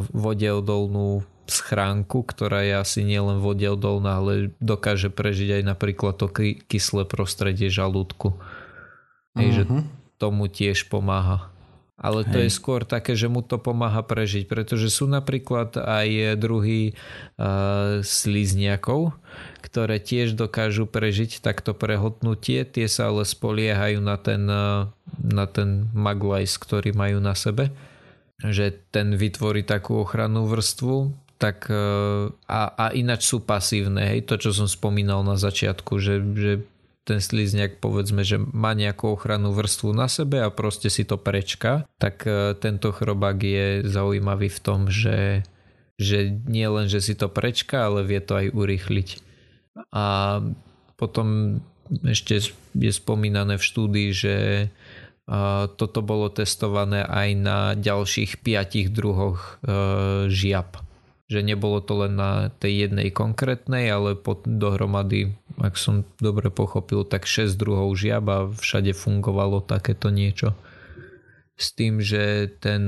vodeodolnú 0.09 1.21
schránku, 1.45 2.25
ktorá 2.25 2.65
je 2.65 2.73
asi 2.73 2.99
nielen 3.05 3.37
vodeodolná, 3.37 4.17
ale 4.17 4.33
dokáže 4.57 5.13
prežiť 5.13 5.61
aj 5.61 5.63
napríklad 5.67 6.17
to 6.17 6.25
ky- 6.25 6.57
kyslé 6.65 7.05
prostredie 7.05 7.69
žalúdku. 7.69 8.33
Hej, 9.37 9.49
že 9.53 9.63
Mhm. 9.69 9.81
tomu 10.17 10.49
tiež 10.49 10.89
pomáha. 10.89 11.52
Ale 12.03 12.27
to 12.27 12.35
Hej. 12.35 12.51
je 12.51 12.57
skôr 12.59 12.83
také, 12.83 13.15
že 13.15 13.31
mu 13.31 13.39
to 13.39 13.55
pomáha 13.55 14.03
prežiť, 14.03 14.43
pretože 14.51 14.91
sú 14.91 15.07
napríklad 15.07 15.79
aj 15.79 16.35
druhy 16.35 16.99
uh, 17.39 18.03
slizniakov, 18.03 19.15
ktoré 19.63 20.03
tiež 20.03 20.35
dokážu 20.35 20.83
prežiť 20.83 21.39
takto 21.39 21.71
prehotnutie, 21.71 22.67
tie 22.67 22.91
sa 22.91 23.07
ale 23.07 23.23
spoliehajú 23.23 24.03
na 24.03 24.19
ten, 24.19 24.43
uh, 24.51 24.91
na 25.15 25.47
ten 25.47 25.87
maglajs, 25.95 26.59
ktorý 26.59 26.91
majú 26.91 27.23
na 27.23 27.39
sebe. 27.39 27.71
Že 28.43 28.91
ten 28.91 29.15
vytvorí 29.15 29.63
takú 29.63 30.03
ochrannú 30.03 30.43
vrstvu 30.51 31.23
tak 31.43 31.67
e, 31.67 31.75
a, 32.31 32.61
a 32.71 32.85
ináč 32.95 33.27
sú 33.27 33.43
pasívne, 33.43 34.07
hej, 34.07 34.23
to 34.23 34.39
čo 34.39 34.55
som 34.55 34.63
spomínal 34.63 35.27
na 35.27 35.35
začiatku, 35.35 35.99
že, 35.99 36.23
že 36.39 36.51
ten 37.03 37.19
slizniak 37.19 37.83
povedzme, 37.83 38.23
že 38.23 38.39
má 38.39 38.71
nejakú 38.71 39.11
ochrannú 39.15 39.51
vrstvu 39.51 39.91
na 39.91 40.07
sebe 40.07 40.39
a 40.39 40.51
proste 40.51 40.87
si 40.87 41.03
to 41.03 41.19
prečka, 41.19 41.87
tak 41.99 42.23
e, 42.23 42.55
tento 42.55 42.95
chrobák 42.95 43.37
je 43.39 43.67
zaujímavý 43.83 44.47
v 44.47 44.59
tom, 44.63 44.87
že, 44.87 45.43
že 45.99 46.31
nie 46.47 46.67
len, 46.67 46.87
že 46.87 47.03
si 47.03 47.13
to 47.15 47.27
prečka, 47.27 47.91
ale 47.91 48.07
vie 48.07 48.23
to 48.23 48.39
aj 48.39 48.47
urýchliť. 48.55 49.09
A 49.91 50.39
potom 50.95 51.59
ešte 52.07 52.39
je 52.77 52.91
spomínané 52.93 53.59
v 53.59 53.67
štúdii, 53.67 54.09
že 54.15 54.35
toto 55.79 56.03
bolo 56.03 56.27
testované 56.27 57.07
aj 57.07 57.29
na 57.39 57.59
ďalších 57.79 58.43
piatich 58.43 58.91
druhoch 58.91 59.63
e, 59.63 59.77
žiab. 60.27 60.82
Že 61.33 61.41
nebolo 61.41 61.81
to 61.81 62.05
len 62.05 62.13
na 62.13 62.53
tej 62.61 62.85
jednej 62.85 63.09
konkrétnej, 63.09 63.89
ale 63.89 64.13
pod, 64.13 64.45
dohromady, 64.45 65.33
ak 65.57 65.73
som 65.73 66.05
dobre 66.21 66.53
pochopil, 66.53 67.01
tak 67.01 67.25
6 67.25 67.57
druhov 67.57 67.97
žiab 67.97 68.25
a 68.29 68.39
všade 68.53 68.93
fungovalo 68.93 69.65
takéto 69.65 70.13
niečo. 70.13 70.53
S 71.57 71.73
tým, 71.73 72.05
že 72.05 72.53
ten 72.61 72.85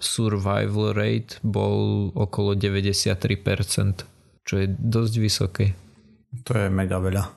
survival 0.00 0.96
rate 0.96 1.36
bol 1.44 2.08
okolo 2.16 2.56
93%, 2.56 4.08
čo 4.48 4.54
je 4.56 4.66
dosť 4.72 5.14
vysoké. 5.20 5.66
To 6.48 6.56
je 6.56 6.72
mega 6.72 6.96
veľa. 6.96 7.28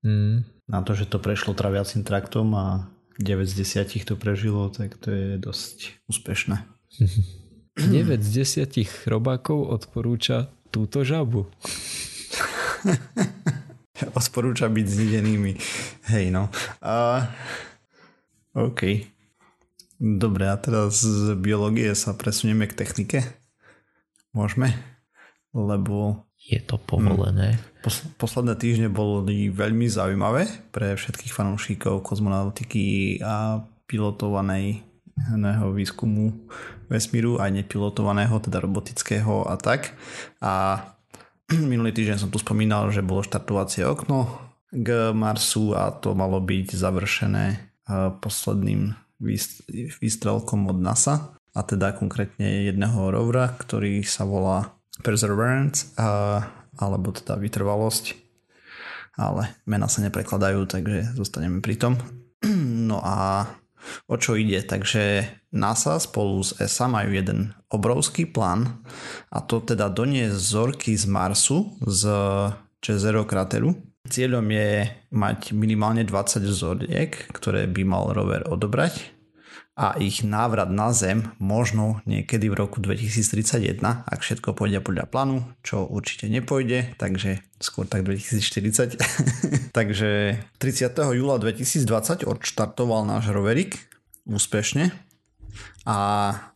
Mm. 0.00 0.48
Na 0.72 0.80
to, 0.82 0.96
že 0.96 1.06
to 1.06 1.20
prešlo 1.20 1.52
traviacim 1.52 2.02
traktom 2.02 2.56
a 2.56 2.88
9 3.20 3.44
z 3.44 3.84
10 3.84 4.08
to 4.08 4.14
prežilo, 4.16 4.72
tak 4.72 4.96
to 4.96 5.12
je 5.12 5.28
dosť 5.36 6.00
úspešné. 6.08 6.56
9 7.76 8.24
z 8.24 8.28
10 8.64 8.88
chrobákov 8.88 9.68
odporúča 9.68 10.48
túto 10.72 11.04
žabu. 11.04 11.44
Odporúča 14.16 14.68
byť 14.68 14.86
znidenými. 14.88 15.52
Hej 16.12 16.32
no. 16.32 16.48
A... 16.84 17.24
OK. 18.56 19.04
Dobre, 19.96 20.48
a 20.48 20.56
teraz 20.60 21.00
z 21.00 21.32
biológie 21.36 21.92
sa 21.96 22.12
presunieme 22.12 22.68
k 22.68 22.76
technike. 22.76 23.24
Môžeme? 24.36 24.76
Lebo 25.56 26.28
Je 26.36 26.60
to 26.60 26.76
povolené. 26.76 27.56
pos- 27.80 28.04
posledné 28.20 28.60
týždne 28.60 28.88
boli 28.92 29.48
veľmi 29.48 29.88
zaujímavé 29.88 30.44
pre 30.68 30.92
všetkých 30.92 31.32
fanúšikov 31.32 32.04
kozmonautiky 32.04 33.16
a 33.24 33.64
pilotovaného 35.16 35.72
výskumu 35.72 36.46
vesmíru, 36.92 37.40
aj 37.40 37.50
nepilotovaného, 37.50 38.36
teda 38.38 38.60
robotického 38.60 39.48
a 39.48 39.56
tak. 39.56 39.96
A 40.44 40.84
minulý 41.72 41.96
týždeň 41.96 42.16
som 42.20 42.30
tu 42.30 42.38
spomínal, 42.38 42.92
že 42.92 43.00
bolo 43.00 43.24
štartovacie 43.24 43.88
okno 43.88 44.28
k 44.70 45.10
Marsu 45.16 45.72
a 45.72 45.90
to 45.90 46.12
malo 46.12 46.38
byť 46.38 46.76
završené 46.76 47.44
eh, 47.48 48.10
posledným 48.20 48.92
výst- 49.18 49.64
výstrelkom 49.98 50.68
od 50.68 50.78
NASA 50.78 51.32
a 51.56 51.60
teda 51.64 51.96
konkrétne 51.96 52.68
jedného 52.68 53.08
rovera, 53.08 53.48
ktorý 53.56 54.04
sa 54.04 54.28
volá 54.28 54.76
Perseverance 55.00 55.92
a, 55.96 56.40
alebo 56.76 57.12
teda 57.12 57.40
vytrvalosť 57.40 58.26
ale 59.16 59.56
mena 59.64 59.88
sa 59.88 60.04
neprekladajú, 60.04 60.68
takže 60.68 61.16
zostaneme 61.16 61.64
pri 61.64 61.74
tom. 61.80 61.96
No 62.86 63.02
a 63.02 63.48
o 64.06 64.14
čo 64.20 64.36
ide? 64.36 64.62
Takže 64.62 65.26
NASA 65.56 65.96
spolu 65.96 66.44
s 66.44 66.54
ESA 66.60 66.86
majú 66.86 67.16
jeden 67.16 67.56
obrovský 67.72 68.28
plán 68.28 68.84
a 69.32 69.40
to 69.42 69.64
teda 69.64 69.88
doniesť 69.90 70.36
vzorky 70.36 70.92
z 70.94 71.04
Marsu 71.08 71.74
z 71.82 72.02
Jezero 72.84 73.26
krateru. 73.26 73.74
Cieľom 74.06 74.46
je 74.54 74.86
mať 75.10 75.50
minimálne 75.50 76.06
20 76.06 76.46
vzoriek, 76.46 77.10
ktoré 77.34 77.66
by 77.66 77.82
mal 77.82 78.14
rover 78.14 78.46
odobrať 78.46 79.15
a 79.76 79.92
ich 80.00 80.24
návrat 80.24 80.72
na 80.72 80.88
Zem 80.96 81.36
možno 81.36 82.00
niekedy 82.08 82.48
v 82.48 82.56
roku 82.56 82.80
2031, 82.80 83.84
ak 83.84 84.20
všetko 84.24 84.56
pôjde 84.56 84.80
podľa 84.80 85.04
plánu, 85.04 85.44
čo 85.60 85.84
určite 85.84 86.32
nepôjde, 86.32 86.96
takže 86.96 87.44
skôr 87.60 87.84
tak 87.84 88.08
2040. 88.08 88.96
takže 89.76 90.40
30. 90.56 90.96
júla 91.12 91.36
2020 91.36 92.24
odštartoval 92.24 93.04
náš 93.04 93.28
roverik 93.28 93.76
úspešne 94.24 94.96
a 95.84 95.98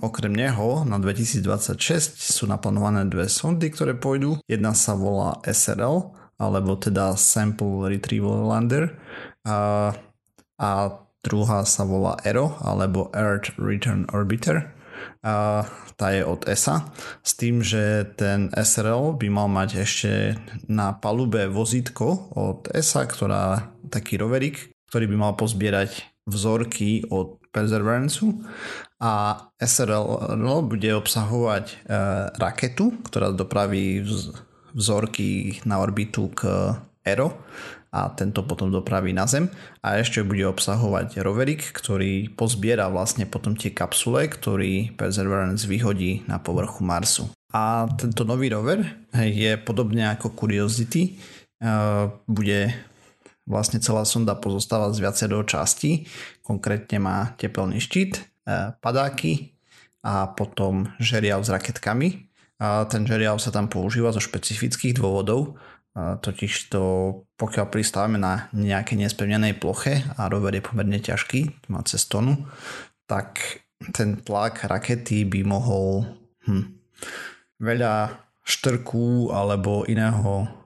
okrem 0.00 0.32
neho 0.32 0.88
na 0.88 0.96
2026 0.96 1.76
sú 2.24 2.48
naplánované 2.48 3.04
dve 3.04 3.28
sondy, 3.28 3.68
ktoré 3.68 3.94
pôjdu. 3.94 4.40
Jedna 4.48 4.72
sa 4.72 4.96
volá 4.96 5.38
SRL, 5.44 6.16
alebo 6.40 6.72
teda 6.80 7.14
Sample 7.20 7.84
Retrieval 7.94 8.48
Lander 8.48 8.96
a, 9.44 9.92
a 10.56 10.68
druhá 11.24 11.64
sa 11.68 11.84
volá 11.84 12.16
ERO, 12.24 12.56
alebo 12.64 13.12
Earth 13.12 13.56
Return 13.60 14.08
Orbiter. 14.12 14.72
A 15.20 15.64
tá 15.96 16.16
je 16.16 16.24
od 16.24 16.44
ESA. 16.48 16.88
S 17.20 17.36
tým, 17.36 17.60
že 17.60 18.08
ten 18.16 18.48
SRL 18.56 19.20
by 19.20 19.28
mal 19.28 19.48
mať 19.52 19.70
ešte 19.84 20.12
na 20.68 20.96
palube 20.96 21.44
vozítko 21.48 22.32
od 22.32 22.68
ESA, 22.72 23.04
ktorá 23.04 23.68
taký 23.92 24.16
roverik, 24.16 24.72
ktorý 24.88 25.08
by 25.12 25.16
mal 25.16 25.32
pozbierať 25.36 26.08
vzorky 26.24 27.04
od 27.08 27.40
Perseverance 27.50 28.22
a 29.02 29.42
SRL 29.58 30.62
bude 30.62 30.94
obsahovať 30.94 31.64
e, 31.66 31.76
raketu, 32.38 32.94
ktorá 33.02 33.34
dopraví 33.34 34.06
vz, 34.06 34.30
vzorky 34.70 35.58
na 35.66 35.82
orbitu 35.82 36.30
k 36.30 36.46
ERO 37.02 37.34
a 37.90 38.06
tento 38.14 38.46
potom 38.46 38.70
dopraví 38.70 39.10
na 39.10 39.26
Zem. 39.26 39.50
A 39.82 39.98
ešte 39.98 40.22
bude 40.22 40.46
obsahovať 40.46 41.18
roverik, 41.26 41.74
ktorý 41.74 42.30
pozbiera 42.30 42.86
vlastne 42.86 43.26
potom 43.26 43.58
tie 43.58 43.74
kapsule, 43.74 44.30
ktorý 44.30 44.94
Perseverance 44.94 45.66
vyhodí 45.66 46.22
na 46.30 46.38
povrchu 46.38 46.86
Marsu. 46.86 47.26
A 47.50 47.90
tento 47.98 48.22
nový 48.22 48.46
rover 48.46 49.10
je 49.14 49.58
podobne 49.58 50.06
ako 50.06 50.30
Curiosity, 50.38 51.18
uh, 51.66 52.06
bude 52.30 52.70
vlastne 53.42 53.82
celá 53.82 54.06
sonda 54.06 54.38
pozostáva 54.38 54.94
z 54.94 55.02
viacero 55.02 55.42
častí, 55.42 56.06
konkrétne 56.46 57.02
má 57.02 57.34
tepelný 57.34 57.82
štít, 57.82 58.22
uh, 58.46 58.78
padáky 58.78 59.58
a 60.06 60.30
potom 60.30 60.94
žeriav 61.02 61.42
s 61.42 61.50
raketkami. 61.50 62.30
A 62.60 62.84
ten 62.86 63.08
žeriav 63.08 63.40
sa 63.40 63.50
tam 63.50 63.72
používa 63.72 64.12
zo 64.12 64.20
špecifických 64.20 65.00
dôvodov, 65.00 65.56
totiž 65.96 66.70
to 66.70 66.84
pokiaľ 67.34 67.66
pristávame 67.72 68.20
na 68.20 68.52
nejakej 68.54 69.06
nespevnenej 69.06 69.58
ploche 69.58 70.04
a 70.14 70.30
rover 70.30 70.54
je 70.54 70.62
pomerne 70.62 71.00
ťažký, 71.00 71.70
má 71.72 71.82
cez 71.82 72.06
tonu, 72.06 72.46
tak 73.08 73.64
ten 73.96 74.20
tlak 74.20 74.68
rakety 74.68 75.24
by 75.24 75.40
mohol 75.42 76.04
hm, 76.46 76.78
veľa 77.58 78.12
štrku 78.44 79.32
alebo 79.32 79.88
iného 79.88 80.60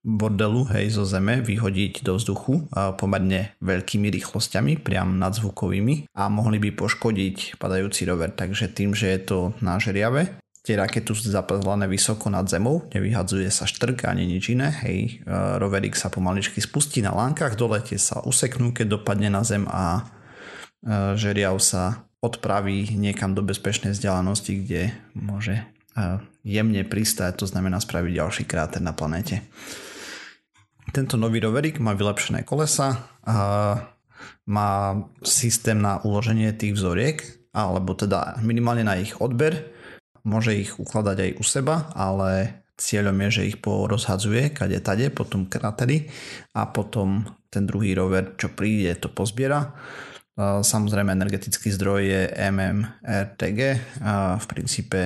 bordelu 0.00 0.64
hej, 0.72 0.96
zo 0.96 1.04
zeme 1.04 1.44
vyhodiť 1.44 2.00
do 2.00 2.16
vzduchu 2.16 2.72
pomerne 2.96 3.52
veľkými 3.60 4.08
rýchlosťami, 4.08 4.80
priam 4.80 5.20
nadzvukovými 5.20 6.08
a 6.16 6.32
mohli 6.32 6.56
by 6.56 6.72
poškodiť 6.72 7.60
padajúci 7.60 8.08
rover. 8.08 8.32
Takže 8.32 8.72
tým, 8.72 8.96
že 8.96 9.12
je 9.12 9.20
to 9.20 9.38
na 9.60 9.76
žeriave, 9.76 10.40
tie 10.60 10.76
rakety 10.76 11.12
sú 11.16 11.32
zapazlané 11.32 11.88
vysoko 11.88 12.28
nad 12.28 12.44
zemou, 12.44 12.84
nevyhadzuje 12.92 13.48
sa 13.48 13.64
štrk 13.64 14.04
ani 14.04 14.28
nič 14.28 14.52
iné, 14.52 14.68
hej, 14.84 15.24
e, 15.24 15.32
roverik 15.56 15.96
sa 15.96 16.12
pomaličky 16.12 16.60
spustí 16.60 17.00
na 17.00 17.16
lánkach, 17.16 17.56
dole 17.56 17.80
tie 17.80 17.96
sa 17.96 18.20
useknú, 18.20 18.76
keď 18.76 19.00
dopadne 19.00 19.32
na 19.32 19.40
zem 19.40 19.64
a 19.64 20.00
e, 20.00 20.02
žeriav 21.16 21.56
sa 21.58 22.04
odpraví 22.20 22.92
niekam 23.00 23.32
do 23.32 23.40
bezpečnej 23.40 23.96
vzdialenosti, 23.96 24.52
kde 24.60 24.82
môže 25.16 25.56
e, 25.56 25.64
jemne 26.44 26.84
pristať, 26.84 27.40
to 27.40 27.46
znamená 27.48 27.80
spraviť 27.80 28.12
ďalší 28.20 28.44
kráter 28.44 28.84
na 28.84 28.92
planéte. 28.92 29.40
Tento 30.90 31.16
nový 31.16 31.40
roverik 31.40 31.80
má 31.80 31.96
vylepšené 31.96 32.44
kolesa, 32.44 33.08
a 33.24 33.36
má 34.50 34.72
systém 35.22 35.78
na 35.78 36.02
uloženie 36.02 36.50
tých 36.56 36.74
vzoriek, 36.74 37.22
alebo 37.54 37.94
teda 37.94 38.38
minimálne 38.42 38.86
na 38.86 38.98
ich 38.98 39.14
odber, 39.22 39.69
môže 40.24 40.56
ich 40.56 40.76
ukladať 40.76 41.16
aj 41.18 41.30
u 41.38 41.44
seba, 41.44 41.88
ale 41.96 42.62
cieľom 42.80 43.16
je, 43.26 43.28
že 43.40 43.46
ich 43.52 43.58
porozhadzuje 43.60 44.56
kade 44.56 44.80
tade, 44.80 45.12
potom 45.12 45.44
krateri 45.44 46.08
a 46.56 46.64
potom 46.68 47.28
ten 47.52 47.68
druhý 47.68 47.92
rover, 47.92 48.38
čo 48.40 48.52
príde, 48.56 48.96
to 48.96 49.12
pozbiera. 49.12 49.76
Samozrejme 50.40 51.12
energetický 51.12 51.68
zdroj 51.76 52.00
je 52.00 52.22
MMRTG, 52.32 53.60
v 54.40 54.46
princípe 54.48 55.00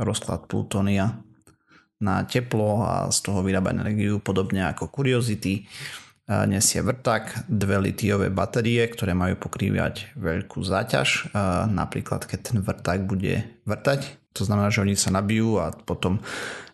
rozklad 0.00 0.48
plutónia 0.48 1.20
na 2.00 2.22
teplo 2.24 2.86
a 2.86 3.10
z 3.12 3.18
toho 3.20 3.42
vyrába 3.44 3.74
energiu 3.74 4.22
podobne 4.22 4.64
ako 4.64 4.88
Curiosity. 4.88 5.68
Nesie 6.28 6.84
vrtak, 6.84 7.44
dve 7.48 7.80
litiové 7.80 8.28
batérie, 8.28 8.84
ktoré 8.88 9.12
majú 9.12 9.36
pokrývať 9.36 10.16
veľkú 10.16 10.60
záťaž. 10.60 11.34
Napríklad 11.72 12.24
keď 12.24 12.40
ten 12.52 12.58
vrtak 12.64 13.04
bude 13.04 13.44
vrtať, 13.64 14.27
to 14.38 14.46
znamená, 14.46 14.70
že 14.70 14.86
oni 14.86 14.94
sa 14.94 15.10
nabijú 15.10 15.58
a 15.58 15.74
potom 15.74 16.22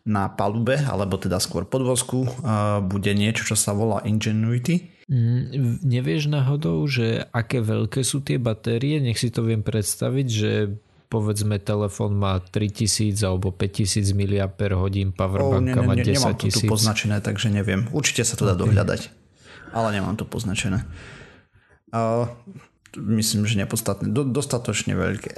na 0.04 0.28
palube, 0.28 0.76
alebo 0.84 1.16
teda 1.16 1.40
skôr 1.40 1.64
podvozku, 1.64 2.28
bude 2.84 3.12
niečo, 3.16 3.48
čo 3.48 3.56
sa 3.56 3.72
volá 3.72 4.04
Ingenuity. 4.04 4.92
Mm, 5.08 5.80
nevieš 5.84 6.32
náhodou, 6.32 6.84
že 6.88 7.24
aké 7.32 7.60
veľké 7.60 8.04
sú 8.04 8.20
tie 8.20 8.36
batérie? 8.36 9.00
Nech 9.00 9.20
si 9.20 9.32
to 9.32 9.44
viem 9.44 9.64
predstaviť, 9.64 10.26
že 10.28 10.52
povedzme 11.12 11.60
telefón 11.60 12.16
má 12.16 12.40
3000 12.40 13.16
alebo 13.24 13.52
5000 13.52 14.16
mAh, 14.16 14.50
powerbanka 15.12 15.80
oh, 15.80 15.86
má 15.86 15.94
10 15.96 16.08
000. 16.08 16.16
Nemám 16.20 16.34
to 16.36 16.46
tu 16.52 16.60
poznačené, 16.68 17.16
takže 17.20 17.52
neviem. 17.52 17.88
Určite 17.92 18.24
sa 18.24 18.34
to 18.36 18.48
dá 18.48 18.56
okay. 18.56 18.62
dohľadať, 18.64 19.00
ale 19.76 19.88
nemám 19.92 20.16
to 20.16 20.24
poznačené. 20.24 20.82
Uh, 21.94 22.26
myslím, 22.96 23.46
že 23.46 23.60
nepodstatné, 23.60 24.10
do, 24.10 24.22
dostatočne 24.26 24.94
veľké, 24.94 25.32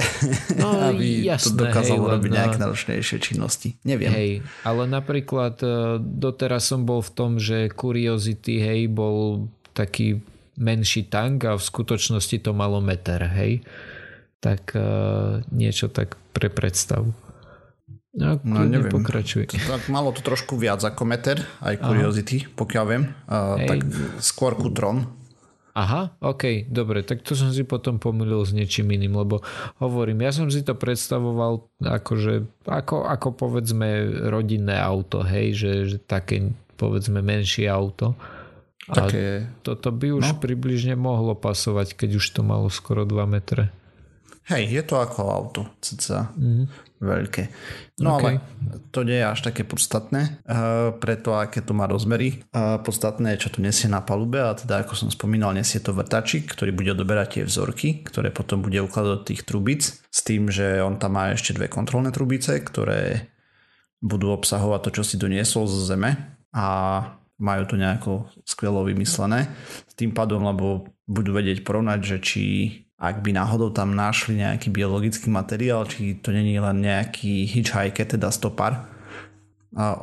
no, 0.61 0.69
aby 0.93 1.25
jasné, 1.25 1.45
to 1.45 1.51
dokázalo 1.69 2.05
hej, 2.07 2.13
robiť 2.17 2.31
no, 2.31 2.37
nejaké 2.37 2.57
náročnejšie 2.61 3.17
činnosti. 3.21 3.69
Neviem. 3.83 4.13
Hej, 4.13 4.31
ale 4.65 4.83
napríklad 4.89 5.61
e, 5.65 5.99
doteraz 6.01 6.69
som 6.69 6.85
bol 6.85 7.01
v 7.01 7.11
tom, 7.13 7.31
že 7.41 7.73
Curiosity, 7.73 8.61
hej, 8.61 8.81
bol 8.93 9.49
taký 9.73 10.21
menší 10.57 11.09
tank 11.09 11.45
a 11.45 11.57
v 11.57 11.63
skutočnosti 11.63 12.41
to 12.41 12.57
malo 12.57 12.81
meter, 12.81 13.21
hej 13.29 13.61
tak 14.47 14.77
uh, 14.79 15.43
niečo 15.51 15.91
tak 15.91 16.15
pre 16.31 16.47
predstavu. 16.47 17.11
No, 18.17 18.41
no 18.47 18.65
neviem. 18.65 18.89
Pokračuj. 18.89 19.51
Tak 19.53 19.93
malo 19.93 20.09
to 20.15 20.25
trošku 20.25 20.57
viac 20.57 20.81
ako 20.81 21.05
meter, 21.05 21.43
aj 21.61 21.83
Curiosity, 21.83 22.47
Aha. 22.47 22.53
pokiaľ 22.57 22.85
viem. 22.89 23.05
Uh, 23.29 23.61
tak 23.67 23.79
skôr 24.23 24.57
Kutron. 24.57 25.05
Aha, 25.77 26.17
ok, 26.25 26.73
dobre, 26.73 27.05
tak 27.05 27.21
to 27.21 27.37
som 27.37 27.53
si 27.53 27.61
potom 27.61 28.01
pomýlil 28.01 28.41
s 28.49 28.57
niečím 28.57 28.97
iným, 28.97 29.13
lebo 29.13 29.45
hovorím, 29.77 30.25
ja 30.25 30.33
som 30.33 30.49
si 30.49 30.65
to 30.65 30.73
predstavoval 30.73 31.69
akože, 31.85 32.65
ako, 32.65 33.05
ako 33.05 33.29
povedzme 33.37 34.09
rodinné 34.33 34.81
auto, 34.81 35.21
hej, 35.21 35.53
že, 35.53 35.73
že 35.85 35.97
také 36.01 36.49
povedzme 36.81 37.21
menšie 37.21 37.69
auto. 37.69 38.17
A 38.89 39.05
také... 39.05 39.53
toto 39.61 39.93
by 39.93 40.17
už 40.17 40.27
no. 40.33 40.41
približne 40.41 40.97
mohlo 40.97 41.37
pasovať, 41.37 41.93
keď 41.93 42.25
už 42.25 42.27
to 42.33 42.41
malo 42.41 42.73
skoro 42.73 43.05
2 43.05 43.29
metre. 43.29 43.69
Hej, 44.49 44.81
je 44.81 44.83
to 44.87 44.97
ako 44.97 45.21
auto, 45.29 45.61
cca 45.85 46.33
mm. 46.41 46.86
Veľké. 47.01 47.43
No 48.01 48.17
okay. 48.17 48.41
ale 48.41 48.41
to 48.93 49.05
nie 49.05 49.21
je 49.21 49.27
až 49.29 49.41
také 49.45 49.65
podstatné, 49.69 50.41
uh, 50.45 50.93
preto 50.97 51.37
aké 51.37 51.61
to 51.61 51.77
má 51.77 51.85
rozmery. 51.85 52.45
Uh, 52.53 52.81
podstatné 52.81 53.37
je, 53.37 53.49
čo 53.49 53.53
to 53.57 53.65
nesie 53.65 53.89
na 53.89 54.01
palube 54.01 54.41
a 54.41 54.57
teda 54.57 54.85
ako 54.85 54.97
som 54.97 55.09
spomínal, 55.13 55.53
nesie 55.53 55.81
to 55.81 55.93
vrtačík, 55.93 56.49
ktorý 56.49 56.73
bude 56.73 56.93
odoberať 56.97 57.41
tie 57.41 57.45
vzorky, 57.45 58.05
ktoré 58.05 58.33
potom 58.33 58.65
bude 58.65 58.81
ukladať 58.81 59.11
do 59.13 59.21
tých 59.25 59.43
trubic 59.45 59.81
s 59.85 60.21
tým, 60.25 60.49
že 60.49 60.81
on 60.81 60.97
tam 60.97 61.21
má 61.21 61.33
ešte 61.33 61.53
dve 61.57 61.69
kontrolné 61.69 62.13
trubice, 62.13 62.57
ktoré 62.61 63.29
budú 64.01 64.33
obsahovať 64.33 64.81
to, 64.89 64.91
čo 65.01 65.03
si 65.05 65.17
doniesol 65.17 65.69
zo 65.69 65.85
zeme 65.85 66.41
a 66.53 66.67
majú 67.37 67.63
to 67.69 67.77
nejako 67.77 68.33
skvelo 68.49 68.85
vymyslené. 68.85 69.49
S 69.85 69.93
tým 69.93 70.17
pádom, 70.17 70.41
lebo 70.41 70.89
budú 71.05 71.37
vedieť 71.37 71.61
porovnať, 71.65 72.01
že 72.01 72.17
či 72.25 72.45
ak 72.97 73.21
by 73.21 73.37
náhodou 73.37 73.69
tam 73.77 73.93
našli 73.93 74.41
nejaký 74.41 74.73
biologický 74.73 75.29
materiál, 75.29 75.85
či 75.85 76.17
to 76.17 76.33
není 76.33 76.57
len 76.57 76.81
nejaký 76.81 77.45
hitchhiker, 77.45 78.09
teda 78.09 78.33
stopar 78.33 78.89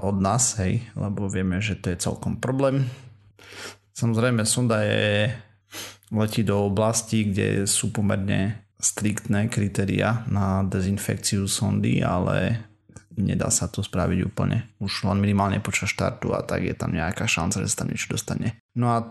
od 0.02 0.18
nás, 0.22 0.62
hej, 0.62 0.86
lebo 0.94 1.26
vieme, 1.26 1.58
že 1.58 1.74
to 1.74 1.89
je 1.89 1.98
celkom 1.98 2.38
problém. 2.38 2.86
Samozrejme, 3.98 4.46
sonda 4.46 4.86
je 4.86 5.34
letí 6.14 6.46
do 6.46 6.70
oblasti, 6.70 7.26
kde 7.34 7.66
sú 7.66 7.89
pomerne 7.89 8.70
striktné 8.78 9.50
kritéria 9.50 10.22
na 10.30 10.62
dezinfekciu 10.62 11.50
sondy, 11.50 12.06
ale 12.06 12.62
nedá 13.18 13.50
sa 13.50 13.66
to 13.66 13.82
spraviť 13.82 14.20
úplne. 14.22 14.70
Už 14.78 15.10
len 15.10 15.18
minimálne 15.18 15.58
počas 15.58 15.89
štartu 15.89 16.30
a 16.38 16.46
tak 16.46 16.70
je 16.70 16.78
tam 16.78 16.94
nejaká 16.94 17.26
šanca, 17.26 17.66
že 17.66 17.74
sa 17.74 17.82
tam 17.82 17.89
niečo 17.89 18.14
dostane. 18.14 18.62
No 18.78 18.94
a 18.94 19.02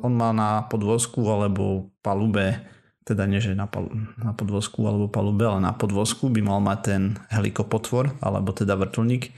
on 0.00 0.12
má 0.16 0.32
na 0.32 0.64
podvozku 0.64 1.20
alebo 1.28 1.92
palube 2.00 2.75
teda 3.06 3.22
nie, 3.30 3.38
že 3.38 3.54
na, 3.54 3.70
pal- 3.70 3.94
na 4.18 4.34
podvozku 4.34 4.82
alebo 4.82 5.06
palube, 5.06 5.46
ale 5.46 5.62
na 5.62 5.70
podvozku 5.70 6.26
by 6.26 6.42
mal 6.42 6.58
mať 6.58 6.78
ten 6.82 7.02
helikopotvor, 7.30 8.18
alebo 8.18 8.50
teda 8.50 8.74
vrtulník, 8.74 9.30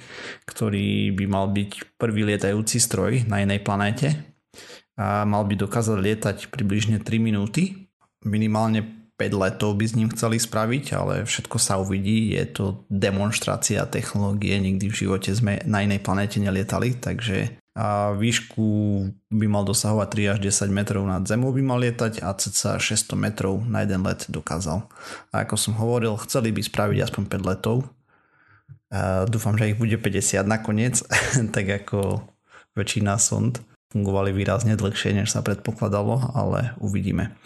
ktorý 0.48 1.12
by 1.12 1.24
mal 1.28 1.52
byť 1.52 2.00
prvý 2.00 2.24
lietajúci 2.24 2.80
stroj 2.80 3.28
na 3.28 3.44
inej 3.44 3.60
planéte 3.60 4.16
a 4.98 5.22
mal 5.28 5.44
by 5.44 5.54
dokázať 5.54 5.94
lietať 6.00 6.36
približne 6.50 6.98
3 6.98 7.22
minúty. 7.22 7.86
Minimálne 8.26 8.82
5 9.14 9.30
letov 9.36 9.78
by 9.78 9.84
s 9.86 9.94
ním 9.94 10.10
chceli 10.10 10.42
spraviť, 10.42 10.84
ale 10.96 11.14
všetko 11.22 11.56
sa 11.60 11.78
uvidí. 11.78 12.34
Je 12.34 12.42
to 12.50 12.64
demonstrácia 12.90 13.86
technológie, 13.86 14.58
nikdy 14.58 14.90
v 14.90 14.98
živote 15.06 15.30
sme 15.30 15.62
na 15.68 15.86
inej 15.86 16.02
planéte 16.02 16.42
nelietali, 16.42 16.98
takže 16.98 17.60
a 17.78 18.10
výšku 18.10 18.66
by 19.30 19.46
mal 19.46 19.62
dosahovať 19.62 20.08
3 20.10 20.32
až 20.34 20.38
10 20.66 20.74
metrov 20.74 21.06
nad 21.06 21.22
zemou 21.22 21.54
by 21.54 21.62
mal 21.62 21.78
lietať 21.78 22.26
a 22.26 22.34
cca 22.34 22.82
600 22.82 23.14
metrov 23.14 23.62
na 23.62 23.86
jeden 23.86 24.02
let 24.02 24.26
dokázal. 24.26 24.82
A 25.30 25.46
ako 25.46 25.54
som 25.54 25.78
hovoril, 25.78 26.18
chceli 26.26 26.50
by 26.50 26.58
spraviť 26.58 26.98
aspoň 27.06 27.22
5 27.30 27.50
letov. 27.54 27.86
A 28.90 29.30
dúfam, 29.30 29.54
že 29.54 29.70
ich 29.70 29.78
bude 29.78 29.94
50 29.94 30.42
nakoniec, 30.42 31.06
tak 31.54 31.70
ako 31.70 32.26
väčšina 32.74 33.14
sond 33.22 33.62
fungovali 33.94 34.34
výrazne 34.34 34.74
dlhšie, 34.74 35.14
než 35.14 35.30
sa 35.30 35.46
predpokladalo, 35.46 36.34
ale 36.34 36.74
uvidíme. 36.82 37.38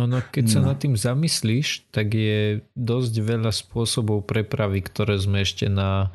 Ono, 0.00 0.24
keď 0.24 0.44
sa 0.48 0.60
no. 0.64 0.72
nad 0.72 0.80
tým 0.80 0.96
zamyslíš, 0.96 1.92
tak 1.92 2.16
je 2.16 2.64
dosť 2.72 3.12
veľa 3.20 3.52
spôsobov 3.52 4.24
prepravy, 4.24 4.80
ktoré 4.80 5.20
sme 5.20 5.44
ešte 5.44 5.68
na 5.68 6.08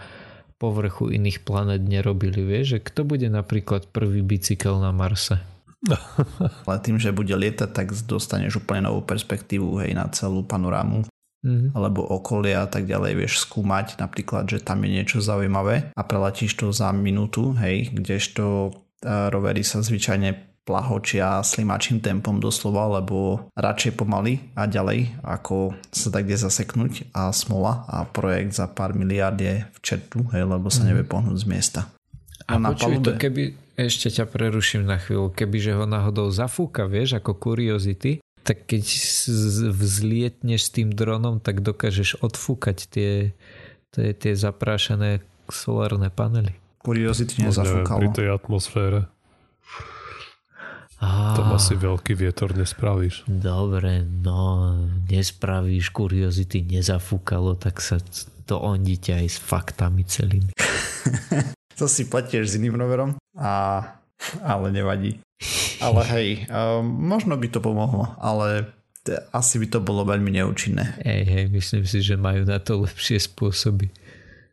povrchu 0.57 1.13
iných 1.13 1.45
planet 1.45 1.85
nerobili. 1.85 2.41
Vieš, 2.41 2.65
že 2.77 2.79
kto 2.81 3.05
bude 3.05 3.29
napríklad 3.29 3.89
prvý 3.93 4.25
bicykel 4.25 4.81
na 4.81 4.89
Marse? 4.89 5.37
Ale 6.65 6.77
tým, 6.81 6.97
že 6.97 7.13
bude 7.13 7.33
lietať, 7.33 7.69
tak 7.69 7.93
dostaneš 7.93 8.65
úplne 8.65 8.89
novú 8.89 9.05
perspektívu 9.05 9.85
hej, 9.85 9.93
na 9.93 10.09
celú 10.09 10.41
panorámu 10.41 11.05
mm-hmm. 11.45 11.69
alebo 11.77 12.01
okolia 12.01 12.65
a 12.65 12.67
tak 12.69 12.89
ďalej 12.89 13.13
vieš 13.13 13.45
skúmať 13.45 14.01
napríklad, 14.01 14.49
že 14.49 14.59
tam 14.59 14.81
je 14.81 14.89
niečo 14.89 15.21
zaujímavé 15.21 15.93
a 15.93 16.01
preletíš 16.01 16.57
to 16.57 16.73
za 16.73 16.89
minútu, 16.89 17.53
hej, 17.61 17.93
kdežto 17.93 18.73
rovery 19.05 19.61
sa 19.61 19.85
zvyčajne 19.85 20.56
plahočia 20.67 21.39
slimačím 21.47 22.03
tempom 22.03 22.43
doslova, 22.43 22.99
lebo 22.99 23.47
radšej 23.55 23.95
pomaly 23.95 24.51
a 24.59 24.67
ďalej, 24.67 25.15
ako 25.23 25.71
sa 25.95 26.11
tak 26.11 26.27
kde 26.27 26.35
zaseknúť 26.35 27.15
a 27.15 27.31
smola 27.31 27.87
a 27.87 28.03
projekt 28.03 28.59
za 28.59 28.67
pár 28.67 28.91
miliard 28.91 29.39
je 29.39 29.63
v 29.63 29.77
čertu, 29.79 30.27
hej, 30.35 30.43
lebo 30.43 30.67
sa 30.67 30.83
mhm. 30.83 30.87
nevie 30.91 31.05
pohnúť 31.07 31.37
z 31.39 31.47
miesta. 31.47 31.81
A, 32.51 32.59
a 32.59 32.59
na 32.59 32.75
počuj, 32.75 32.99
palube... 32.99 33.07
to 33.07 33.11
keby, 33.15 33.55
ešte 33.79 34.11
ťa 34.11 34.27
preruším 34.27 34.83
na 34.83 34.99
chvíľu, 34.99 35.31
kebyže 35.31 35.71
ho 35.79 35.87
náhodou 35.87 36.27
zafúka, 36.35 36.83
vieš, 36.91 37.15
ako 37.15 37.39
curiosity, 37.39 38.19
tak 38.43 38.63
keď 38.67 38.83
vzlietneš 39.75 40.61
s 40.67 40.73
tým 40.75 40.95
dronom, 40.95 41.43
tak 41.43 41.59
dokážeš 41.59 42.23
odfúkať 42.23 42.87
tie, 42.87 43.11
tie, 43.91 44.07
tie 44.15 44.33
zaprášené 44.35 45.19
solárne 45.51 46.07
panely. 46.07 46.55
Curiosity 46.79 47.43
nezafúkalo. 47.43 48.07
Pri 48.07 48.11
tej 48.15 48.27
atmosfére. 48.31 49.11
Á, 50.97 51.37
Tam 51.37 51.53
asi 51.53 51.77
veľký 51.77 52.17
vietor 52.17 52.57
nespravíš. 52.57 53.29
Dobre, 53.29 54.01
no 54.01 54.73
nespravíš, 55.05 55.93
kuriozity 55.93 56.65
nezafúkalo, 56.65 57.53
tak 57.53 57.77
sa 57.85 58.01
to 58.49 58.57
ondíte 58.57 59.13
aj 59.13 59.27
s 59.29 59.37
faktami 59.37 60.01
celými. 60.07 60.51
to 61.79 61.85
si 61.85 62.09
platieš 62.09 62.45
s 62.49 62.57
iným 62.57 62.81
roverom, 62.81 63.13
a, 63.37 63.83
ale 64.41 64.73
nevadí. 64.73 65.21
Ale 65.77 66.01
hej, 66.17 66.27
um, 66.49 66.81
možno 66.81 67.37
by 67.37 67.47
to 67.53 67.61
pomohlo, 67.61 68.17
ale 68.17 68.73
asi 69.31 69.61
by 69.61 69.67
to 69.69 69.79
bolo 69.79 70.03
veľmi 70.03 70.33
neúčinné. 70.33 70.99
Hej, 71.05 71.21
hej, 71.29 71.45
myslím 71.53 71.83
si, 71.87 72.01
že 72.03 72.19
majú 72.19 72.43
na 72.43 72.59
to 72.59 72.83
lepšie 72.83 73.21
spôsoby. 73.21 73.87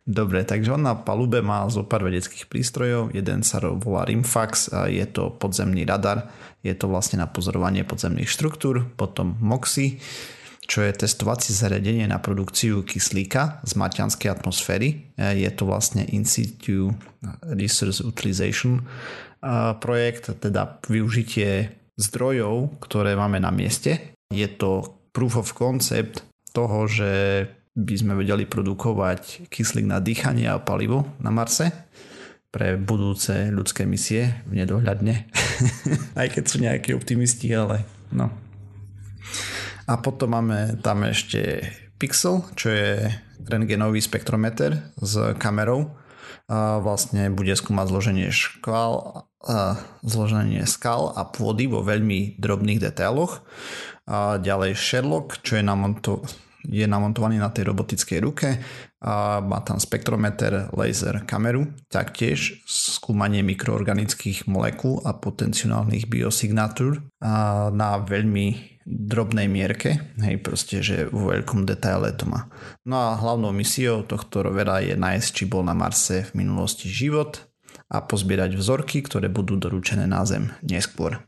Dobre, 0.05 0.45
takže 0.45 0.77
on 0.77 0.85
na 0.85 0.93
palube 0.93 1.41
má 1.41 1.65
zo 1.73 1.81
pár 1.81 2.05
vedeckých 2.05 2.45
prístrojov. 2.53 3.17
Jeden 3.17 3.41
sa 3.41 3.57
volá 3.65 4.05
Rimfax, 4.05 4.69
a 4.69 4.85
je 4.93 5.09
to 5.09 5.33
podzemný 5.33 5.89
radar, 5.89 6.29
je 6.61 6.77
to 6.77 6.93
vlastne 6.93 7.25
na 7.25 7.29
pozorovanie 7.29 7.89
podzemných 7.89 8.29
štruktúr. 8.29 8.85
Potom 9.01 9.41
MOXI, 9.41 9.97
čo 10.69 10.85
je 10.85 10.93
testovacie 10.93 11.57
zariadenie 11.57 12.05
na 12.05 12.21
produkciu 12.21 12.85
kyslíka 12.85 13.65
z 13.65 13.73
maťanskej 13.81 14.29
atmosféry. 14.29 15.09
Je 15.17 15.49
to 15.57 15.65
vlastne 15.65 16.05
In 16.13 16.29
situ 16.29 16.93
Resource 17.41 18.05
Utilization 18.05 18.85
projekt, 19.81 20.37
teda 20.37 20.85
využitie 20.89 21.73
zdrojov, 21.97 22.81
ktoré 22.81 23.17
máme 23.17 23.41
na 23.41 23.53
mieste. 23.53 24.17
Je 24.33 24.49
to 24.53 25.01
proof 25.13 25.37
of 25.37 25.53
concept 25.53 26.25
toho, 26.57 26.89
že 26.89 27.45
by 27.75 27.95
sme 27.99 28.15
vedeli 28.15 28.47
produkovať 28.47 29.51
kyslík 29.51 29.87
na 29.91 29.99
dýchanie 29.99 30.47
a 30.47 30.63
palivo 30.63 31.11
na 31.19 31.35
Marse 31.35 31.75
pre 32.55 32.79
budúce 32.79 33.51
ľudské 33.51 33.83
misie 33.83 34.47
v 34.47 34.63
nedohľadne. 34.63 35.27
Aj 36.21 36.29
keď 36.31 36.45
sú 36.47 36.63
nejakí 36.63 36.95
optimisti, 36.95 37.51
ale 37.51 37.83
no. 38.15 38.31
A 39.91 39.99
potom 39.99 40.39
máme 40.39 40.79
tam 40.79 41.03
ešte 41.03 41.67
Pixel, 41.99 42.47
čo 42.55 42.71
je 42.71 43.11
rengenový 43.51 43.99
spektrometer 43.99 44.95
s 45.03 45.35
kamerou. 45.43 45.99
A 46.47 46.79
vlastne 46.79 47.27
bude 47.35 47.57
skúmať 47.57 47.91
zloženie 47.91 48.29
škval, 48.31 49.27
a 49.45 49.77
zloženie 50.01 50.65
skal 50.65 51.13
a 51.13 51.29
pôdy 51.29 51.69
vo 51.69 51.85
veľmi 51.85 52.41
drobných 52.41 52.81
detailoch. 52.81 53.45
A 54.09 54.41
ďalej 54.41 54.77
Sherlock, 54.77 55.41
čo 55.45 55.61
je 55.61 55.65
namonto, 55.65 56.25
je 56.65 56.85
namontovaný 56.89 57.37
na 57.37 57.53
tej 57.53 57.71
robotickej 57.71 58.19
ruke 58.25 58.49
a 59.05 59.41
má 59.45 59.61
tam 59.61 59.77
spektrometer, 59.77 60.73
laser, 60.73 61.29
kameru, 61.29 61.69
taktiež 61.93 62.65
skúmanie 62.65 63.45
mikroorganických 63.45 64.49
molekúl 64.49 65.05
a 65.05 65.13
potenciálnych 65.13 66.09
biosignatúr 66.09 67.05
a 67.21 67.69
na 67.69 68.01
veľmi 68.01 68.75
drobnej 68.85 69.49
mierke, 69.49 69.97
hej, 70.21 70.37
proste, 70.45 70.85
že 70.85 71.09
vo 71.09 71.33
veľkom 71.33 71.65
detaile 71.65 72.13
to 72.13 72.29
má. 72.29 72.53
No 72.85 73.01
a 73.01 73.17
hlavnou 73.17 73.49
misiou 73.49 74.05
tohto 74.05 74.45
rovera 74.45 74.85
je 74.85 74.93
nájsť, 74.93 75.29
či 75.33 75.45
bol 75.49 75.65
na 75.65 75.73
Marse 75.73 76.29
v 76.29 76.45
minulosti 76.45 76.93
život 76.93 77.41
a 77.89 78.05
pozbierať 78.05 78.61
vzorky, 78.61 79.01
ktoré 79.01 79.33
budú 79.33 79.57
doručené 79.57 80.05
na 80.05 80.21
Zem 80.29 80.53
neskôr. 80.61 81.25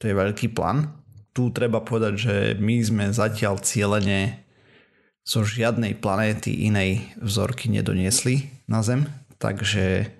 To 0.00 0.10
je 0.10 0.12
veľký 0.12 0.52
plán. 0.52 1.00
Tu 1.32 1.48
treba 1.48 1.80
povedať, 1.80 2.12
že 2.20 2.34
my 2.60 2.76
sme 2.84 3.04
zatiaľ 3.08 3.56
cieľene 3.64 4.41
zo 5.22 5.46
žiadnej 5.46 5.98
planéty 5.98 6.66
inej 6.66 7.14
vzorky 7.22 7.70
nedoniesli 7.70 8.50
na 8.66 8.82
Zem, 8.82 9.06
takže 9.38 10.10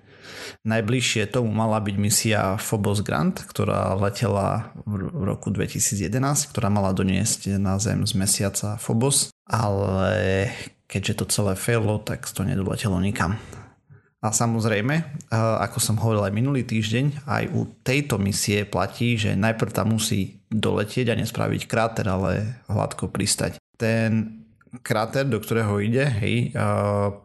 najbližšie 0.63 1.27
tomu 1.27 1.51
mala 1.51 1.79
byť 1.83 1.95
misia 1.99 2.55
Phobos 2.55 3.03
Grant, 3.03 3.43
ktorá 3.43 3.95
letela 3.99 4.71
v 4.87 5.23
roku 5.27 5.51
2011, 5.51 6.07
ktorá 6.51 6.71
mala 6.71 6.95
doniesť 6.95 7.59
na 7.59 7.75
Zem 7.79 8.07
z 8.07 8.15
mesiaca 8.15 8.79
Phobos, 8.79 9.31
ale 9.43 10.47
keďže 10.87 11.23
to 11.23 11.25
celé 11.27 11.53
failo, 11.59 11.99
tak 11.99 12.23
to 12.23 12.47
nedoletelo 12.47 12.95
nikam. 13.03 13.35
A 14.23 14.31
samozrejme, 14.31 15.27
ako 15.35 15.83
som 15.83 15.99
hovoril 15.99 16.23
aj 16.23 16.31
minulý 16.31 16.63
týždeň, 16.63 17.27
aj 17.27 17.43
u 17.51 17.67
tejto 17.83 18.15
misie 18.15 18.63
platí, 18.63 19.19
že 19.19 19.35
najprv 19.35 19.75
tam 19.75 19.99
musí 19.99 20.39
doletieť 20.47 21.11
a 21.11 21.19
nespraviť 21.19 21.67
kráter, 21.67 22.07
ale 22.07 22.63
hladko 22.71 23.11
pristať. 23.11 23.59
Ten 23.75 24.42
kráter, 24.81 25.27
do 25.29 25.37
ktorého 25.37 25.77
ide, 25.77 26.01
hej, 26.01 26.55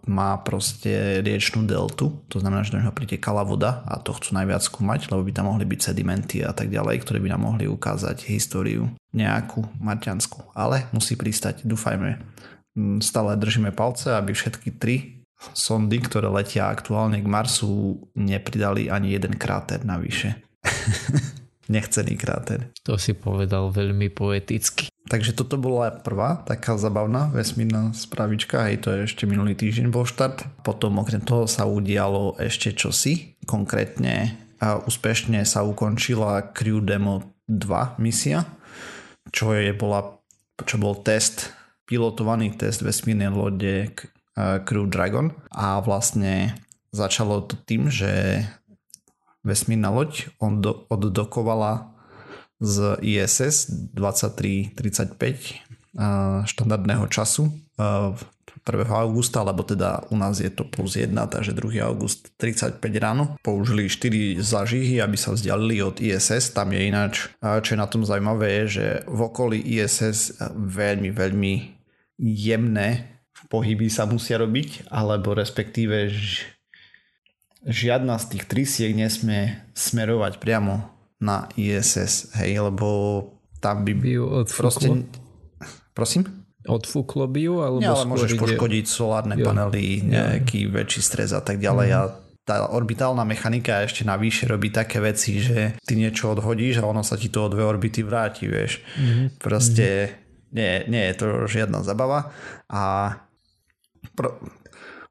má 0.04 0.36
proste 0.44 1.24
riečnú 1.24 1.64
deltu, 1.64 2.20
to 2.28 2.42
znamená, 2.42 2.66
že 2.66 2.76
do 2.76 2.82
neho 2.84 2.92
pritekala 2.92 3.46
voda 3.46 3.80
a 3.88 3.96
to 3.96 4.12
chcú 4.12 4.36
najviac 4.36 4.60
skúmať, 4.60 5.08
lebo 5.08 5.24
by 5.24 5.32
tam 5.32 5.48
mohli 5.48 5.64
byť 5.64 5.80
sedimenty 5.80 6.44
a 6.44 6.52
tak 6.52 6.68
ďalej, 6.68 7.00
ktoré 7.00 7.22
by 7.24 7.32
nám 7.32 7.42
mohli 7.48 7.64
ukázať 7.64 8.28
históriu 8.28 8.92
nejakú 9.16 9.64
marťanskú. 9.80 10.52
Ale 10.52 10.84
musí 10.92 11.16
pristať, 11.16 11.64
dúfajme. 11.64 12.20
Mm, 12.76 13.00
stále 13.00 13.38
držíme 13.40 13.72
palce, 13.72 14.12
aby 14.12 14.36
všetky 14.36 14.76
tri 14.76 15.24
sondy, 15.54 16.02
ktoré 16.02 16.26
letia 16.28 16.66
aktuálne 16.66 17.22
k 17.22 17.30
Marsu, 17.30 18.02
nepridali 18.18 18.90
ani 18.90 19.14
jeden 19.14 19.38
kráter 19.38 19.86
navyše. 19.86 20.42
Nechcený 21.68 22.16
kráter. 22.16 22.72
To 22.88 22.96
si 22.96 23.12
povedal 23.12 23.68
veľmi 23.68 24.08
poeticky. 24.08 24.88
Takže 25.08 25.36
toto 25.36 25.56
bola 25.56 25.92
prvá 25.92 26.40
taká 26.44 26.76
zabavná 26.76 27.32
vesmírna 27.32 27.96
spravička, 27.96 28.68
hej, 28.68 28.84
to 28.84 28.92
je 28.92 29.08
ešte 29.08 29.24
minulý 29.24 29.56
týždeň 29.56 29.88
bol 29.88 30.04
štart. 30.04 30.64
Potom 30.64 31.00
okrem 31.00 31.20
toho 31.24 31.48
sa 31.48 31.64
udialo 31.64 32.36
ešte 32.40 32.76
čosi, 32.76 33.36
konkrétne 33.48 34.36
a 34.60 34.80
úspešne 34.84 35.44
sa 35.48 35.64
ukončila 35.64 36.52
Crew 36.52 36.84
Demo 36.84 37.24
2 37.48 38.00
misia, 38.00 38.44
čo, 39.32 39.56
je, 39.56 39.72
bola, 39.72 40.20
čo 40.64 40.76
bol 40.76 41.00
test, 41.00 41.52
pilotovaný 41.88 42.52
test 42.56 42.84
vesmírnej 42.84 43.32
lode 43.32 43.96
Crew 44.36 44.86
Dragon 44.86 45.32
a 45.48 45.80
vlastne 45.80 46.52
začalo 46.92 47.48
to 47.48 47.56
tým, 47.64 47.88
že 47.88 48.44
vesmírna 49.46 49.90
loď 49.90 50.32
oddokovala 50.90 51.94
z 52.58 52.98
ISS 53.02 53.70
2335 53.94 54.74
štandardného 56.46 57.06
času 57.06 57.50
1. 58.68 58.84
augusta, 58.90 59.40
alebo 59.40 59.62
teda 59.64 60.04
u 60.12 60.16
nás 60.18 60.42
je 60.42 60.50
to 60.52 60.66
plus 60.66 60.98
1, 60.98 61.14
takže 61.30 61.56
2. 61.56 61.80
august 61.80 62.34
35 62.36 62.82
ráno. 63.00 63.38
Použili 63.40 63.88
4 63.88 64.42
zažihy, 64.42 65.00
aby 65.00 65.16
sa 65.16 65.32
vzdialili 65.32 65.80
od 65.80 65.96
ISS. 66.02 66.52
Tam 66.52 66.68
je 66.74 66.84
ináč, 66.84 67.32
čo 67.40 67.70
je 67.72 67.78
na 67.80 67.88
tom 67.88 68.04
zaujímavé, 68.04 68.66
je, 68.66 68.82
že 68.82 68.86
v 69.08 69.20
okolí 69.24 69.62
ISS 69.62 70.36
veľmi, 70.52 71.08
veľmi 71.14 71.54
jemné 72.20 73.22
pohyby 73.48 73.88
sa 73.88 74.04
musia 74.04 74.36
robiť, 74.36 74.90
alebo 74.92 75.32
respektíve 75.32 76.12
žiadna 77.66 78.18
z 78.20 78.24
tých 78.36 78.44
trysiek 78.46 78.92
nesmie 78.94 79.58
smerovať 79.74 80.38
priamo 80.38 80.86
na 81.18 81.50
ISS, 81.58 82.30
hej, 82.38 82.62
lebo 82.62 82.88
tam 83.58 83.82
by, 83.82 83.92
by 83.94 84.10
ju 84.14 84.24
proste... 84.46 84.86
Prosím? 85.90 86.46
Odfúklo 86.62 87.26
by 87.26 87.40
ju? 87.42 87.54
Alebo 87.58 87.82
Nie, 87.82 87.90
ale 87.90 88.06
môžeš 88.06 88.38
ide... 88.38 88.42
poškodiť 88.42 88.84
solárne 88.86 89.34
jo. 89.34 89.46
panely, 89.50 90.06
nejaký 90.06 90.68
jo. 90.68 90.70
väčší 90.70 91.00
stres 91.02 91.34
a 91.34 91.42
tak 91.42 91.58
ďalej. 91.58 91.88
Mm. 91.90 91.96
A 91.96 92.00
tá 92.46 92.56
orbitálna 92.70 93.26
mechanika 93.26 93.82
ešte 93.82 94.06
navyše 94.06 94.46
robí 94.46 94.70
také 94.70 95.02
veci, 95.02 95.42
že 95.42 95.74
ty 95.82 95.98
niečo 95.98 96.32
odhodíš 96.32 96.80
a 96.80 96.88
ono 96.88 97.02
sa 97.02 97.18
ti 97.18 97.28
to 97.28 97.44
o 97.44 97.52
dve 97.52 97.66
orbity 97.66 98.06
vráti, 98.06 98.46
vieš. 98.46 98.78
Mm. 98.94 99.42
Proste 99.42 99.86
mm. 100.06 100.28
Nie, 100.48 100.88
nie 100.88 101.04
je 101.12 101.14
to 101.20 101.26
žiadna 101.44 101.84
zabava 101.84 102.32
a 102.72 103.12
pro... 104.16 104.40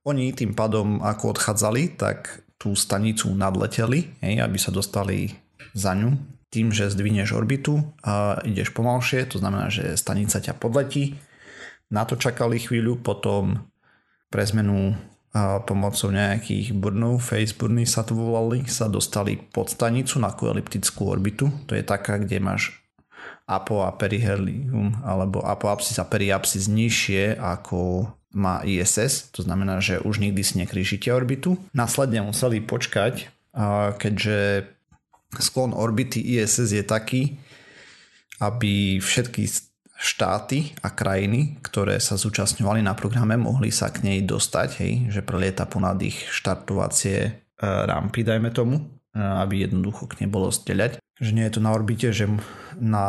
oni 0.07 0.31
tým 0.31 0.55
pádom 0.55 1.03
ako 1.03 1.35
odchádzali, 1.35 1.99
tak 1.99 2.47
tú 2.55 2.73
stanicu 2.73 3.27
nadleteli, 3.35 4.23
hej, 4.23 4.39
aby 4.39 4.57
sa 4.57 4.71
dostali 4.71 5.35
za 5.75 5.91
ňu 5.93 6.15
tým, 6.47 6.71
že 6.71 6.87
zdvinieš 6.87 7.35
orbitu 7.35 7.83
a 8.07 8.39
ideš 8.47 8.71
pomalšie, 8.71 9.27
to 9.27 9.37
znamená, 9.43 9.67
že 9.67 9.99
stanica 9.99 10.39
ťa 10.39 10.55
podletí. 10.55 11.19
Na 11.91 12.07
to 12.07 12.15
čakali 12.15 12.55
chvíľu, 12.57 13.03
potom 13.03 13.67
pre 14.31 14.47
zmenu 14.47 14.95
a 15.35 15.61
pomocou 15.61 16.09
nejakých 16.09 16.73
burnov, 16.73 17.21
face 17.21 17.53
burny 17.53 17.85
sa 17.85 18.01
to 18.01 18.15
volali, 18.17 18.65
sa 18.65 18.89
dostali 18.89 19.37
pod 19.37 19.69
stanicu 19.69 20.17
na 20.17 20.33
eliptickú 20.33 21.13
orbitu. 21.13 21.51
To 21.69 21.77
je 21.77 21.83
taká, 21.85 22.17
kde 22.17 22.41
máš 22.41 22.73
apo 23.45 23.85
a 23.85 23.93
perihelium 23.93 25.03
alebo 25.05 25.43
apoapsis 25.45 25.99
a 26.01 26.09
periapsis 26.09 26.67
nižšie 26.67 27.37
ako 27.37 28.09
má 28.35 28.61
ISS, 28.63 29.31
to 29.31 29.41
znamená, 29.41 29.79
že 29.79 30.03
už 30.03 30.19
nikdy 30.19 30.41
si 30.43 30.59
nekrížite 30.59 31.07
orbitu. 31.09 31.57
Následne 31.71 32.21
museli 32.21 32.59
počkať, 32.59 33.31
keďže 33.97 34.67
sklon 35.39 35.71
orbity 35.73 36.19
ISS 36.19 36.71
je 36.75 36.83
taký, 36.83 37.39
aby 38.43 39.01
všetky 39.01 39.49
štáty 39.97 40.77
a 40.85 40.93
krajiny, 40.93 41.57
ktoré 41.65 41.97
sa 41.97 42.21
zúčastňovali 42.21 42.85
na 42.85 42.93
programe, 42.93 43.33
mohli 43.33 43.73
sa 43.73 43.89
k 43.89 44.05
nej 44.05 44.21
dostať, 44.21 44.69
hej, 44.77 44.93
že 45.09 45.25
prelieta 45.25 45.65
ponad 45.65 45.97
ich 46.05 46.21
štartovacie 46.29 47.17
e, 47.25 47.31
rampy, 47.65 48.21
dajme 48.21 48.53
tomu, 48.53 48.77
e, 48.77 49.17
aby 49.17 49.65
jednoducho 49.65 50.05
k 50.05 50.21
nej 50.21 50.29
bolo 50.29 50.53
steľať. 50.53 51.01
Že 51.17 51.31
nie 51.33 51.45
je 51.49 51.53
to 51.57 51.61
na 51.65 51.73
orbite, 51.73 52.13
že 52.13 52.29
na 52.77 53.05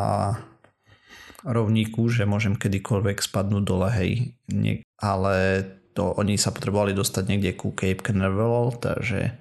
rovníku, 1.45 2.11
že 2.11 2.27
môžem 2.27 2.59
kedykoľvek 2.59 3.23
spadnúť 3.23 3.65
dole, 3.65 3.89
hej, 3.95 4.35
nie, 4.51 4.83
ale 4.99 5.63
to, 5.95 6.15
oni 6.15 6.39
sa 6.39 6.55
potrebovali 6.55 6.95
dostať 6.95 7.25
niekde 7.27 7.53
ku 7.59 7.75
Cape 7.75 8.03
Canaveral, 8.03 8.75
takže 8.79 9.39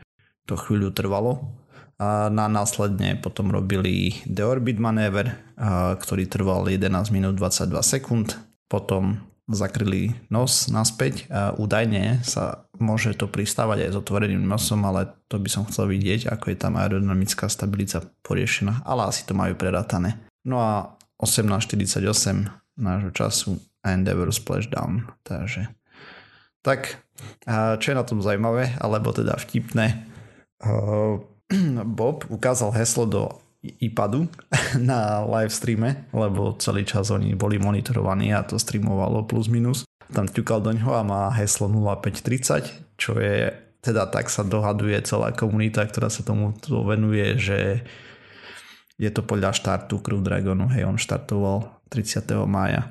to 0.49 0.57
chvíľu 0.57 0.93
trvalo 0.93 1.57
a 1.97 2.29
na 2.29 2.45
následne 2.45 3.17
potom 3.17 3.49
robili 3.49 4.21
deorbit 4.29 4.77
manéver, 4.77 5.33
ktorý 5.97 6.29
trval 6.29 6.69
11 6.69 7.09
minút 7.09 7.41
22 7.41 7.73
sekúnd. 7.81 8.37
Potom 8.69 9.25
zakryli 9.49 10.13
nos 10.29 10.69
naspäť. 10.69 11.25
A 11.33 11.57
údajne 11.57 12.21
sa 12.21 12.69
môže 12.77 13.17
to 13.17 13.25
pristávať 13.25 13.89
aj 13.89 13.91
s 13.95 13.99
otvoreným 14.03 14.45
nosom, 14.45 14.85
ale 14.85 15.09
to 15.25 15.41
by 15.41 15.49
som 15.49 15.65
chcel 15.65 15.89
vidieť, 15.89 16.29
ako 16.29 16.53
je 16.53 16.57
tam 16.59 16.77
aerodynamická 16.77 17.49
stabilita 17.49 18.05
poriešená, 18.21 18.85
ale 18.85 19.09
asi 19.09 19.25
to 19.25 19.33
majú 19.33 19.57
preratané. 19.57 20.21
No 20.45 20.61
a 20.61 20.96
18.48 21.22 22.49
nášho 22.78 23.11
času 23.11 23.57
Endeavour 23.82 24.30
Splashdown, 24.30 25.09
takže 25.26 25.72
tak, 26.61 26.99
čo 27.80 27.86
je 27.88 27.95
na 27.95 28.03
tom 28.03 28.20
zaujímavé, 28.20 28.76
alebo 28.78 29.15
teda 29.15 29.39
vtipné, 29.39 30.03
Bob 31.97 32.28
ukázal 32.28 32.76
heslo 32.76 33.07
do 33.07 33.24
iPadu 33.63 34.28
na 34.89 35.24
live 35.24 35.53
streame, 35.53 36.05
lebo 36.11 36.59
celý 36.59 36.84
čas 36.84 37.09
oni 37.09 37.34
boli 37.34 37.57
monitorovaní 37.57 38.36
a 38.36 38.43
to 38.43 38.59
streamovalo 38.59 39.24
plus 39.26 39.47
minus. 39.47 39.88
Tam 40.11 40.28
ťukal 40.28 40.63
do 40.63 40.72
ňoho 40.72 40.93
a 40.95 41.03
má 41.03 41.22
heslo 41.36 41.68
0530, 41.68 42.99
čo 42.99 43.20
je 43.20 43.51
teda 43.78 44.09
tak 44.11 44.28
sa 44.28 44.43
dohaduje 44.43 44.99
celá 45.07 45.32
komunita, 45.32 45.86
ktorá 45.88 46.11
sa 46.11 46.26
tomu 46.26 46.51
venuje, 46.84 47.39
že 47.39 47.88
je 48.97 49.09
to 49.13 49.21
podľa 49.21 49.53
štartu 49.53 50.01
Crew 50.01 50.21
Dragonu, 50.25 50.69
hej, 50.73 50.89
on 50.89 50.97
štartoval 50.97 51.69
30. 51.93 52.33
mája. 52.49 52.89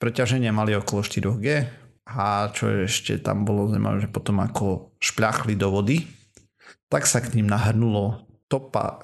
Preťaženie 0.00 0.48
mali 0.50 0.72
okolo 0.72 1.04
4G 1.04 1.46
a 2.08 2.48
čo 2.52 2.88
ešte 2.88 3.20
tam 3.20 3.44
bolo 3.44 3.68
zaujímavé, 3.68 4.04
že 4.04 4.12
potom 4.12 4.40
ako 4.40 4.96
špľachli 5.00 5.56
do 5.56 5.68
vody, 5.72 6.04
tak 6.88 7.08
sa 7.08 7.20
k 7.20 7.36
ním 7.36 7.48
nahrnulo 7.48 8.24
topa, 8.48 9.00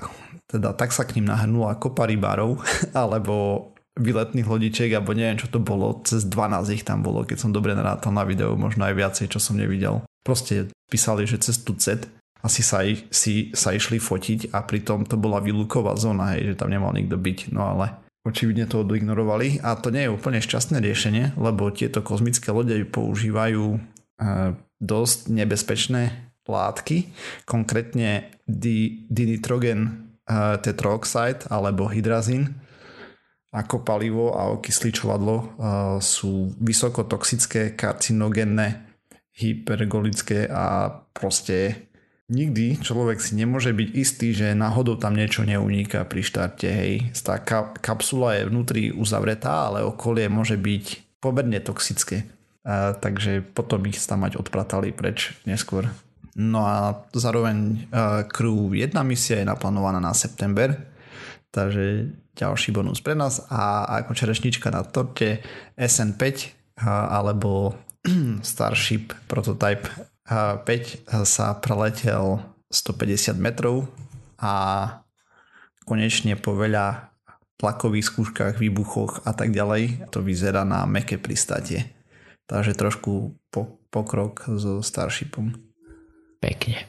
teda 0.49 0.77
tak 0.77 0.93
sa 0.93 1.09
k 1.09 1.21
ním 1.21 1.29
nahrnula 1.29 1.81
kopa 1.81 2.05
rybárov, 2.09 2.61
alebo 2.97 3.69
výletných 4.01 4.49
lodičiek, 4.49 4.91
alebo 4.97 5.13
neviem 5.13 5.41
čo 5.41 5.53
to 5.53 5.61
bolo, 5.61 6.01
cez 6.05 6.25
12 6.25 6.77
ich 6.77 6.85
tam 6.87 7.05
bolo, 7.05 7.25
keď 7.29 7.37
som 7.37 7.51
dobre 7.53 7.77
narátal 7.77 8.15
na 8.15 8.25
videu, 8.25 8.57
možno 8.57 8.89
aj 8.89 8.95
viacej, 8.97 9.27
čo 9.29 9.43
som 9.43 9.61
nevidel. 9.61 10.01
Proste 10.25 10.69
písali, 10.89 11.25
že 11.25 11.41
cez 11.41 11.61
tú 11.61 11.77
set 11.77 12.09
asi 12.41 12.65
sa, 12.65 12.85
si, 13.13 13.53
sa 13.53 13.77
išli 13.77 14.01
fotiť 14.01 14.55
a 14.57 14.65
pritom 14.65 15.05
to 15.05 15.21
bola 15.21 15.41
výluková 15.45 15.97
zóna, 15.97 16.37
hej, 16.37 16.53
že 16.55 16.59
tam 16.61 16.73
nemal 16.73 16.97
nikto 16.97 17.21
byť, 17.21 17.53
no 17.53 17.77
ale 17.77 18.01
očividne 18.25 18.69
to 18.69 18.85
odignorovali. 18.85 19.61
A 19.61 19.77
to 19.77 19.93
nie 19.93 20.09
je 20.09 20.15
úplne 20.15 20.41
šťastné 20.41 20.81
riešenie, 20.81 21.37
lebo 21.41 21.73
tieto 21.73 22.05
kozmické 22.05 22.53
lode 22.53 22.77
používajú 22.89 23.77
e, 23.77 23.79
dosť 24.81 25.19
nebezpečné 25.29 26.31
látky, 26.51 27.13
konkrétne 27.47 28.33
di, 28.43 29.07
dinitrogen 29.07 30.11
uh, 30.27 30.59
tetroxide 30.59 31.47
alebo 31.47 31.87
hydrazín. 31.87 32.59
Ako 33.51 33.83
palivo 33.83 34.35
a 34.35 34.51
okysličovadlo 34.55 35.37
uh, 35.37 35.47
sú 35.99 36.55
vysokotoxické, 36.59 37.75
karcinogénne, 37.75 38.99
hypergolické 39.35 40.47
a 40.51 40.91
proste 41.15 41.90
nikdy 42.31 42.79
človek 42.79 43.19
si 43.19 43.35
nemôže 43.35 43.75
byť 43.75 43.89
istý, 43.93 44.31
že 44.31 44.55
náhodou 44.55 44.95
tam 44.97 45.19
niečo 45.19 45.43
neuniká 45.43 46.07
pri 46.07 46.23
štarte. 46.23 46.71
Hej. 46.71 47.11
Tá 47.27 47.43
ka- 47.43 47.75
kapsula 47.83 48.39
je 48.39 48.49
vnútri 48.49 48.95
uzavretá, 48.95 49.69
ale 49.69 49.83
okolie 49.83 50.31
môže 50.31 50.55
byť 50.55 51.19
pomerne 51.19 51.59
toxické. 51.59 52.25
Uh, 52.61 52.95
takže 52.97 53.43
potom 53.43 53.83
ich 53.91 53.99
tam 53.99 54.23
mať 54.23 54.39
odpratali 54.39 54.95
preč 54.95 55.35
neskôr. 55.45 55.91
No 56.39 56.63
a 56.63 57.05
zároveň 57.11 57.89
uh, 57.91 58.23
Crew 58.31 58.71
1 58.73 58.95
misia 59.03 59.43
je 59.43 59.49
naplánovaná 59.49 59.99
na 59.99 60.15
september, 60.15 60.77
takže 61.51 62.15
ďalší 62.39 62.71
bonus 62.71 63.03
pre 63.03 63.19
nás 63.19 63.43
a 63.51 63.85
ako 64.05 64.15
čerešnička 64.15 64.71
na 64.71 64.87
torte 64.87 65.43
SN5 65.75 66.23
uh, 66.23 66.41
alebo 67.11 67.75
Starship 68.47 69.17
Prototype 69.27 70.10
5 70.31 71.11
sa 71.27 71.59
preletel 71.59 72.39
150 72.71 73.35
metrov 73.35 73.91
a 74.39 74.55
konečne 75.83 76.39
po 76.39 76.55
veľa 76.55 77.11
tlakových 77.59 78.07
skúškach, 78.09 78.55
výbuchoch 78.57 79.27
a 79.27 79.35
tak 79.35 79.51
ďalej 79.53 80.09
to 80.15 80.23
vyzerá 80.23 80.63
na 80.63 80.87
meké 80.87 81.19
pristátie. 81.19 81.93
Takže 82.47 82.79
trošku 82.79 83.37
po, 83.53 83.83
pokrok 83.91 84.47
so 84.57 84.81
Starshipom. 84.81 85.55
Pekne. 86.41 86.89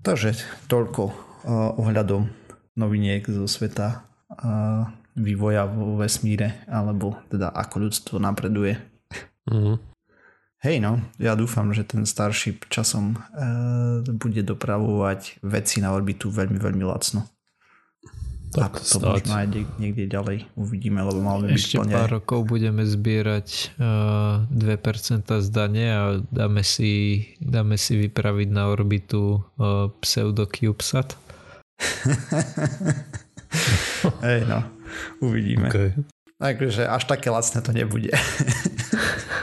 Takže 0.00 0.34
toľko 0.66 1.02
uh, 1.06 1.12
ohľadom 1.78 2.26
noviniek 2.80 3.22
zo 3.28 3.44
sveta 3.44 4.08
uh, 4.32 4.88
vývoja 5.14 5.68
vo 5.68 6.00
vesmíre, 6.00 6.64
alebo 6.66 7.20
teda 7.28 7.52
ako 7.52 7.76
ľudstvo 7.84 8.16
napreduje. 8.16 8.80
Mm. 9.46 9.89
Hej 10.60 10.76
no, 10.84 11.00
ja 11.16 11.32
dúfam, 11.32 11.72
že 11.72 11.88
ten 11.88 12.04
Starship 12.04 12.68
časom 12.68 13.16
uh, 13.16 14.04
bude 14.04 14.44
dopravovať 14.44 15.40
veci 15.40 15.80
na 15.80 15.96
orbitu 15.96 16.28
veľmi, 16.28 16.60
veľmi 16.60 16.84
lacno. 16.84 17.24
Tak, 18.50 18.76
a 18.76 18.82
to 18.82 18.98
možno 18.98 19.34
aj 19.40 19.46
niekde 19.78 20.10
ďalej 20.10 20.42
uvidíme, 20.58 21.06
lebo 21.06 21.22
Ešte 21.48 21.78
byť 21.78 21.86
plne... 21.86 21.94
pár 21.94 22.10
rokov 22.18 22.50
budeme 22.50 22.82
zbierať 22.82 23.78
uh, 23.78 24.42
2% 24.50 25.22
zdanie 25.38 25.88
a 25.94 26.18
dáme 26.34 26.66
si, 26.66 27.22
dáme 27.38 27.78
si 27.78 27.94
vypraviť 27.96 28.48
na 28.50 28.66
orbitu 28.68 29.46
uh, 29.56 29.88
pseudo-CubeSat. 30.02 31.14
Hej 34.28 34.50
no, 34.50 34.66
uvidíme. 35.22 35.70
Okay. 35.70 35.94
Takže 36.42 36.90
až 36.90 37.06
také 37.06 37.30
lacné 37.30 37.62
to 37.62 37.70
nebude. 37.70 38.10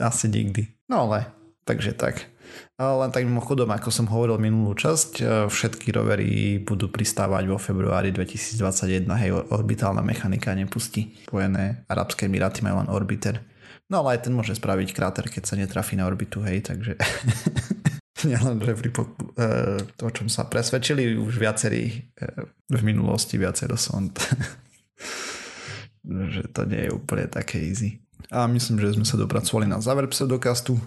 Asi 0.00 0.28
nikdy. 0.28 0.68
No 0.88 1.08
ale, 1.08 1.28
takže 1.64 1.96
tak. 1.96 2.28
Len 2.76 3.10
tak 3.14 3.24
mimochodom, 3.24 3.70
ako 3.70 3.88
som 3.94 4.10
hovoril 4.10 4.36
minulú 4.42 4.74
časť, 4.74 5.10
e, 5.20 5.22
všetky 5.46 5.94
rovery 5.94 6.58
budú 6.60 6.90
pristávať 6.90 7.46
vo 7.46 7.56
februári 7.56 8.10
2021, 8.10 9.06
hej, 9.22 9.30
orbitálna 9.48 10.02
mechanika 10.02 10.52
nepustí. 10.52 11.14
Spojené 11.30 11.86
Arabské 11.86 12.26
Emiráty 12.26 12.66
majú 12.66 12.82
len 12.82 12.90
orbiter. 12.90 13.38
No 13.86 14.02
ale 14.02 14.18
aj 14.18 14.28
ten 14.28 14.34
môže 14.34 14.56
spraviť 14.56 14.88
kráter, 14.92 15.30
keď 15.30 15.42
sa 15.46 15.54
netrafí 15.54 15.94
na 15.94 16.10
orbitu, 16.10 16.42
hej, 16.42 16.66
takže 16.66 16.98
nielen, 18.28 18.58
že 18.58 18.74
pri 18.74 18.90
po, 18.90 19.14
e, 19.38 19.78
to, 19.94 20.10
čom 20.10 20.26
sa 20.26 20.50
presvedčili 20.50 21.14
už 21.14 21.38
viacerí 21.38 22.10
e, 22.18 22.26
v 22.66 22.82
minulosti, 22.82 23.38
viacero 23.38 23.78
sond. 23.78 24.16
že 26.34 26.50
to 26.50 26.66
nie 26.66 26.88
je 26.88 26.90
úplne 26.90 27.30
také 27.30 27.62
easy. 27.62 28.01
A 28.30 28.46
myslím, 28.46 28.78
že 28.78 28.94
sme 28.94 29.06
sa 29.08 29.18
dopracovali 29.18 29.66
na 29.66 29.82
záver 29.82 30.06
pseudokastu. 30.06 30.78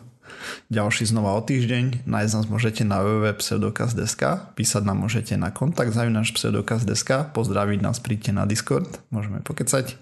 Ďalší 0.69 1.09
znova 1.09 1.37
o 1.37 1.41
týždeň. 1.41 2.05
Nájsť 2.05 2.33
nás 2.33 2.47
môžete 2.49 2.81
na 2.85 3.01
www.pseudokaz.sk 3.01 4.53
Písať 4.57 4.83
nám 4.85 5.05
môžete 5.05 5.37
na 5.37 5.53
kontakt 5.53 5.93
náš 5.93 6.33
pseudokaz.sk 6.33 7.33
Pozdraviť 7.33 7.79
nás, 7.81 8.01
príďte 8.01 8.31
na 8.33 8.49
Discord, 8.49 8.89
môžeme 9.13 9.41
pokecať. 9.41 9.97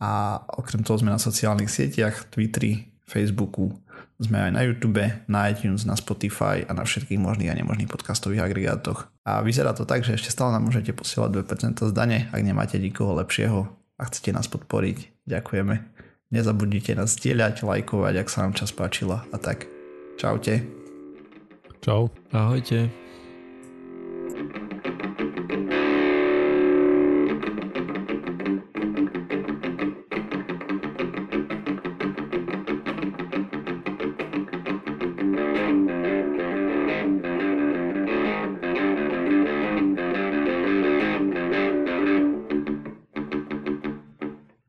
A 0.00 0.40
okrem 0.56 0.80
toho 0.80 0.96
sme 0.96 1.12
na 1.12 1.20
sociálnych 1.20 1.68
sieťach, 1.68 2.32
Twitteri, 2.32 2.88
Facebooku, 3.04 3.76
sme 4.20 4.36
aj 4.48 4.52
na 4.52 4.62
YouTube, 4.64 5.00
na 5.28 5.48
iTunes, 5.48 5.88
na 5.88 5.96
Spotify 5.96 6.64
a 6.68 6.76
na 6.76 6.84
všetkých 6.84 7.20
možných 7.20 7.52
a 7.52 7.56
nemožných 7.56 7.88
podcastových 7.88 8.44
agregátoch. 8.44 9.08
A 9.24 9.40
vyzerá 9.40 9.72
to 9.72 9.88
tak, 9.88 10.04
že 10.04 10.16
ešte 10.16 10.32
stále 10.32 10.52
nám 10.52 10.68
môžete 10.68 10.92
posielať 10.92 11.40
2% 11.40 11.92
zdane, 11.92 12.28
ak 12.28 12.40
nemáte 12.44 12.76
nikoho 12.76 13.16
lepšieho 13.16 13.64
a 13.96 14.02
chcete 14.08 14.32
nás 14.36 14.48
podporiť. 14.48 15.24
Ďakujeme. 15.24 16.09
Nezabudnite 16.30 16.94
nás 16.94 17.18
zdieľať, 17.18 17.66
lajkovať, 17.66 18.14
ak 18.22 18.28
sa 18.30 18.46
nám 18.46 18.54
čas 18.54 18.70
páčila 18.70 19.26
a 19.34 19.36
tak. 19.36 19.66
Čaute. 20.14 20.62
Čau. 21.82 22.06
Ahojte. 22.30 22.99